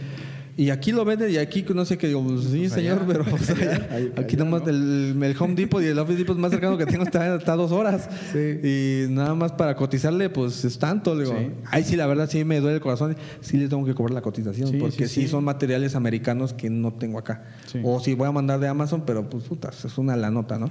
[0.57, 3.07] Y aquí lo venden y aquí no sé qué digo, pues, sí, Pues señor, allá,
[3.07, 4.69] pero pues, allá, allá, allá, aquí nomás ¿no?
[4.69, 7.55] el, el Home Depot y el Office Depot más cercano que tengo está, está a
[7.55, 8.09] dos horas.
[8.31, 8.59] Sí.
[8.63, 11.15] Y nada más para cotizarle, pues es tanto.
[11.15, 11.47] Le digo, Sí.
[11.69, 13.15] ay, sí, la verdad sí me duele el corazón.
[13.41, 16.91] Sí le tengo que cobrar la cotización Sí, porque sí, son materiales americanos que no
[16.93, 17.43] tengo acá.
[17.83, 20.69] O si voy a mandar de Amazon, pero pues putas, es una la nota, ¿no?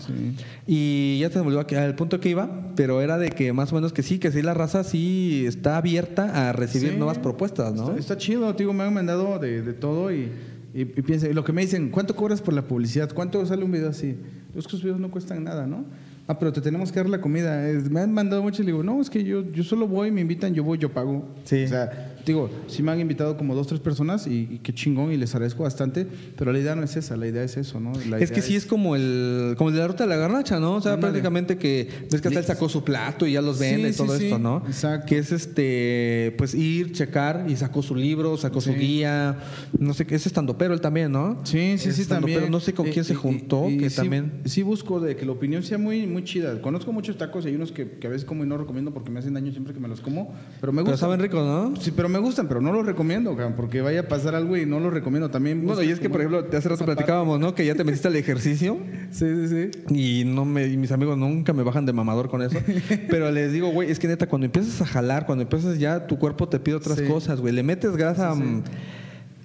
[0.67, 3.75] Y ya se me olvidó al punto que iba, pero era de que más o
[3.77, 7.89] menos que sí, que sí la raza sí está abierta a recibir nuevas propuestas, ¿no?
[7.91, 10.31] Está, está chido, digo, me han mandado de, de todo y,
[10.75, 13.13] y, y piensa, y lo que me dicen, ¿cuánto cobras por la publicidad?
[13.13, 14.17] ¿Cuánto sale un video así?
[14.55, 15.85] Los que videos no cuestan nada, ¿no?
[16.27, 17.61] Ah, pero te tenemos que dar la comida.
[17.91, 20.21] Me han mandado mucho y le digo, no, es que yo, yo solo voy, me
[20.21, 21.29] invitan, yo voy, yo pago.
[21.45, 21.65] Sí.
[21.65, 25.13] O sea, digo, sí me han invitado como dos, tres personas y, y qué chingón
[25.13, 27.93] y les agradezco bastante, pero la idea no es esa, la idea es eso, ¿no?
[28.09, 30.17] La Es idea que sí es como el como el de la ruta de la
[30.17, 30.75] garnacha, ¿no?
[30.77, 33.65] O sea, prácticamente que ves que hasta él sacó su plato y ya los Sí,
[33.65, 34.63] vende y todo sí, esto, ¿no?
[34.67, 35.07] exacto.
[35.07, 39.37] Que es este, pues ir, checar y sacó su libro, sacó su guía,
[39.79, 41.41] no sé qué, es estando pero él también, ¿no?
[41.45, 42.51] Sí, sí, Es sí, también.
[42.51, 44.41] No sé con Eh, quién se juntó, que también.
[44.45, 46.61] Sí busco de que la opinión sea muy, muy chida.
[46.61, 49.11] Conozco muchos tacos y hay unos que, que a veces como y no recomiendo porque
[49.11, 50.99] me hacen daño siempre que me los como, pero me Pero gustan.
[51.11, 51.75] saben ricos, ¿no?
[51.81, 54.67] Sí, pero me gustan, pero no los recomiendo, cabrón, porque vaya a pasar algo y
[54.67, 55.65] no los recomiendo también.
[55.65, 57.55] Bueno, y es que, por ejemplo, hace rato platicábamos, ¿no?
[57.55, 58.79] Que ya te metiste al ejercicio
[59.11, 59.95] Sí, sí, sí.
[59.95, 62.59] y no me, y mis amigos nunca me bajan de mamador con eso.
[63.11, 66.19] Pero les digo, güey, es que neta, cuando empiezas a jalar, cuando empiezas ya, tu
[66.19, 67.05] cuerpo te pide otras Sí.
[67.07, 67.55] cosas, güey.
[67.55, 68.35] Le metes grasa.
[68.35, 68.63] mm,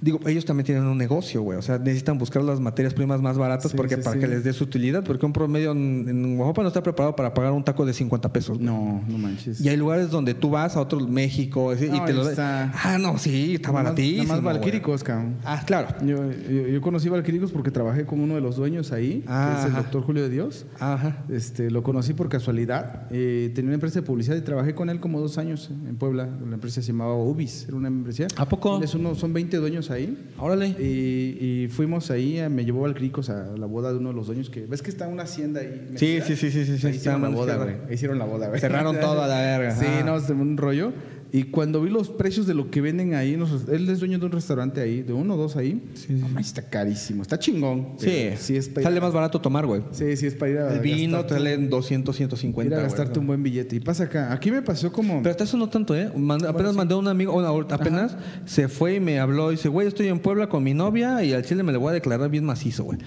[0.01, 1.57] Digo, ellos también tienen un negocio, güey.
[1.57, 4.19] O sea, necesitan buscar las materias primas más baratas Sí, porque sí, para sí.
[4.19, 5.03] que les dé su utilidad.
[5.03, 8.31] Porque un promedio en, en Oaxaca no está preparado para pagar un taco de 50
[8.31, 8.57] pesos.
[8.57, 8.65] güey.
[8.69, 9.61] No, no manches.
[9.61, 12.97] Y hay lugares donde tú vas a otro México así, y te lo está- Ah,
[12.97, 14.23] no, sí, está Nada más- baratísimo.
[14.23, 15.35] Nada más valquíricos, cabrón.
[15.43, 15.87] Ah, claro.
[16.05, 19.61] Yo, yo, yo conocí Valquíricos porque trabajé con uno de los dueños ahí, Ah, que
[19.61, 20.65] es el doctor Julio de Dios.
[20.79, 21.23] Ajá.
[21.29, 23.03] Este, lo conocí por casualidad.
[23.11, 26.27] Eh, tenía una empresa de publicidad y trabajé con él como dos años en Puebla.
[26.47, 28.27] La empresa se llamaba Ubis, era una empresa.
[28.37, 28.81] ¿A poco?
[28.83, 30.17] Es uno, son 20 dueños ahí.
[30.37, 30.67] Órale.
[30.79, 34.15] Y, y fuimos ahí, eh, me llevó al Cricos a la boda de uno de
[34.15, 35.93] los dueños que ves que está una hacienda ahí.
[35.95, 37.75] Sí, sí, sí, sí, sí, Ahí hicieron la boda, güey.
[37.87, 38.59] Ahí hicieron la boda, güey.
[38.59, 39.75] Cerraron todo a la verga.
[39.85, 40.93] Sí, no, me un rollo.
[41.37, 43.33] Y cuando vi los precios de lo que venden ahí,
[43.69, 45.83] él es dueño de un restaurante ahí, de uno o dos ahí.
[45.93, 46.23] Sí, sí.
[46.39, 47.89] Está carísimo, está chingón.
[47.97, 49.81] Sí, sí es ir sale a- más barato tomar, güey.
[49.91, 52.75] Sí, sí es para ir a El vino te gastarte- sale en 200, ir 150.
[52.75, 52.89] a güey.
[52.89, 53.75] gastarte un buen billete.
[53.75, 54.31] Y pasa acá.
[54.31, 55.17] Aquí me pasó como.
[55.21, 56.09] Pero hasta eso no tanto, ¿eh?
[56.15, 56.77] Mand- apenas sí.
[56.77, 59.51] mandé a un amigo, ahorita apenas se fue y me habló.
[59.51, 61.89] Y dice, güey, estoy en Puebla con mi novia y al chile me le voy
[61.89, 62.99] a declarar bien macizo, güey.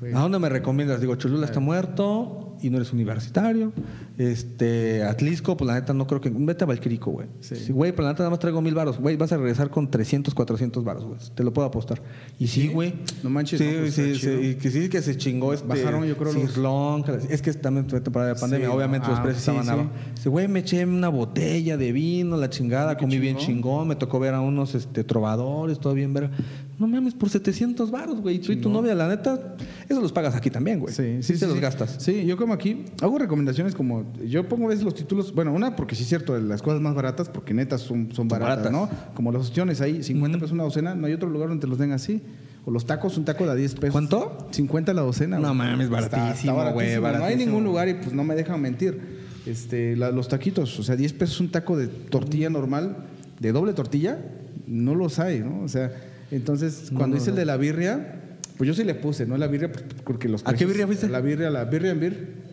[0.00, 0.14] güey.
[0.14, 1.02] ¿A dónde me recomiendas?
[1.02, 3.72] Digo, Cholula está muerto y no eres universitario.
[4.16, 6.30] Este, Atlisco, pues la neta no creo que.
[6.30, 7.26] Vete a Valquirico, güey.
[7.40, 7.56] Sí.
[7.56, 8.98] Sí, Güey, pero la neta nada más traigo mil baros.
[8.98, 11.18] Güey, vas a regresar con 300, 400 baros, güey.
[11.34, 12.00] Te lo puedo apostar.
[12.38, 12.68] Y sí, ¿Sí?
[12.68, 12.94] güey.
[13.22, 15.66] No manches, Sí, no, pues, sí, sí, y que sí, que se chingó este.
[15.66, 18.70] Bajaron, yo creo, los- Cirlón, que- Es que también fue temporada de pandemia.
[18.72, 19.90] Obviamente los ah, precios estaban abajo.
[20.14, 23.88] Dice, güey, me eché una botella de vino, la chingada, comí bien chingón.
[23.88, 26.30] me tocó ver a unos este, trovadores, todo bien ver.
[26.78, 28.38] No mames, por 700 baros, güey.
[28.40, 29.56] Tú y tu novia, la neta,
[29.88, 30.92] eso los pagas aquí también, güey.
[30.92, 31.96] Sí, sí, sí, sí, los gastas.
[31.98, 35.76] Sí, yo como aquí hago recomendaciones como yo pongo a veces los títulos, bueno, una
[35.76, 38.72] porque sí es cierto, las cosas más baratas porque netas son, son baratas, baratas.
[38.72, 39.14] ¿no?
[39.14, 41.78] Como las opciones ahí, 50 pesos una docena, no hay otro lugar donde te los
[41.78, 42.22] den así.
[42.66, 43.92] O los tacos, un taco de a 10 pesos.
[43.92, 44.48] ¿Cuánto?
[44.50, 45.38] 50 la docena.
[45.38, 46.98] No mames, baratísimo, güey.
[46.98, 49.22] No hay ningún lugar y pues no me dejan mentir.
[49.46, 52.96] Este, la- los taquitos, o sea, 10 pesos un taco de tortilla normal,
[53.38, 54.18] de doble tortilla,
[54.66, 55.60] no los hay, ¿no?
[55.62, 55.92] O sea,
[56.30, 58.20] entonces No, cuando hice el de la birria,
[58.56, 59.36] pues yo sí le puse, ¿no?
[59.36, 61.08] La birria, pues, porque los ¿A qué precios- birria fuiste?
[61.08, 62.44] La birria, la birria en bir.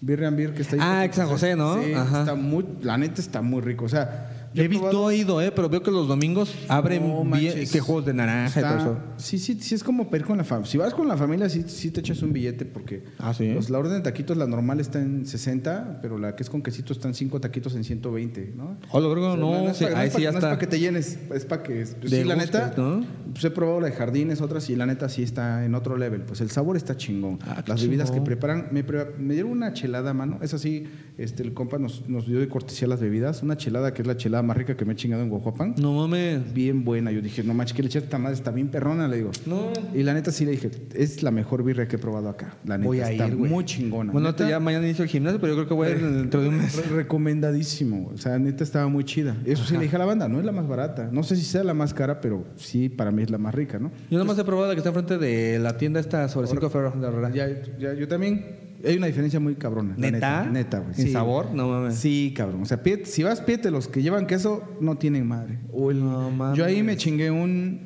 [0.00, 0.80] Birria en bir que está ahí.
[0.82, 1.82] Ah, en San José, ¿no?
[1.82, 2.20] Sí, Ajá.
[2.20, 3.84] está muy, la neta está muy rico.
[3.86, 7.06] O sea, yo He visto, probado- he ido, eh, pero veo que los domingos abren
[7.06, 8.98] No bien, que juegos de naranja Está- y todo eso.
[9.18, 10.70] Sí, sí, sí, es como para ir con la familia.
[10.70, 13.52] Si vas con la familia, sí, sí te echas un billete porque Ah, ¿sí?
[13.52, 16.62] los- la orden de taquitos, la normal está en 60, pero la que es con
[16.62, 18.76] quesito están 5 taquitos en 120, ¿no?
[18.90, 20.48] Oh, lo creo, no, es sí, pa- no ahí es sí ya no es está.
[20.48, 21.86] para que te llenes, es para que...
[22.00, 23.04] Pues, sí, la neta, ¿no?
[23.32, 26.22] pues he probado la de jardines, otras, y la neta sí está en otro level.
[26.22, 27.38] Pues el sabor está chingón.
[27.42, 28.82] Ah, Las bebidas que preparan, me,
[29.18, 30.84] me dieron una chelada a mano, es así,
[31.18, 34.16] este, el compa nos, nos dio de cortesía las bebidas, una chelada que es la
[34.16, 35.74] chelada más rica que me he chingado en Guajuapan.
[35.78, 36.52] No mames.
[36.54, 39.16] Bien buena, yo dije, no manches, que le echaste esta madre, está bien perrona, le
[39.16, 39.30] digo.
[39.46, 39.70] No.
[39.94, 42.56] Y la neta sí le dije, es la mejor birria que he probado acá.
[42.64, 44.12] La neta Voy a está ir, muy chingona.
[44.12, 46.40] Bueno, Neta, ya mañana inicio el gimnasio, pero yo creo que voy a ir dentro
[46.42, 46.76] de un mes.
[46.76, 48.10] re- recomendadísimo.
[48.14, 49.36] O sea, neta estaba muy chida.
[49.44, 51.08] Eso sí le dije a la banda, no es la más barata.
[51.12, 53.78] No sé si sea la más cara, pero sí, para mí es la más rica,
[53.78, 53.90] ¿no?
[54.10, 56.70] Yo nomás he probado la que está enfrente de la tienda esta sobre 5 de
[56.70, 57.30] febrero.
[57.34, 57.48] Ya,
[57.78, 58.65] ya, yo también.
[58.84, 59.94] Hay una diferencia muy cabrona.
[59.96, 60.44] ¿Neta?
[60.44, 61.00] Neta, neta, güey.
[61.00, 61.52] ¿En sabor?
[61.54, 61.94] No mames.
[61.96, 62.62] Sí, cabrón.
[62.62, 65.58] O sea, pídete- si vas, pídete los que llevan queso, no tienen madre.
[65.72, 66.58] O el- No mames.
[66.58, 67.80] yo ahí me chingué un,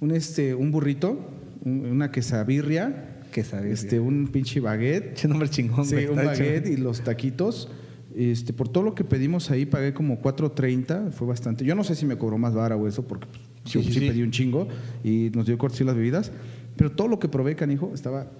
[0.00, 1.18] un, este, un burrito,
[1.64, 3.82] un- una quesabirria, Que sabes.
[3.84, 5.24] este, un pinche baguette.
[5.26, 7.70] Nombre chingón, Sí, un baguette y los taquitos.
[8.16, 11.64] Este, por todo lo que pedimos ahí pagué como 4.30, fue bastante.
[11.64, 14.00] Yo no sé si me cobró más vara o eso, porque pues, sí, sí.
[14.08, 14.68] pedí un chingo
[15.02, 16.30] y nos dio cortesía las bebidas.
[16.76, 18.30] Pero todo lo que probé, canijo, estaba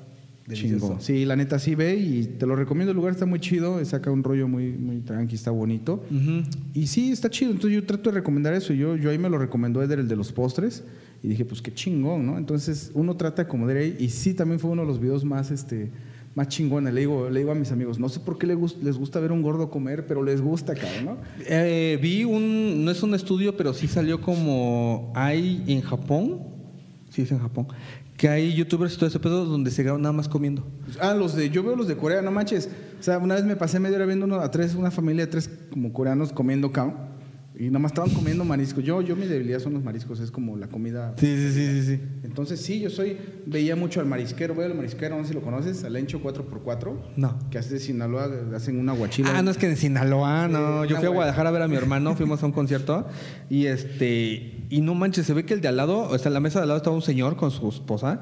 [0.46, 0.86] Delicioso.
[0.88, 1.00] chingo.
[1.00, 2.90] Sí, la neta sí ve y te lo recomiendo.
[2.90, 6.04] El lugar está muy chido, saca un rollo muy, muy tranqui, está bonito.
[6.10, 6.42] Ujú.
[6.74, 7.50] Y sí, está chido.
[7.52, 8.72] Entonces yo trato de recomendar eso.
[8.74, 10.84] Yo, yo ahí me lo recomendó Eder, el de los postres.
[11.22, 12.36] Y dije, pues qué chingón, ¿no?
[12.36, 13.96] Entonces uno trata de acomodar ahí.
[13.98, 15.90] Y sí, también fue uno de los videos más, este,
[16.34, 16.92] más chingones.
[16.92, 19.20] Le digo, le digo a mis amigos, no sé por qué les, gus- les gusta
[19.20, 21.16] ver un gordo comer, pero les gusta, cabrón, ¿no?
[21.48, 26.40] Eh, vi un, no es un estudio, pero sí salió como hay en Japón,
[27.14, 27.68] sí es en Japón,
[28.16, 30.66] que hay youtubers y todo ese pedo donde se graban nada más comiendo.
[31.00, 32.68] Ah, los de, yo veo los de Corea, no manches.
[32.98, 35.30] O sea, una vez me pasé media hora viendo uno, a tres, una familia de
[35.30, 37.13] tres como coreanos comiendo cao.
[37.56, 38.82] Y nada más estaban comiendo mariscos.
[38.82, 41.82] Yo, yo mi debilidad son los mariscos, es como la comida Sí, sí, sí, sí,
[41.86, 42.00] sí.
[42.24, 43.16] Entonces, sí, yo soy,
[43.46, 46.96] veía mucho al marisquero, veo al marisquero, no sé si lo conoces, al Encho 4x4,
[47.16, 47.38] No.
[47.50, 49.38] que hace de Sinaloa, hacen una guachila.
[49.38, 50.82] Ah, no es que en Sinaloa, no.
[50.82, 51.10] Sí, Yo fui a.
[51.10, 53.06] Guadalajara a ver a mi hermano, fuimos a un concierto
[53.48, 56.34] y este y no manches, se ve que el de al lado, o sea, en
[56.34, 58.20] la mesa de al lado estaba un señor con su esposa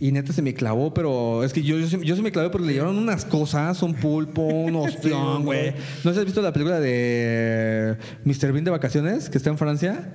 [0.00, 2.74] y neta se me clavó, pero es que yo, yo, sí me clavé porque le
[2.74, 5.74] llevaron unas cosas, un pulpo, un ostión, güey.
[6.04, 8.52] ¿No has visto la película de Mr.
[8.52, 10.12] Bean de vacaciones que está en Francia?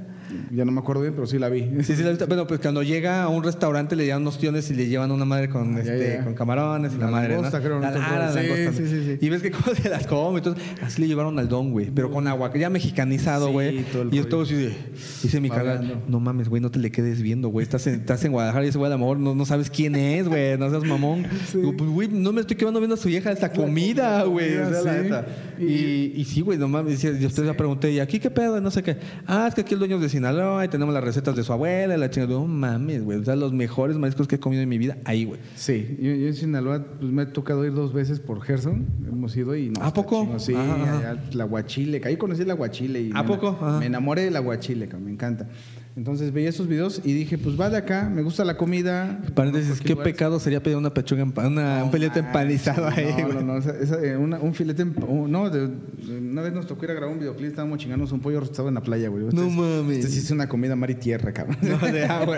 [0.55, 1.67] Ya no me acuerdo bien, pero sí la vi.
[1.83, 2.27] Sí, sí, la he visto.
[2.27, 5.25] Bueno, pues cuando llega a un restaurante le llevan unos tiones y le llevan una
[5.25, 6.23] madre con, Ah, este, ya.
[6.23, 7.63] con camarones y la, La madre, langosta, ¿no?
[7.65, 8.41] creo, La, te ah, la.
[8.71, 9.25] Sí, sí, sí, sí.
[9.25, 10.37] Y ves que cómo se las come.
[10.37, 11.89] Entonces, así le llevaron al don, güey.
[11.89, 13.77] Pero con agua, ya mexicanizado, Sí, güey.
[13.79, 14.75] el y yo todo así de...
[15.23, 16.03] Dice mi Babeando.
[16.07, 17.63] no mames, güey, no te le quedes viendo, güey.
[17.63, 19.95] Estás en, estás en Guadalajara y ese güey a lo mejor no, no sabes quién
[19.95, 20.55] es, güey.
[20.59, 21.25] No seas mamón.
[21.51, 24.55] Digo, pues, güey, no me estoy quedando viendo a su vieja esta comida, güey.
[24.57, 24.99] O sea, la sí.
[25.01, 25.25] neta.
[25.59, 27.03] Y, y sí, güey, no mames.
[27.03, 28.61] Y usted ya pregunté, ¿y aquí qué pedo?
[28.61, 28.97] No sé qué.
[29.25, 31.53] Ah, es que aquí el dueño es de Sinaloa y tenemos las recetas de su
[31.53, 32.33] abuela la chingada.
[32.33, 33.19] No mames, güey.
[33.19, 35.39] O sea, los mejores mariscos que he comido en mi vida ahí, güey.
[35.55, 39.35] Sí, yo, yo en Sinaloa pues, me ha tocado ir dos veces por Gerson, hemos
[39.35, 39.69] ido y...
[39.69, 40.27] No, ¿A poco?
[40.39, 40.97] Sí, Ajá, ajá.
[41.11, 43.11] allá, la guachile, ahí conocí la guachile y...
[43.13, 43.49] ¿A me- poco?
[43.61, 43.79] Ajá.
[43.79, 45.47] Me enamoré de la guachile, me encanta.
[45.95, 49.21] Entonces veía esos videos y dije, pues va de acá, me gusta la comida.
[49.35, 53.27] Paréntesis, qué pecado sería pedir una pechuga, empa- una, No un filete empanizado ahí, No,
[53.33, 53.57] no, no.
[53.59, 54.87] esa- esa, una- un filete.
[55.07, 55.69] oh, no, de-
[56.17, 58.73] una vez nos tocó ir a grabar un videoclip, estábamos chingándonos un pollo rostizado en
[58.73, 59.25] la playa, güey.
[59.27, 59.97] Este No es- mames.
[59.99, 61.57] Este sí es una comida mar y tierra, cabrón.
[61.61, 62.37] No, de agua.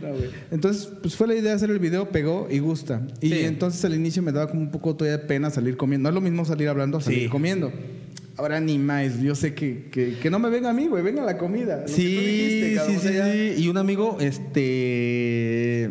[0.00, 0.30] No, güey.
[0.50, 3.02] Entonces, pues fue la idea de hacer el video, pegó y gusta.
[3.20, 3.40] Y Sí.
[3.40, 6.04] entonces al inicio me daba como un poco todavía de pena salir comiendo.
[6.04, 7.28] No es lo mismo salir hablando a salir Sí.
[7.28, 7.70] comiendo.
[8.42, 11.22] Ahora ni más, yo sé que, que, que no me venga a mí, güey, venga
[11.22, 11.86] la comida.
[11.86, 13.62] Sí, dijiste, cabrón, sí, sí, sí.
[13.62, 15.88] Y un amigo, este,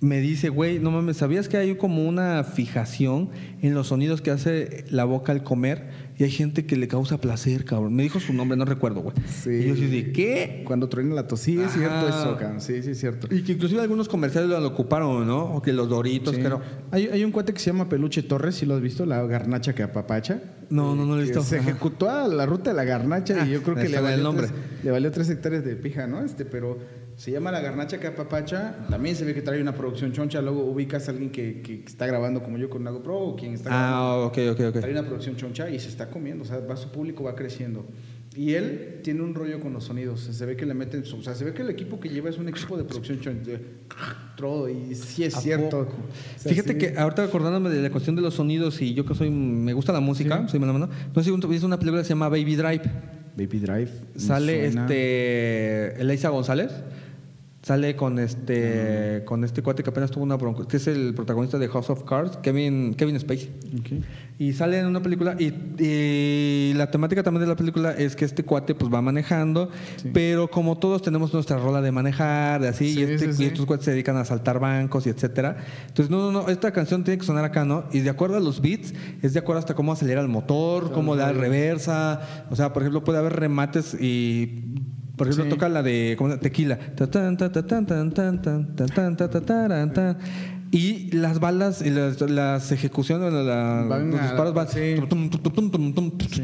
[0.00, 3.30] me dice, güey, no mames, ¿sabías que hay como una fijación
[3.62, 6.09] en los sonidos que hace la boca al comer?
[6.20, 7.94] Y hay gente que le causa placer, cabrón.
[7.94, 9.16] Me dijo su nombre, no recuerdo, güey.
[9.26, 9.48] Sí.
[9.52, 10.64] Y yo de, ¿qué?
[10.66, 11.78] Cuando truena la tos, sí, es Ajá.
[11.78, 12.60] cierto eso, cabrón.
[12.60, 13.34] Sí, sí, es cierto.
[13.34, 15.44] Y que inclusive algunos comerciales lo ocuparon, ¿no?
[15.54, 16.40] O que los doritos, Sí.
[16.42, 16.60] pero...
[16.90, 19.74] Hay, hay un cuate que se llama Peluche Torres, si lo has visto, la garnacha
[19.74, 20.42] que apapacha.
[20.68, 21.42] No, no, no lo he visto.
[21.42, 21.70] Se Ajá.
[21.70, 24.22] ejecutó a la ruta de la garnacha Ah, y yo creo que le valió, el
[24.22, 24.48] nombre.
[24.48, 26.22] Tres, le valió tres hectáreas de pija, ¿no?
[26.22, 26.78] Este, pero
[27.20, 28.76] se llama la garnacha que apapacha.
[28.88, 30.40] También se ve que trae una producción choncha.
[30.40, 33.52] Luego ubicas a alguien que, que está grabando como yo con una GoPro o quien
[33.52, 33.94] está grabando.
[33.94, 34.80] Ah, ok, ok, ok.
[34.80, 37.84] Trae una producción choncha y se está comiendo, o sea, va su público va creciendo.
[38.34, 41.34] Y él tiene un rollo con los sonidos, se ve que le meten, o sea,
[41.34, 43.60] se ve que el equipo que lleva es un equipo de producción choncha, de
[44.38, 45.80] todo, y sí es ¿A cierto.
[45.80, 45.88] O
[46.38, 46.78] sea, Fíjate sí.
[46.78, 49.92] que ahorita acordándome de la cuestión de los sonidos y yo que soy me gusta
[49.92, 50.88] la música, soy melómano.
[51.14, 52.82] No sé si viste una película que se llama Baby Drive.
[53.36, 53.90] Baby Drive.
[54.16, 54.82] Sale suena.
[54.86, 56.70] este Eliza González.
[57.70, 61.56] Sale con este con este cuate que apenas tuvo una bronca, que es el protagonista
[61.56, 63.48] de House of Cards, Kevin Kevin Spacey.
[64.40, 68.24] Y sale en una película y, y la temática también de la película es que
[68.24, 70.10] este cuate pues va manejando, Sí.
[70.12, 73.42] pero como todos tenemos nuestra rola de manejar, de así, Sí, y, este- sí, sí.
[73.44, 75.58] y estos cuates se dedican a asaltar bancos y etcétera.
[75.86, 77.84] Entonces, no, no, no, esta canción tiene que sonar acá, ¿no?
[77.92, 81.14] Y de acuerdo a los beats, es de acuerdo hasta cómo acelera el motor, cómo
[81.14, 82.46] da reversa.
[82.50, 84.64] O sea, por ejemplo, puede haber remates y
[85.20, 85.50] por ejemplo, Sí.
[85.50, 86.78] toca la de ¿cómo tequila.
[90.72, 94.68] Y las balas y las, las ejecuciones, la- Van los disparos van.
[94.68, 94.94] sí.
[96.30, 96.42] Sí.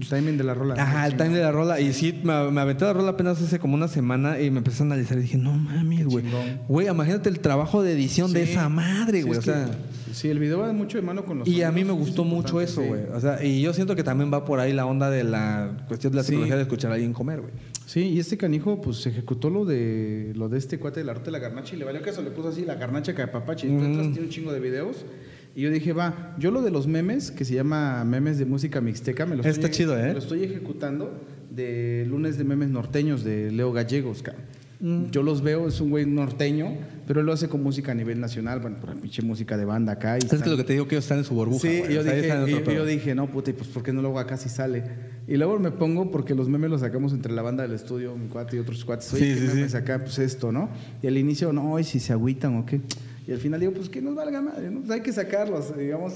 [0.00, 0.74] El timing de la rola.
[0.78, 1.80] Ajá, el time de la rola.
[1.80, 4.84] Y sí, me, me aventé la rola apenas hace como una semana y me empecé
[4.84, 6.24] a analizar y dije, no mames, güey.
[6.68, 8.52] Güey, imagínate el trabajo de edición de Sí.
[8.52, 9.38] esa madre, Sí, güey.
[9.40, 9.68] es o sea.
[10.12, 12.28] sí, el video va mucho de mano con los Y a mí me gustó es
[12.28, 12.86] mucho eso, sí.
[12.86, 13.02] güey.
[13.12, 16.12] O sea, y yo siento que también va por ahí la onda de la cuestión
[16.12, 16.28] de la Sí.
[16.28, 17.52] psicología de escuchar a alguien comer, güey.
[17.86, 21.26] Sí, y este canijo, pues ejecutó lo de lo de este cuate de la ruta
[21.26, 23.66] de la garnacha y le valió caso, le puso así la garnacha capapache.
[23.66, 23.84] Y tú Ujú.
[23.84, 25.04] entras, tiene un chingo de videos.
[25.54, 28.80] Y yo dije, va, yo lo de los memes, que se llama memes de música
[28.80, 30.08] mixteca, me lo Está estoy, chido, ¿eh?
[30.08, 31.12] me lo estoy ejecutando
[31.50, 34.42] de lunes de memes norteños de Leo Gallegos, cabrón.
[34.84, 35.10] Mm.
[35.12, 38.20] Yo los veo, es un güey norteño, pero él lo hace con música a nivel
[38.20, 40.16] nacional, bueno, por pinche música de banda acá.
[40.18, 41.60] Y Es que lo que te digo que ellos están en su burbuja.
[41.66, 41.94] Sí, güey.
[41.94, 44.02] yo O sea, ellos dije, y- yo dije, no, puta, ¿y pues por qué no
[44.02, 44.84] lo hago acá si sale?
[45.26, 48.28] Y luego me pongo, porque los memes los sacamos entre la banda del estudio, mi
[48.28, 49.10] cuate y otros cuates.
[49.14, 49.76] Oye, Sí, ¿qué sí, memes sí.
[49.78, 50.00] acá?
[50.00, 50.68] Pues esto, ¿no?
[51.02, 52.82] Y al inicio, no, y si se agüitan o qué.
[53.26, 54.80] Y al final digo, pues que nos valga madre, ¿no?
[54.80, 56.12] Pues hay que sacarlos, digamos.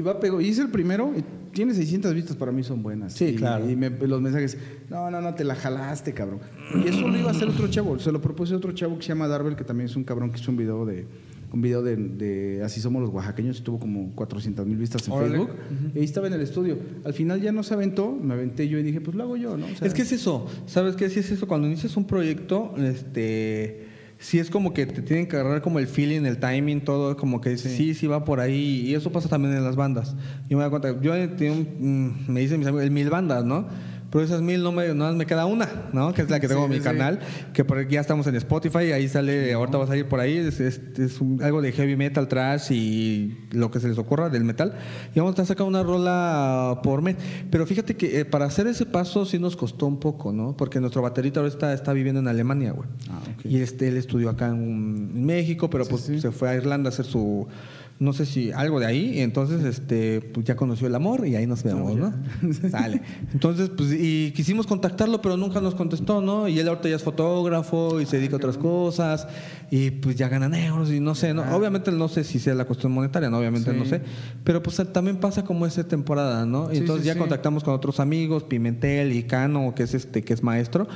[0.00, 0.40] Y va pegó.
[0.40, 1.22] Y hice el primero, y
[1.52, 3.12] tiene 600 vistas, para mí son buenas.
[3.12, 3.68] Sí, Y- claro.
[3.70, 4.56] Y me- los mensajes,
[4.88, 6.40] no, no, no, te la jalaste, cabrón.
[6.84, 7.98] Y eso lo iba a hacer otro chavo.
[7.98, 10.30] Se lo propuse a otro chavo que se llama Darbel, que también es un cabrón
[10.30, 11.06] que hizo un video de.
[11.52, 15.14] Un video de, de Así somos los oaxaqueños, y tuvo como 400 mil vistas en.
[15.18, 15.50] Facebook.
[15.94, 16.78] Y ahí estaba en el estudio.
[17.04, 19.56] Al final ya no se aventó, me aventé yo y dije, pues lo hago yo,
[19.56, 19.66] ¿no?
[19.66, 21.10] O sea, Es que es eso, ¿sabes qué?
[21.10, 23.88] Si es eso, cuando inicias un proyecto, este,
[24.20, 27.40] sí es como que te tienen que agarrar como el feeling, el timing, todo, como
[27.40, 30.14] que sí, sí, va por ahí, y eso pasa también en las bandas.
[30.48, 31.12] Yo me doy cuenta, yo
[31.50, 33.66] un- mm, me dicen mis amigos, el mil bandas, ¿no?
[34.10, 36.12] Pero esas mil no me, no me queda una, ¿no?
[36.12, 36.82] Que es la que tengo Sí, en mi sí.
[36.82, 37.20] canal,
[37.52, 40.58] que por ya estamos en Spotify, ahí sale, ahorita va a salir por ahí, es,
[40.58, 44.42] es- es un- algo de heavy metal, trash y lo que se les ocurra del
[44.44, 44.74] metal.
[45.14, 47.16] Y vamos a sacando una rola por mes.
[47.50, 50.56] Pero fíjate que eh, para hacer ese paso sí nos costó un poco, ¿no?
[50.56, 52.88] Porque nuestro baterista ahora está, está viviendo en Alemania, güey.
[53.10, 53.46] Ah, ok.
[53.46, 54.54] Y este, él estudió acá en,
[55.14, 57.46] en México, pero pues se fue a Irlanda a hacer su,
[58.00, 61.36] no sé si algo de ahí, y entonces este, pues ya conoció el amor y
[61.36, 62.14] ahí nos vemos, ¿no?
[62.70, 63.02] Sale.
[63.34, 66.48] Entonces, pues, y quisimos contactarlo, pero nunca nos contestó, ¿no?
[66.48, 69.28] Y él ahorita ya es fotógrafo y se dedica a otras cosas,
[69.70, 71.42] y pues ya ganan euros y no sé, ¿no?
[71.54, 73.36] Obviamente no sé si sea la cuestión monetaria, ¿no?
[73.38, 73.76] Obviamente Sí.
[73.78, 74.00] no sé,
[74.44, 76.72] pero pues también pasa como esa temporada, ¿no?
[76.72, 80.22] Y Sí, entonces sí, ya contactamos con otros amigos, Pimentel y Cano, que es este,
[80.22, 80.88] que es maestro,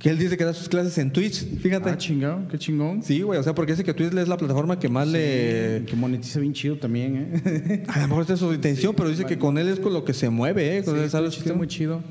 [0.00, 1.90] que él dice que da sus clases en Twitch, fíjate.
[1.90, 3.02] Ah, chingado, qué chingón.
[3.02, 5.84] Sí, güey, o sea, porque dice que Twitch es la plataforma que más le...
[5.86, 7.84] Que monetiza bien chido también, ¿eh?
[7.86, 10.02] A lo mejor esa es su intención, pero dice que con él es con lo
[10.02, 10.84] que se mueve, ¿eh?
[10.84, 12.02] Con él, Sí, ¿sabes está muy chido.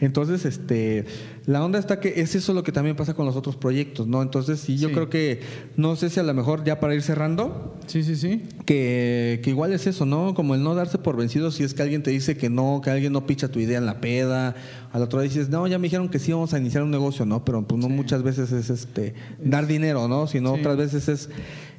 [0.00, 1.04] Entonces, este,
[1.46, 4.22] la onda está que es eso lo que también pasa con los otros proyectos, ¿no?
[4.22, 4.94] Entonces, sí, yo Sí.
[4.94, 5.40] creo que,
[5.76, 8.42] no sé si a lo mejor ya para ir cerrando, Sí, sí, sí.
[8.64, 10.34] que, que igual es eso, ¿no?
[10.34, 12.90] Como el no darse por vencido si es que alguien te dice que no, que
[12.90, 14.54] alguien no picha tu idea en la peda,
[14.92, 17.26] al otro día dices, no, ya me dijeron que sí vamos a iniciar un negocio,
[17.26, 17.44] ¿no?
[17.44, 20.26] Pero pues no muchas veces es este dar dinero, ¿no?
[20.26, 21.28] Sino otras veces es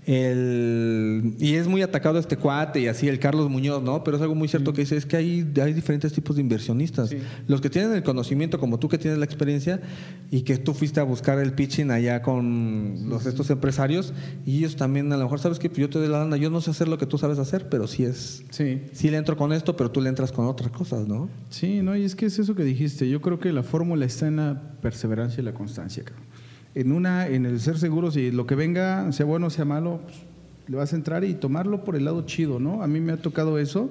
[0.10, 1.36] el...
[1.38, 4.04] Y es muy atacado este cuate y así, el Carlos Muñoz, ¿no?
[4.04, 7.10] Pero es algo muy cierto que dice, es que hay, hay diferentes tipos de inversionistas.
[7.10, 7.18] Sí.
[7.46, 9.82] Los que tienen el conocimiento, como tú que tienes la experiencia,
[10.32, 14.14] y que tú fuiste a buscar el pitching allá con los, estos empresarios,
[14.48, 16.60] y ellos también a lo mejor sabes que yo te doy la lana, yo no
[16.60, 18.44] sé hacer lo que tú sabes hacer, pero sí es...
[18.50, 18.82] Sí.
[18.92, 21.30] Sí le entro con esto, pero tú le entras con otras cosas, ¿no?
[21.50, 23.08] Sí, no, y es que es eso que dijiste.
[23.08, 26.29] Yo creo que la fórmula está en la perseverancia y la constancia, cabrón.
[26.76, 30.02] En una, en el ser seguro, si lo que venga, sea bueno o sea malo,
[30.04, 30.18] pues,
[30.68, 32.84] le vas a entrar y tomarlo por el lado chido, ¿no?
[32.84, 33.90] A mí me ha tocado eso.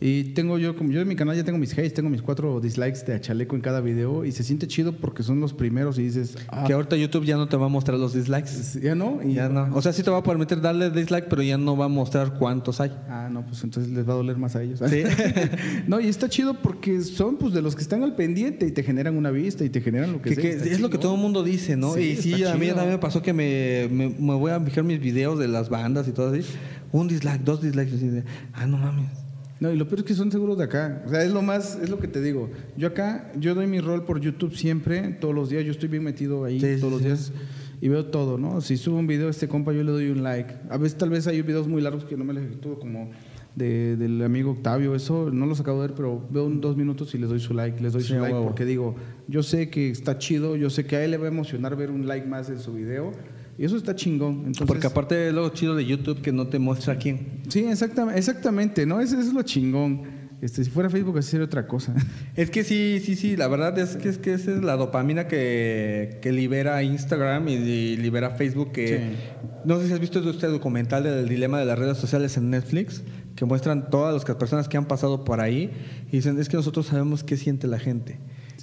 [0.00, 2.60] Y tengo yo, como yo en mi canal ya tengo mis hates, tengo mis cuatro
[2.60, 5.98] dislikes de a chaleco en cada video y se siente chido porque son los primeros
[5.98, 8.80] y dices, ah, Que ahorita YouTube ya no te va a mostrar los dislikes.
[8.80, 9.74] ya no, y Ya no.
[9.74, 12.38] O sea, sí te va a permitir darle dislike, pero ya no va a mostrar
[12.38, 12.92] cuántos hay.
[13.08, 14.80] Ah, no, pues entonces les va a doler más a ellos.
[14.88, 15.02] Sí.
[15.88, 18.82] no, y está chido porque son pues de los que están al pendiente y te
[18.84, 20.98] generan una vista y te generan lo que, Que, sea, que está es lo que
[20.98, 21.94] todo el mundo dice, ¿no?
[21.94, 24.84] Sí, y sí, a mí también me pasó que me, me, me voy a fijar
[24.84, 26.46] mis videos de las bandas y todo así.
[26.92, 29.27] Un dislike, dos dislikes, así de, ah, no mames.
[29.60, 31.02] No, y lo peor es que son seguros de acá.
[31.06, 32.48] O sea, es lo más, es lo que te digo.
[32.76, 35.64] Yo acá, yo doy mi rol por YouTube siempre, todos los días.
[35.64, 37.06] Yo estoy bien metido ahí Sí, sí, todos los sí.
[37.08, 37.32] días
[37.80, 38.60] y veo todo, ¿no?
[38.60, 40.54] Si subo un video a este compa, yo le doy un like.
[40.70, 43.10] A veces, tal vez hay videos muy largos que no me les ejecutó, como
[43.56, 47.12] de- del amigo Octavio, eso no los acabo de ver, pero veo un dos minutos
[47.14, 48.46] y les doy su like, les doy Sí, su like, huevo.
[48.46, 48.94] porque digo,
[49.26, 51.90] yo sé que está chido, yo sé que a él le va a emocionar ver
[51.90, 53.10] un like más en su video,
[53.58, 54.44] y eso está chingón.
[54.46, 57.42] Entonces, Porque aparte es lo chido de YouTube que no te muestra quién.
[57.48, 59.00] Sí, exactamente, exactamente, ¿no?
[59.00, 60.18] Ese es lo chingón.
[60.40, 61.92] Este, si fuera Facebook, así sería otra cosa.
[62.36, 65.26] Es que sí, sí, sí, la verdad es que, es que esa es la dopamina
[65.26, 68.70] que, que libera Instagram y, y libera Facebook.
[68.70, 69.48] Que, Sí.
[69.64, 73.02] No sé si has visto este documental del dilema de las redes sociales en Netflix,
[73.34, 75.70] que muestran todas las personas que han pasado por ahí
[76.08, 78.18] y dicen, es que nosotros sabemos qué siente la gente.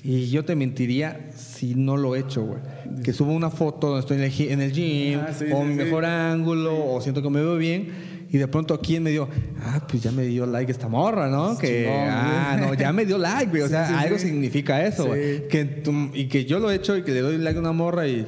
[0.08, 2.60] Y yo te mentiría si no lo he hecho, güey.
[3.04, 5.64] Que subo una foto donde estoy en el, en el gym, Ah, sí, o sí,
[5.64, 5.84] mi sí.
[5.84, 7.88] mejor ángulo, o siento que me veo bien.
[8.30, 9.28] Y de pronto aquí me dio,
[9.64, 11.58] ah, pues ya me dio like esta morra, ¿no?
[11.58, 13.64] Que, ah, no, ya me dio like, güey.
[13.64, 15.48] O sea, algo significa eso, güey.
[15.48, 15.82] Que
[16.14, 18.28] y que yo lo he hecho y que le doy like a una morra y.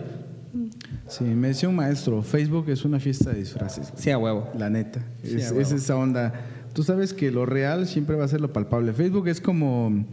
[1.08, 3.92] Sí, me decía un maestro, Facebook es una fiesta de disfraces.
[3.92, 4.02] güey.
[4.04, 4.50] Sí, a huevo.
[4.58, 5.06] La neta.
[5.24, 5.62] Es, a huevo.
[5.62, 6.34] es esa onda.
[6.74, 8.94] Tú sabes que lo real siempre va a ser lo palpable.
[8.94, 10.06] Facebook es como.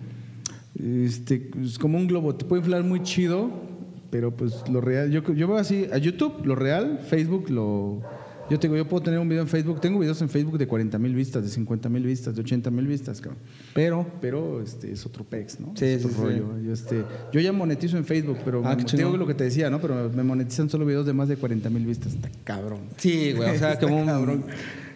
[0.79, 2.35] Este, es como un globo.
[2.35, 3.51] Te puede inflar muy chido,
[4.11, 5.11] pero pues lo real.
[5.11, 5.87] Yo, yo veo así.
[5.93, 7.01] A YouTube, lo real.
[7.09, 8.03] Facebook, lo.
[8.51, 9.81] Yo te digo, yo puedo tener un video en Facebook.
[9.81, 12.87] Tengo videos en Facebook de 40 mil vistas, de 50 mil vistas, de 80 mil
[12.87, 13.41] vistas, cabrón.
[13.73, 14.07] Pero.
[14.21, 15.73] Pero este, es otro pex, ¿no?
[15.77, 16.41] Sí, es otro sí, sí.
[16.41, 16.61] rollo.
[16.63, 19.81] Yo, este, yo ya monetizo en Facebook, pero Ah, me- lo que te decía, ¿no?
[19.81, 22.13] Pero me monetizan solo videos de más de 40 mil vistas.
[22.15, 22.81] Está cabrón.
[22.99, 23.49] Sí, güey.
[23.55, 24.07] O sea, como un.
[24.07, 24.45] cabrón.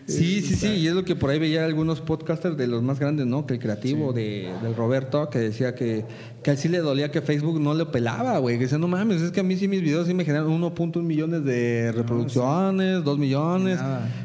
[0.09, 2.99] Sí, sí, sí, y es lo que por ahí veía algunos podcasters de los más
[2.99, 3.47] grandes, ¿no?
[3.47, 6.07] Que el creativo de, del Roberto, que decía que,
[6.43, 8.57] que a él sí le dolía que Facebook no le pelaba, güey.
[8.57, 11.03] Que decía, no mames, es que a mí sí mis videos sí me generan 1.1
[11.03, 13.79] millones de reproducciones, 2 millones.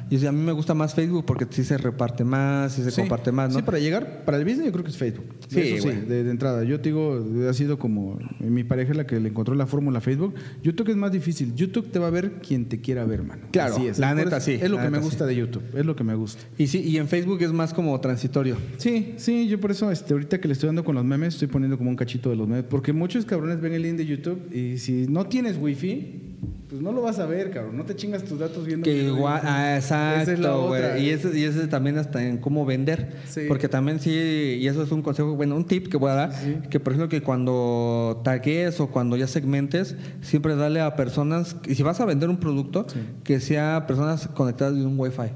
[0.09, 3.01] Y o a mí me gusta más Facebook porque sí se reparte más, sí se
[3.01, 3.59] comparte más, ¿no?
[3.59, 5.25] Sí, para llegar, para el business yo creo que es Facebook.
[5.53, 6.63] Sí, Eso sí, de, entrada.
[6.63, 9.99] Yo te digo, ha sido como, mi pareja es la que le encontró la fórmula
[9.99, 10.33] a Facebook.
[10.61, 11.53] YouTube es más difícil.
[11.55, 13.43] YouTube te va a ver quien te quiera ver, mano.
[13.51, 13.99] Claro, es.
[13.99, 14.53] la neta sí.
[14.53, 16.43] Es lo que me gusta de YouTube es lo que me gusta.
[16.57, 18.57] Y sí, y en Facebook es más como transitorio.
[18.77, 21.47] Sí, sí, yo por eso este, ahorita que le estoy dando con los memes, estoy
[21.47, 24.53] poniendo como un cachito de los memes, porque muchos cabrones ven el link de YouTube
[24.53, 26.32] y si no tienes wifi,
[26.69, 28.83] pues no lo vas a ver, cabrón, no te chingas tus datos viendo.
[28.83, 31.05] Que igual, ah, exacto, güey.
[31.05, 33.15] Y ese, y ese también hasta en cómo vender.
[33.47, 36.33] Porque también sí, y eso es un consejo, bueno, un tip que voy a dar,
[36.69, 41.75] que por ejemplo que cuando tagues o cuando ya segmentes, siempre dale a personas, y
[41.75, 42.87] si vas a vender un producto,
[43.23, 45.31] que sea personas conectadas de un wifi.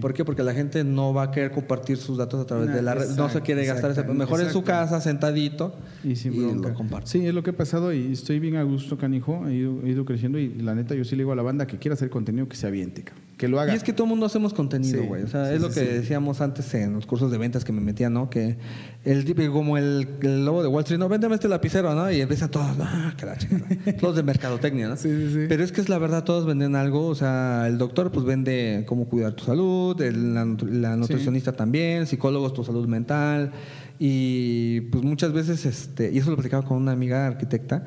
[0.00, 0.24] ¿Por qué?
[0.24, 3.10] Porque la gente no va a querer compartir sus datos a través de la red.
[3.16, 4.02] No se quiere gastar ese.
[4.04, 5.74] Mejor en su casa, sentadito.
[6.04, 7.10] Y, lo comparte.
[7.10, 9.46] Sí, es lo que ha pasado y estoy bien a gusto, canijo.
[9.46, 11.94] He ido, creciendo y la neta, yo sí le digo a la banda que quiera
[11.94, 13.04] hacer contenido que se aviente,
[13.36, 13.72] que lo haga.
[13.72, 15.22] Y es que todo el mundo hacemos contenido, güey.
[15.22, 18.14] o sea, es lo que decíamos antes en los cursos de ventas que me metían,
[18.14, 18.30] ¿no?
[18.30, 18.56] Que
[19.04, 22.10] el típico, como el, lobo de Wall Street, no, véndeme este lapicero, ¿no?
[22.10, 24.96] Y empiezan todos, ah, qué Todos de mercadotecnia, ¿no?
[24.96, 25.46] Sí, sí, sí.
[25.48, 27.06] Pero es que es la verdad, todos venden algo.
[27.08, 32.64] O sea, el doctor, pues vende cómo cuidar tu salud, la, nutricionista también, psicólogos, tu
[32.64, 33.52] salud mental.
[33.98, 37.84] Y pues muchas veces, este, y eso lo platicaba con una amiga arquitecta,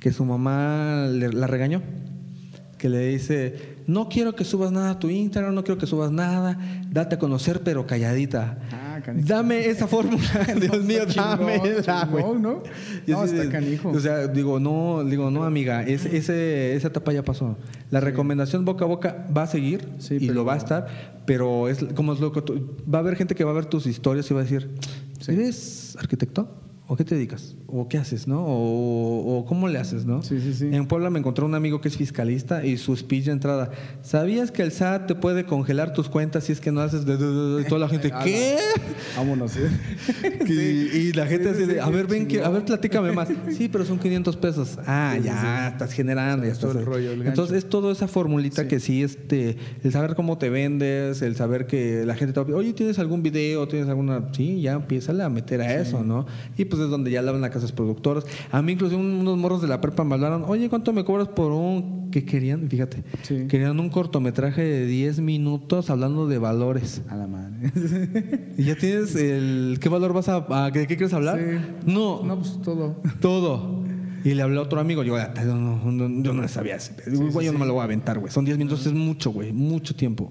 [0.00, 1.82] que su mamá la regañó
[2.82, 6.10] que le dice, no quiero que subas nada a tu Instagram, no quiero que subas
[6.10, 6.58] nada,
[6.90, 8.58] date a conocer pero calladita.
[8.72, 11.60] Ah, dame esa fórmula, Dios mío, dame.
[12.40, 12.62] ¿no?
[13.06, 13.90] no está canijo.
[13.90, 17.56] O sea, digo, no, digo, no, amiga, es, ese, esa etapa ya pasó.
[17.90, 20.86] La recomendación boca a boca va a seguir y lo va a estar,
[21.26, 22.44] pero es como es loco,
[22.92, 24.70] va a haber gente que va a ver tus historias y va a decir,
[25.28, 26.71] ¿eres arquitecto?
[26.92, 27.56] ¿O qué te dedicas?
[27.68, 28.44] ¿O qué haces, no?
[28.46, 30.22] ¿O, cómo le haces, no?
[30.22, 30.68] Sí, sí, sí.
[30.70, 33.70] En Puebla me encontró un amigo que es fiscalista y su speech de entrada,
[34.02, 37.16] ¿sabías que el SAT te puede congelar tus cuentas si es que no haces de,
[37.16, 38.58] de, toda la gente, ¿qué?
[39.16, 39.70] Vámonos, ¿eh?
[40.92, 43.30] y, la gente así de, a ver, ven, a ver, platícame más.
[43.56, 44.78] Sí, pero son 500 pesos.
[44.86, 46.76] Ah, ya, estás generando, ya estás.
[46.76, 51.22] El rollo, Entonces es toda esa formulita que sí, este, el saber cómo te vendes,
[51.22, 53.66] el saber que la gente te va oye, ¿tienes algún video?
[53.66, 54.28] ¿Tienes alguna?
[54.32, 56.26] Sí, ya empieza a meter a eso, ¿no?
[56.58, 58.24] Y pues donde ya lavan las casas productoras.
[58.50, 61.52] A mí incluso unos morros de la prepa me hablaron, oye, ¿cuánto me cobras por
[61.52, 62.10] un...
[62.10, 62.68] que querían?
[62.68, 63.04] Fíjate,
[63.48, 67.02] querían un cortometraje de 10 minutos hablando de valores.
[67.08, 67.72] A la madre.
[68.58, 69.78] ¿Y ya tienes el...
[69.80, 70.40] ¿Qué valor vas a...
[70.70, 71.40] ¿De qué quieres hablar?
[71.86, 72.22] No.
[72.22, 72.96] No, pues todo.
[73.20, 73.81] Todo.
[74.24, 76.78] Y le hablé a otro amigo, yo, ah, yo no, yo no sabía.
[77.06, 78.32] güey, yo no me lo voy a aventar, güey.
[78.32, 80.30] Son 10 minutos, es mucho, güey, mucho tiempo.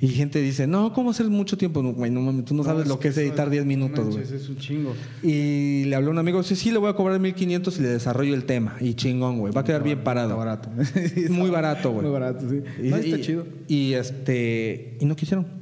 [0.00, 1.82] Y gente dice, no, ¿cómo hacer mucho tiempo?
[1.82, 4.22] güey, no mames, tú no, sabes lo que es editar 10 minutos, güey.
[4.22, 4.94] Es un chingo.
[5.22, 7.88] Y le hablé a un amigo, sí, sí, le voy a cobrar 1500 y le
[7.88, 8.76] desarrollo el tema.
[8.80, 10.36] Y chingón, güey, va a quedar bien parado.
[10.36, 10.70] barato.
[11.30, 12.02] Muy barato, güey.
[12.02, 12.62] Muy barato, sí.
[12.82, 13.46] Y, está chido.
[13.68, 15.59] Y, este, y no quisieron.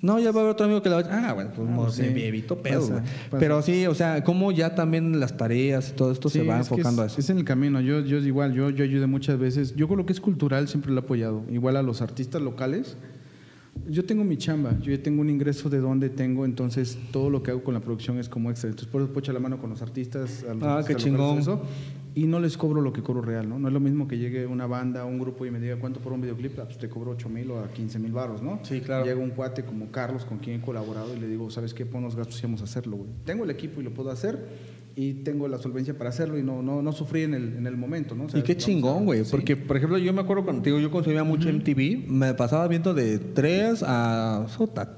[0.00, 1.30] No, ya va a haber otro amigo que la va a...
[1.30, 3.02] Ah, bueno, pues ah, me evito pedo.
[3.38, 7.02] Pero sí, o sea, como ya también las tareas y todo esto se va enfocando
[7.02, 7.18] a eso.
[7.18, 7.80] Es en el camino.
[7.80, 9.74] Yo, yo igual, yo, yo ayudé muchas veces.
[9.74, 11.42] Yo con lo que es cultural siempre lo he apoyado.
[11.50, 12.96] Igual a los artistas locales.
[13.88, 17.44] Yo tengo mi chamba, yo ya tengo un ingreso de donde tengo, entonces todo lo
[17.44, 18.68] que hago con la producción es como extra.
[18.68, 20.44] Entonces por eso puedo echar la mano con los artistas.
[20.62, 21.40] ah, qué chingón
[22.14, 23.58] y no les cobro lo que cobro real, ¿no?
[23.58, 26.12] No es lo mismo que llegue una banda, un grupo y me diga cuánto por
[26.12, 28.60] un videoclip, ah, pues te cobro 8 mil o a 15 mil baros, ¿no?
[28.62, 29.04] Sí, claro.
[29.04, 31.86] Llega un cuate como Carlos con quien he colaborado y le digo, ¿sabes qué?
[31.86, 33.10] Pon los gastos y vamos a hacerlo, güey.
[33.24, 34.48] Tengo el equipo y lo puedo hacer
[34.98, 37.76] y tengo la solvencia para hacerlo y no, no, no sufrí en el, en el
[37.76, 38.26] momento, ¿no?
[38.34, 41.48] y qué chingón, güey, porque por ejemplo yo me acuerdo cuando digo, yo consumía mucho
[41.48, 44.44] MTV, me pasaba viendo de 3 a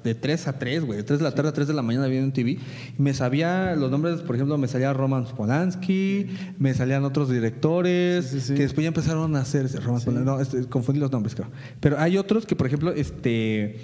[0.02, 2.06] de 3 a 3, güey, de 3 de la tarde a 3 de la mañana
[2.06, 2.58] viendo MTV
[2.96, 6.28] me sabía los nombres, por ejemplo, me salía Roman Polanski,
[6.58, 10.98] me salían otros directores que después ya empezaron a hacer Roman Polanski, no, este, confundí
[10.98, 11.50] los nombres, creo.
[11.78, 13.80] Pero hay otros que por ejemplo, este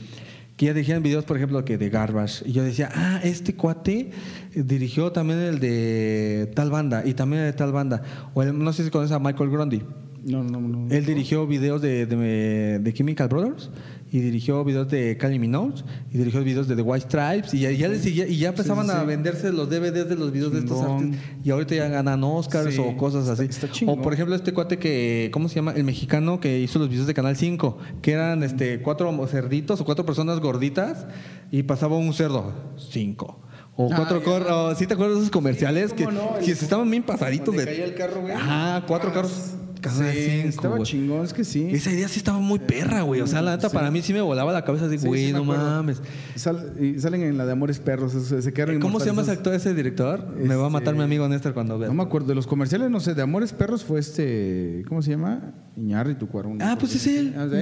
[0.57, 2.49] que ya dirigían videos, por ejemplo, que de Garbage.
[2.49, 4.11] Y yo decía, ah, este cuate
[4.55, 8.03] dirigió también el de tal banda y también el de tal banda.
[8.33, 9.83] O no sé si conoces a Michael Grundy.
[10.25, 10.93] No, no, no.
[10.93, 13.71] Él dirigió videos de, de, de Chemical Brothers
[14.17, 17.71] y dirigió videos de Kylie Minogue y dirigió videos de The White Stripes y ya,
[17.71, 21.51] ya, y ya empezaban a venderse los DVDs de los videos de estos artistas y
[21.51, 23.47] ahorita ya ganan Oscars o cosas así.
[23.87, 25.73] o por ejemplo este cuate que, ¿cómo se llama?
[25.73, 29.85] El mexicano que hizo los videos de Canal 5, que eran este cuatro cerditos o
[29.85, 31.07] cuatro personas gorditas
[31.51, 33.43] y pasaba un cerdo, cinco.
[33.79, 35.93] O cuatro carros, ¿sí te acuerdas de esos comerciales?
[35.93, 36.09] que,
[36.43, 37.55] que se estaban bien pasaditos.
[37.55, 37.85] De...
[37.85, 38.33] El carro, güey.
[38.35, 39.53] Ah, cuatro carros
[39.91, 40.05] Sí,
[40.43, 40.49] 5.
[40.49, 40.83] estaba güey.
[40.87, 41.69] chingón, es que sí.
[41.71, 43.21] Esa idea sí estaba muy perra, güey.
[43.21, 43.75] O sea, la neta, Sí.
[43.75, 46.01] para mí sí me volaba la cabeza así, Sí, güey, sí no mames.
[46.35, 49.33] Sal- y salen en la de Amores Perros, se, se quedaron ¿Cómo se llama ese
[49.33, 50.27] actor, ese director?
[50.37, 51.89] Me va a matar Este- mi amigo Néstor cuando vea.
[51.89, 55.11] No me acuerdo, de los comerciales, no sé, de Amores Perros fue este, ¿cómo se
[55.11, 55.53] llama?
[55.77, 56.57] Iñárritu Cuarón.
[56.63, 57.35] Ah, pues es él.
[57.37, 57.57] Ah, Ah, sí,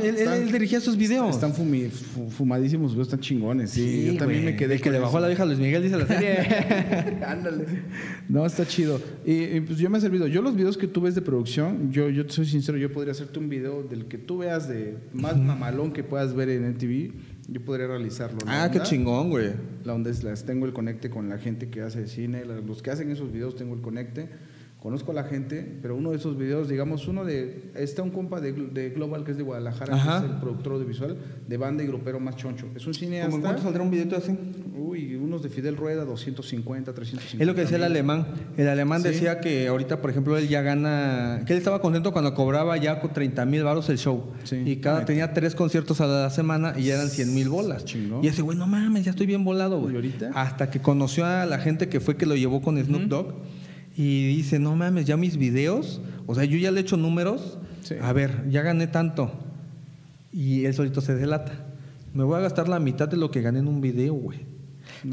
[0.00, 1.34] él- él- están- él dirigía sus videos.
[1.34, 3.70] Están fumi- fu- fumadísimos, güey, están chingones.
[3.72, 6.06] Sí, yo también me quedé El que le bajó la vieja Luis Miguel, dice la
[6.06, 6.38] serie.
[7.26, 7.66] Ándale.
[8.28, 9.00] No, está chido.
[9.26, 10.26] Y, y, pues yo me he servido.
[10.26, 13.12] Yo los videos que tú ves de producción, yo, yo te soy sincero, yo podría
[13.12, 17.12] hacerte un video del que tú veas de más mamalón que puedas ver en MTV,
[17.48, 18.38] yo podría realizarlo.
[18.46, 19.50] La ah, qué onda- chingón, güey.
[19.84, 22.90] La onda es las tengo el conecte con la gente que hace cine, los que
[22.90, 24.28] hacen esos videos tengo el conecte.
[24.80, 27.72] Conozco a la gente, pero uno de esos videos, digamos, uno de.
[27.74, 30.20] Está un compa de, de Global que es de Guadalajara, Ajá.
[30.20, 31.16] que es el productor audiovisual
[31.48, 32.66] de banda y grupero más choncho.
[32.76, 33.28] Es un cineasta.
[33.30, 34.38] ¿Cómo cuánto saldrá un videito así?
[34.76, 37.42] Uy, unos de Fidel Rueda, 250, 350.
[37.42, 38.28] Es lo que decía el alemán.
[38.56, 39.08] El alemán Sí.
[39.08, 43.00] decía que ahorita, por ejemplo, él ya gana, que él estaba contento cuando cobraba ya
[43.00, 44.26] con 30 mil baros el show.
[44.44, 44.62] Sí.
[44.64, 47.84] Y cada tenía tres conciertos a la semana y ya eran 100 mil bolas.
[47.84, 48.24] Chingón.
[48.24, 49.92] Y ese güey, no mames, ya estoy bien volado, güey.
[49.92, 50.30] ¿Y ahorita?
[50.34, 53.34] Hasta que conoció a la gente que fue que lo llevó con Snoop Dogg.
[53.98, 57.58] Y dice, no mames, ya mis videos, o sea, yo ya le he hecho números.
[57.82, 57.96] Sí.
[58.00, 59.32] A ver, ya gané tanto.
[60.32, 61.52] Y él solito se delata.
[62.14, 64.38] Me voy a gastar la mitad de lo que gané en un video, güey.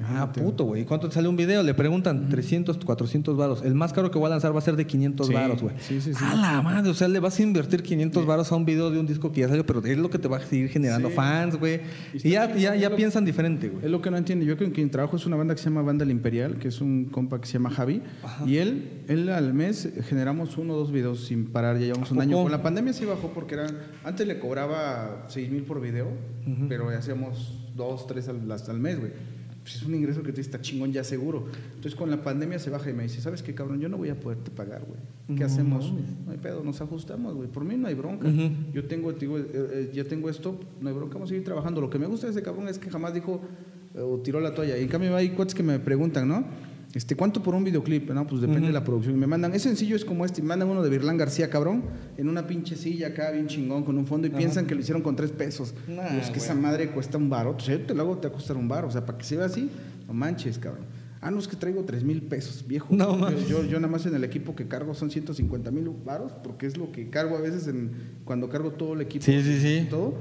[0.04, 0.86] Ah, puto, güey.
[0.86, 1.64] ¿Cuánto te sale un video?
[1.64, 3.62] Le preguntan 300, 400 varos.
[3.64, 5.76] El más caro que voy a lanzar va a ser de 500 Sí, varos, güey.
[5.80, 6.24] sí, sí, sí.
[6.24, 9.00] A la madre, o sea, le vas a invertir 500 varos a un video de
[9.00, 11.58] un disco que ya salió, pero es lo que te va a seguir generando fans,
[11.60, 11.82] güey.
[12.14, 13.86] Y Y ya, ya, ya lo- piensan diferente, güey.
[13.86, 14.46] Es lo que no entiendo.
[14.46, 16.68] Yo creo que quien trabajo es una banda que se llama Banda El Imperial, que
[16.70, 18.02] es un compa que se llama Javi.
[18.46, 21.78] Y él, él al mes generamos uno o dos videos sin parar.
[21.78, 22.42] Ya llevamos ¿A un año.
[22.42, 23.78] Con la pandemia sí bajó porque eran.
[24.04, 26.08] Antes le cobraba 6 mil por video,
[26.70, 29.12] pero hacíamos dos, tres al, al mes, güey.
[29.66, 31.48] Pues es un ingreso que te está chingón ya seguro.
[31.70, 33.80] Entonces con la pandemia se baja y me dice, ¿sabes qué, cabrón?
[33.80, 35.00] Yo no voy a poderte pagar, güey.
[35.36, 35.92] ¿Qué No hacemos?
[36.24, 37.50] No hay pedo, nos ajustamos, güey.
[37.50, 38.32] Por mí no hay bronca.
[38.72, 41.44] Yo tengo, te digo, eh, eh, ya tengo esto, no hay bronca, vamos a seguir
[41.44, 41.82] trabajando.
[41.82, 43.42] Lo que me gusta de ese cabrón es que jamás dijo
[43.96, 44.78] eh, o tiró la toalla.
[44.78, 46.46] Y en cambio hay cuates que me preguntan, ¿no?
[46.96, 48.10] Este, ¿Cuánto por un videoclip?
[48.12, 49.20] No, pues depende de la producción.
[49.20, 50.42] Me mandan, es sencillo, es como este.
[50.42, 51.84] Me mandan uno de Virlán García, cabrón,
[52.16, 55.04] en una pinche silla acá, bien chingón, con un fondo, y piensan que lo hicieron
[55.04, 55.74] con tres pesos.
[55.90, 57.52] Nah, Digo, es que esa madre cuesta un baro.
[57.52, 58.88] Entonces, yo te lo hago, te va a costar un baro.
[58.88, 59.70] O sea, para que se vea así,
[60.08, 60.86] no manches, cabrón.
[61.20, 62.88] Ah, no, es que traigo tres mil pesos, viejo.
[62.96, 66.66] No yo, yo nada más en el equipo que cargo son 150 mil varos, porque
[66.66, 67.92] es lo que cargo a veces en,
[68.24, 69.26] cuando cargo todo el equipo.
[69.26, 69.88] Sí, sí, sí.
[69.90, 70.14] Todo.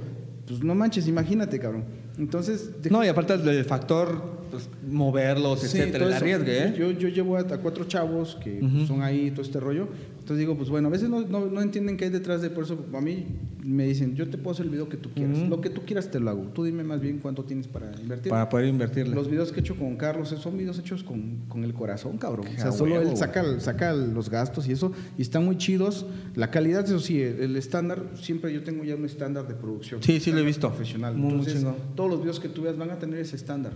[0.47, 1.85] Pues no manches, imagínate, cabrón.
[2.19, 2.71] Entonces.
[2.91, 6.75] No, y aparte el factor, pues, moverlos, Sí, etcétera, el arriesgue, ¿eh?
[6.79, 9.89] Yo, yo llevo a, a cuatro chavos que son ahí, todo este rollo.
[10.24, 12.64] Entonces digo, pues bueno, a veces no, no, no entienden qué hay detrás de por
[12.64, 12.82] eso.
[12.94, 13.26] A mí
[13.62, 15.36] me dicen, yo te puedo hacer el video que tú quieras.
[15.51, 16.44] Lo que tú quieras te lo hago.
[16.44, 18.30] Tú dime más bien cuánto tienes para invertir.
[18.30, 19.14] Para poder invertirle.
[19.14, 22.16] Los videos que he hecho con Carlos eh, son videos hechos con, con el corazón,
[22.16, 22.46] cabrón.
[22.46, 24.92] O sea, solo huevo, él saca, saca los gastos y eso.
[25.18, 26.06] Y están muy chidos.
[26.34, 30.02] La calidad, eso sí, el, el estándar, siempre yo tengo ya un estándar de producción.
[30.02, 30.68] Sí, sí lo he visto.
[30.68, 31.16] Profesional.
[31.16, 33.74] Muy, Entonces, todos los videos que tú veas van a tener ese estándar.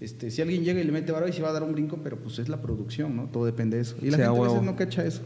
[0.00, 1.98] Este, si alguien llega y le mete varo y se va a dar un brinco,
[2.02, 3.24] pero pues es la producción, ¿no?
[3.24, 3.96] Todo depende de eso.
[4.00, 5.20] Y la Sí, gente a veces no cacha eso.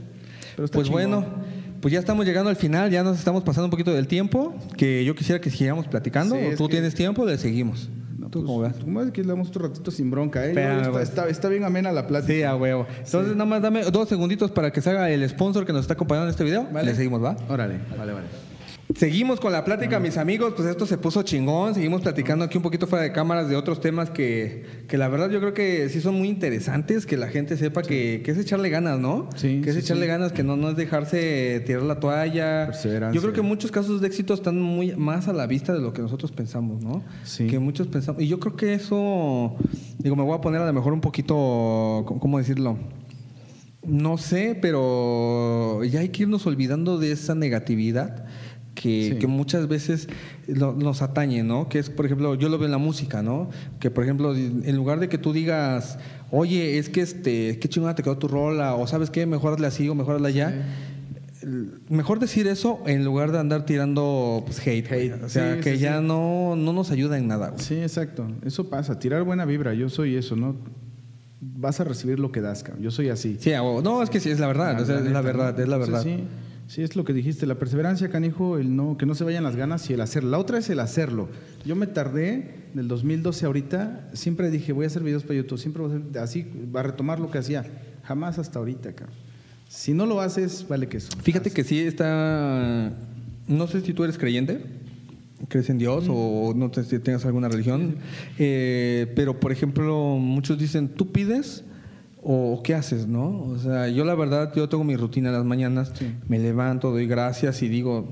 [0.57, 0.91] Pero Pues chingón.
[1.11, 1.27] bueno,
[1.81, 5.05] pues ya estamos llegando al final, ya nos estamos pasando un poquito del tiempo, que
[5.05, 6.35] yo quisiera que siguiéramos platicando.
[6.37, 7.91] Sí, o tú tienes tiempo, le seguimos.
[8.17, 8.75] No, ¿Tú pues, cómo ves?
[8.83, 10.49] Como es que le damos otro ratito sin bronca, ¿eh?
[10.49, 11.03] Espérame, está, güey.
[11.03, 12.33] está, está bien amena la plática.
[12.33, 12.87] Sí, a huevo.
[13.05, 15.95] Entonces, nada más dame dos segunditos para que se haga el sponsor que nos está
[15.95, 16.67] acompañando en este video.
[16.73, 16.91] Vale.
[16.91, 17.37] Le seguimos, ¿va?
[17.49, 18.27] Órale, vale, vale.
[18.95, 20.53] Seguimos con la plática, mis amigos.
[20.57, 21.75] Pues esto se puso chingón.
[21.75, 25.31] Seguimos platicando aquí un poquito fuera de cámaras de otros temas que, que la verdad
[25.31, 27.07] yo creo que sí son muy interesantes.
[27.07, 29.29] Que la gente sepa que, que es echarle ganas, ¿no?
[29.37, 30.09] Sí, Que es sí, echarle sí.
[30.09, 32.67] ganas, que no, no es dejarse tirar la toalla.
[32.67, 33.15] Perseverancia.
[33.17, 35.93] Yo creo que muchos casos de éxito están muy más a la vista de lo
[35.93, 37.03] que nosotros pensamos, ¿no?
[37.25, 37.47] Sí.
[37.47, 38.23] Que muchos pensamos.
[38.23, 39.57] Y yo creo que eso,
[39.99, 42.79] digo, me voy a poner a lo mejor un poquito, ¿cómo cómo decirlo?
[43.87, 48.25] No sé, pero ya hay que irnos olvidando de esa negatividad
[48.75, 49.19] que, Sí.
[49.19, 50.09] que muchas veces
[50.49, 51.69] nos atañe, ¿no?
[51.69, 53.49] Que es, por ejemplo, yo lo veo en la música, ¿no?
[53.81, 55.99] Que, por ejemplo, en lugar de que tú digas,
[56.31, 59.67] oye, es que este, qué chingona te quedó tu rola, o sabes qué, mejor hazle
[59.69, 60.49] así o mejor hazle allá.
[61.43, 64.91] El- Mejor decir eso en lugar de andar tirando pues, hate.
[64.91, 65.13] Hate.
[65.23, 66.05] O sea, Sí, que sí, ya sí.
[66.07, 67.51] No, no nos ayuda en nada.
[67.51, 67.63] güey.
[67.63, 68.27] Sí, exacto.
[68.47, 68.99] Eso pasa.
[68.99, 69.75] Tirar buena vibra.
[69.75, 70.57] Yo soy eso, ¿no?
[71.43, 72.83] Vas a recibir lo que das, cabrón.
[72.83, 73.37] Yo soy así.
[73.39, 74.81] Sí, no, es que sí, es la verdad.
[74.81, 76.03] o sea, es la verdad, es la verdad.
[76.03, 76.25] Sí,
[76.75, 77.47] sí, es lo que dijiste.
[77.47, 80.31] La perseverancia, canijo, el no, que no se vayan las ganas y el hacerlo.
[80.31, 81.29] La otra es el hacerlo.
[81.65, 84.11] Yo me tardé del 2012 ahorita.
[84.13, 85.59] Siempre dije, voy a hacer videos para YouTube.
[85.59, 87.65] Siempre voy a hacer así, va a retomar lo que hacía.
[88.03, 89.17] Jamás hasta ahorita, cabrón.
[89.69, 91.17] Si no lo haces, vale que eso.
[91.23, 92.93] Fíjate que sí está.
[93.47, 94.61] No sé si tú eres creyente,
[95.49, 97.97] crees en Dios o no si tengas alguna religión,
[98.39, 101.65] eh, pero por ejemplo, muchos dicen: tú pides
[102.25, 103.43] o qué haces, ¿no?
[103.43, 105.93] O sea, yo la verdad, yo tengo mi rutina en las mañanas,
[106.27, 108.09] me levanto, doy gracias y digo,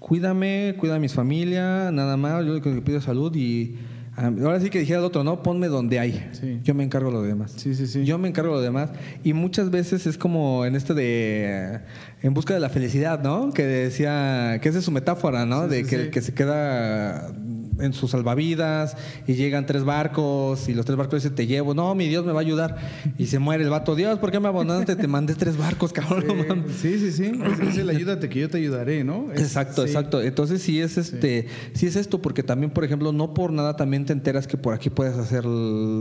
[0.00, 3.76] cuídame, cuida a mi familia, nada más, yo lo que pido salud y
[4.16, 6.28] ah, ahora sí que dijera el otro, no, ponme donde hay.
[6.32, 6.58] Sí.
[6.64, 7.54] Yo me encargo de lo demás.
[7.56, 8.04] Sí, sí, sí.
[8.04, 8.90] Yo me encargo de lo demás.
[9.22, 11.80] Y muchas veces es como en este de
[12.22, 13.52] en busca de la felicidad, ¿no?
[13.52, 15.64] Que decía, que esa es su metáfora, ¿no?
[15.64, 16.10] Sí, de sí, que, sí.
[16.10, 17.32] que se queda
[17.78, 18.96] en sus salvavidas
[19.26, 22.32] y llegan tres barcos y los tres barcos dicen te llevo, no, mi Dios me
[22.32, 22.76] va a ayudar
[23.18, 24.96] y se muere el vato, Dios, ¿por qué me abandonaste?
[24.96, 26.24] Te mandé tres barcos, cabrón.
[26.26, 26.76] no mames".
[26.76, 27.32] Sí, sí, sí.
[27.52, 29.32] Es, es el ayúdate que yo te ayudaré, ¿no?
[29.32, 29.88] Es- Exacto, sí.
[29.88, 30.22] exacto.
[30.22, 31.86] Entonces sí es este, sí.
[31.86, 34.90] es esto, porque también, por ejemplo, no por nada también te enteras que por aquí
[34.90, 35.44] puedes hacer,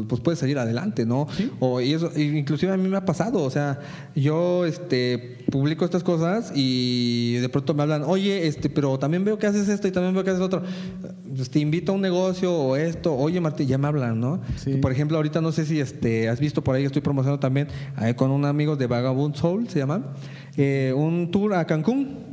[0.08, 1.28] pues puedes salir adelante, ¿no?
[1.60, 3.80] O y eso, inclusive a mí me ha pasado, o sea,
[4.16, 9.38] yo este publico estas cosas y de pronto me hablan, oye, este, pero también veo
[9.38, 10.64] que haces esto y también veo que haces otro.
[11.36, 14.40] Pues, te invito a un negocio o esto, oye Martín, ya me hablan, ¿no?
[14.58, 14.76] Sí.
[14.76, 17.68] Por ejemplo, ahorita no sé si este has visto por ahí, estoy promocionando también
[18.02, 20.14] eh, con un amigo de Vagabond Soul, se llama,
[20.56, 22.24] eh, un tour a Cancún.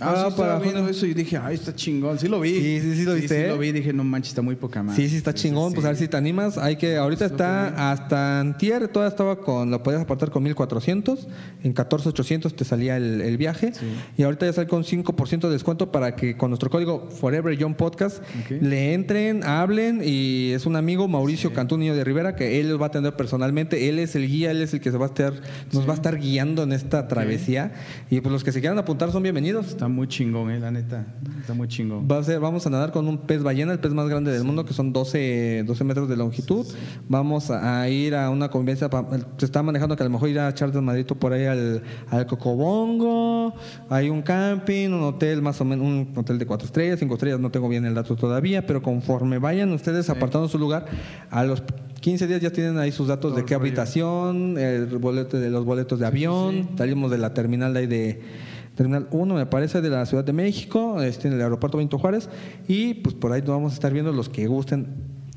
[0.00, 2.18] Ah, sí, estaba viendo eso y dije, ay, está chingón.
[2.18, 2.54] Sí lo vi.
[2.54, 3.48] Sí, sí, sí lo viste, Sí, ¿eh?
[3.48, 3.72] lo vi.
[3.72, 4.96] Dije, no manches, está muy poca más.
[4.96, 5.72] Sí, sí, está chingón.
[5.74, 6.56] Pues a ver si te animas.
[6.58, 11.28] Hay que, ahorita está hasta antier, todavía estaba con, lo podías apartar con 1400.
[11.62, 13.72] En 14800 te salía el, el viaje.
[14.16, 17.76] Y ahorita ya sale con 5% de descuento para que con nuestro código Forever Young
[17.76, 20.00] Podcast le entren, hablen.
[20.04, 23.14] Y es un amigo, Mauricio Cantú Niño de Rivera, que él los va a atender
[23.16, 23.88] personalmente.
[23.88, 25.34] Él es el guía, él es el que se va a estar,
[25.72, 27.69] nos va a estar guiando en esta travesía.
[28.10, 29.68] Y pues los que se quieran apuntar son bienvenidos.
[29.68, 31.06] Está muy chingón, eh, la neta.
[31.40, 32.08] Está muy chingón.
[32.10, 34.44] Va a ser, vamos a nadar con un pez ballena, el pez más grande del
[34.44, 36.66] mundo, que son 12, 12 metros de longitud.
[37.08, 38.88] Vamos a, ir a una convivencia.
[38.90, 39.06] pa-
[39.38, 42.26] Se está manejando que a lo mejor ir a echar desmadrito por ahí al, al
[42.26, 43.54] Cocobongo.
[43.88, 47.40] Hay un camping, un hotel más o menos, un hotel de cuatro estrellas, cinco estrellas,
[47.40, 50.86] no tengo bien el dato todavía, pero conforme vayan ustedes apartando su lugar,
[51.30, 51.62] a los
[52.00, 53.66] 15 días ya tienen ahí sus datos Todo de qué rollo.
[53.66, 56.70] habitación, el boleto de los boletos de avión.
[56.78, 58.20] Salimos de la terminal de ahí de
[58.74, 62.28] Terminal 1, me parece, de la Ciudad de México, este, en el aeropuerto Benito Juárez,
[62.66, 64.86] y pues por ahí vamos a estar viendo los que gusten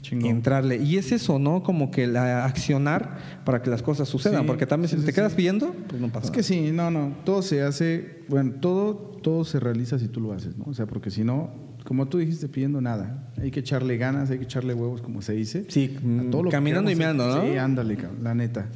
[0.01, 0.29] Chingón.
[0.29, 0.77] entrarle.
[0.77, 1.63] Y es eso, ¿no?
[1.63, 5.05] Como que la accionar para que las cosas sucedan, Sí, porque también sí, si sí,
[5.07, 5.37] te quedas sí.
[5.37, 7.13] pidiendo, pues no pasa Es que sí, no, no.
[7.25, 10.65] Todo se hace, bueno, todo, todo se realiza si tú lo haces, ¿no?
[10.67, 11.51] O sea, porque si no,
[11.85, 13.29] como tú dijiste, pidiendo nada.
[13.41, 15.65] Hay que echarle ganas, hay que echarle huevos, como se dice.
[15.67, 17.41] Sí, A todo lo que caminando y queramos meando.
[17.43, 17.51] ¿no?
[17.51, 18.67] Sí, ándale, la neta.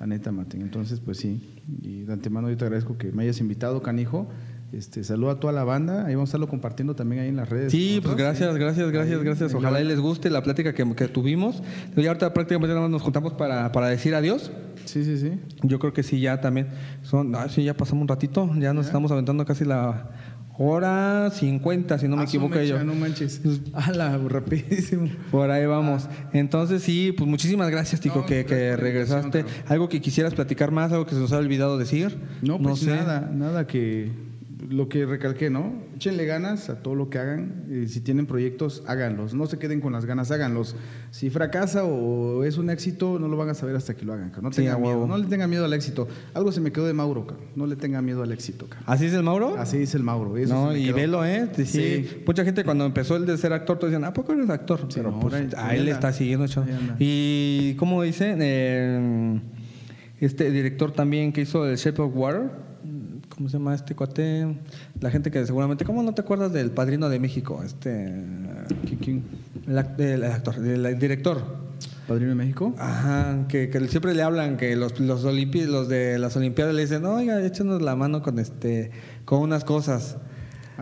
[0.00, 0.62] La neta, Martín.
[0.62, 1.60] Entonces, pues sí.
[1.82, 4.28] Y de antemano yo te agradezco que me hayas invitado, canijo.
[4.72, 6.06] Este, saludo a toda la banda.
[6.06, 7.70] Ahí vamos a estarlo compartiendo también ahí en las redes.
[7.70, 9.52] Sí, pues gracias, gracias, gracias, Ahí, gracias.
[9.52, 11.62] Ojalá les guste la plática que, que tuvimos.
[11.96, 14.50] Y ahorita prácticamente nada más nos juntamos para, para decir adiós.
[14.86, 15.38] Sí, sí, sí.
[15.64, 16.68] Yo creo que sí, ya también.
[17.02, 18.48] Son, ah, sí, ya pasamos un ratito.
[18.58, 20.12] Ya nos estamos aventando casi la
[20.62, 22.84] hora 50, si no me Ah, equivoco mecha, yo.
[22.84, 23.40] No manches.
[23.72, 25.08] Ala, rapidísimo.
[25.30, 26.06] Por ahí vamos.
[26.34, 29.44] Entonces, sí, pues muchísimas gracias, Tico, No, que, regresaste.
[29.68, 32.16] Algo que quisieras platicar más, algo que se nos ha olvidado decir.
[32.42, 32.90] No, pues sé.
[32.90, 34.10] nada, nada que
[34.68, 35.72] lo que recalqué, ¿no?
[35.96, 37.64] Échenle ganas a todo lo que hagan.
[37.70, 39.32] y si tienen proyectos, háganlos.
[39.34, 40.76] No se queden con las ganas, háganlos.
[41.10, 44.32] Si fracasa o es un éxito, no lo van a saber hasta que lo hagan.
[44.42, 46.08] No Sí, miedo, no le tengan miedo al éxito.
[46.34, 47.46] Algo se me quedó de Mauro, cabrón.
[47.56, 48.66] no le tengan miedo al éxito.
[48.86, 49.56] ¿Así es el Mauro?
[49.58, 50.36] Así dice el Mauro.
[50.36, 50.96] eso no, y quedó.
[50.96, 51.48] velo, ¿eh?
[51.56, 52.22] Sí, Sí.
[52.26, 54.80] Mucha gente cuando empezó el de ser actor, te decían, ¿a poco eres actor?
[54.88, 56.44] Sí, Pero no, pues, ahora- a ahí él le está siguiendo.
[56.44, 56.96] Ahí anda.
[56.98, 58.38] Y, ¿cómo dicen?
[58.42, 59.40] Eh,
[60.20, 62.50] este director también que hizo el Shape of Water.
[63.40, 64.54] ¿Cómo se llama este cuate?
[65.00, 65.86] La gente que seguramente...
[65.86, 67.62] ¿Cómo no te acuerdas del Padrino de México?
[67.64, 68.12] Este...
[68.84, 69.24] ¿Qui- ¿Quién?
[69.66, 71.42] El, el actor, el director.
[72.06, 72.74] ¿Padrino de México?
[72.76, 77.06] Ajá, que, que siempre le hablan que los, los, los de las Olimpiadas le dicen,
[77.06, 78.90] oiga, échenos la mano con este
[79.24, 80.18] con unas cosas.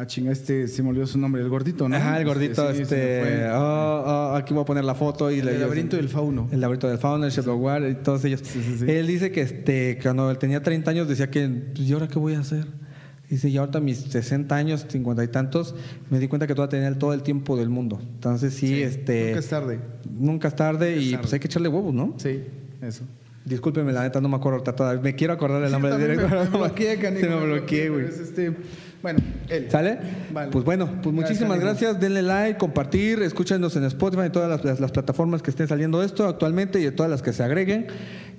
[0.00, 1.96] Ah, chinga, este se me olvidó su nombre, el gordito, ¿no?
[1.96, 3.50] Ajá, el gordito, se me este, fue.
[3.50, 6.48] oh, oh, aquí voy a poner la foto y El le laberinto del fauno.
[6.52, 8.42] El laberinto del fauno, el War y todos ellos.
[8.44, 8.84] Sí, sí, sí.
[8.88, 12.16] Él dice que este, cuando él tenía 30 años decía que, pues, ¿y ahora qué
[12.20, 12.66] voy a hacer?
[13.28, 15.74] Dice, y ahorita mis 60 años, 50 y tantos,
[16.10, 17.98] me di cuenta que todavía tenía todo el tiempo del mundo.
[18.00, 19.26] Entonces sí, este...
[19.26, 19.80] Nunca es tarde.
[20.08, 21.22] Nunca es tarde Nunca es y tarde.
[21.22, 22.14] pues hay que echarle huevos, ¿no?
[22.18, 22.44] Sí,
[22.82, 23.02] eso.
[23.44, 25.02] Discúlpeme, la neta no me acuerdo ahorita todavía.
[25.02, 26.30] Me quiero acordar el nombre del director.
[26.30, 28.04] Me, me bloqueé, canijo, Se me bloqueé, güey.
[28.04, 28.54] este,
[29.02, 29.70] bueno, él.
[29.70, 29.98] ¿Sale?
[30.32, 30.50] Vale.
[30.50, 32.00] Pues bueno, pues muchísimas gracias.
[32.00, 36.02] Denle like, compartir, escúchenos en Spotify y todas las, las- las plataformas que estén saliendo
[36.02, 37.86] esto actualmente y de todas las que se agreguen.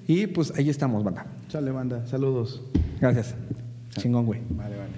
[0.08, 1.26] Y pues ahí estamos, banda.
[1.50, 2.06] Chale, banda.
[2.08, 2.62] Saludos.
[3.00, 3.36] Gracias.
[3.98, 4.42] Chingón, güey.
[4.50, 4.90] Vale, vale.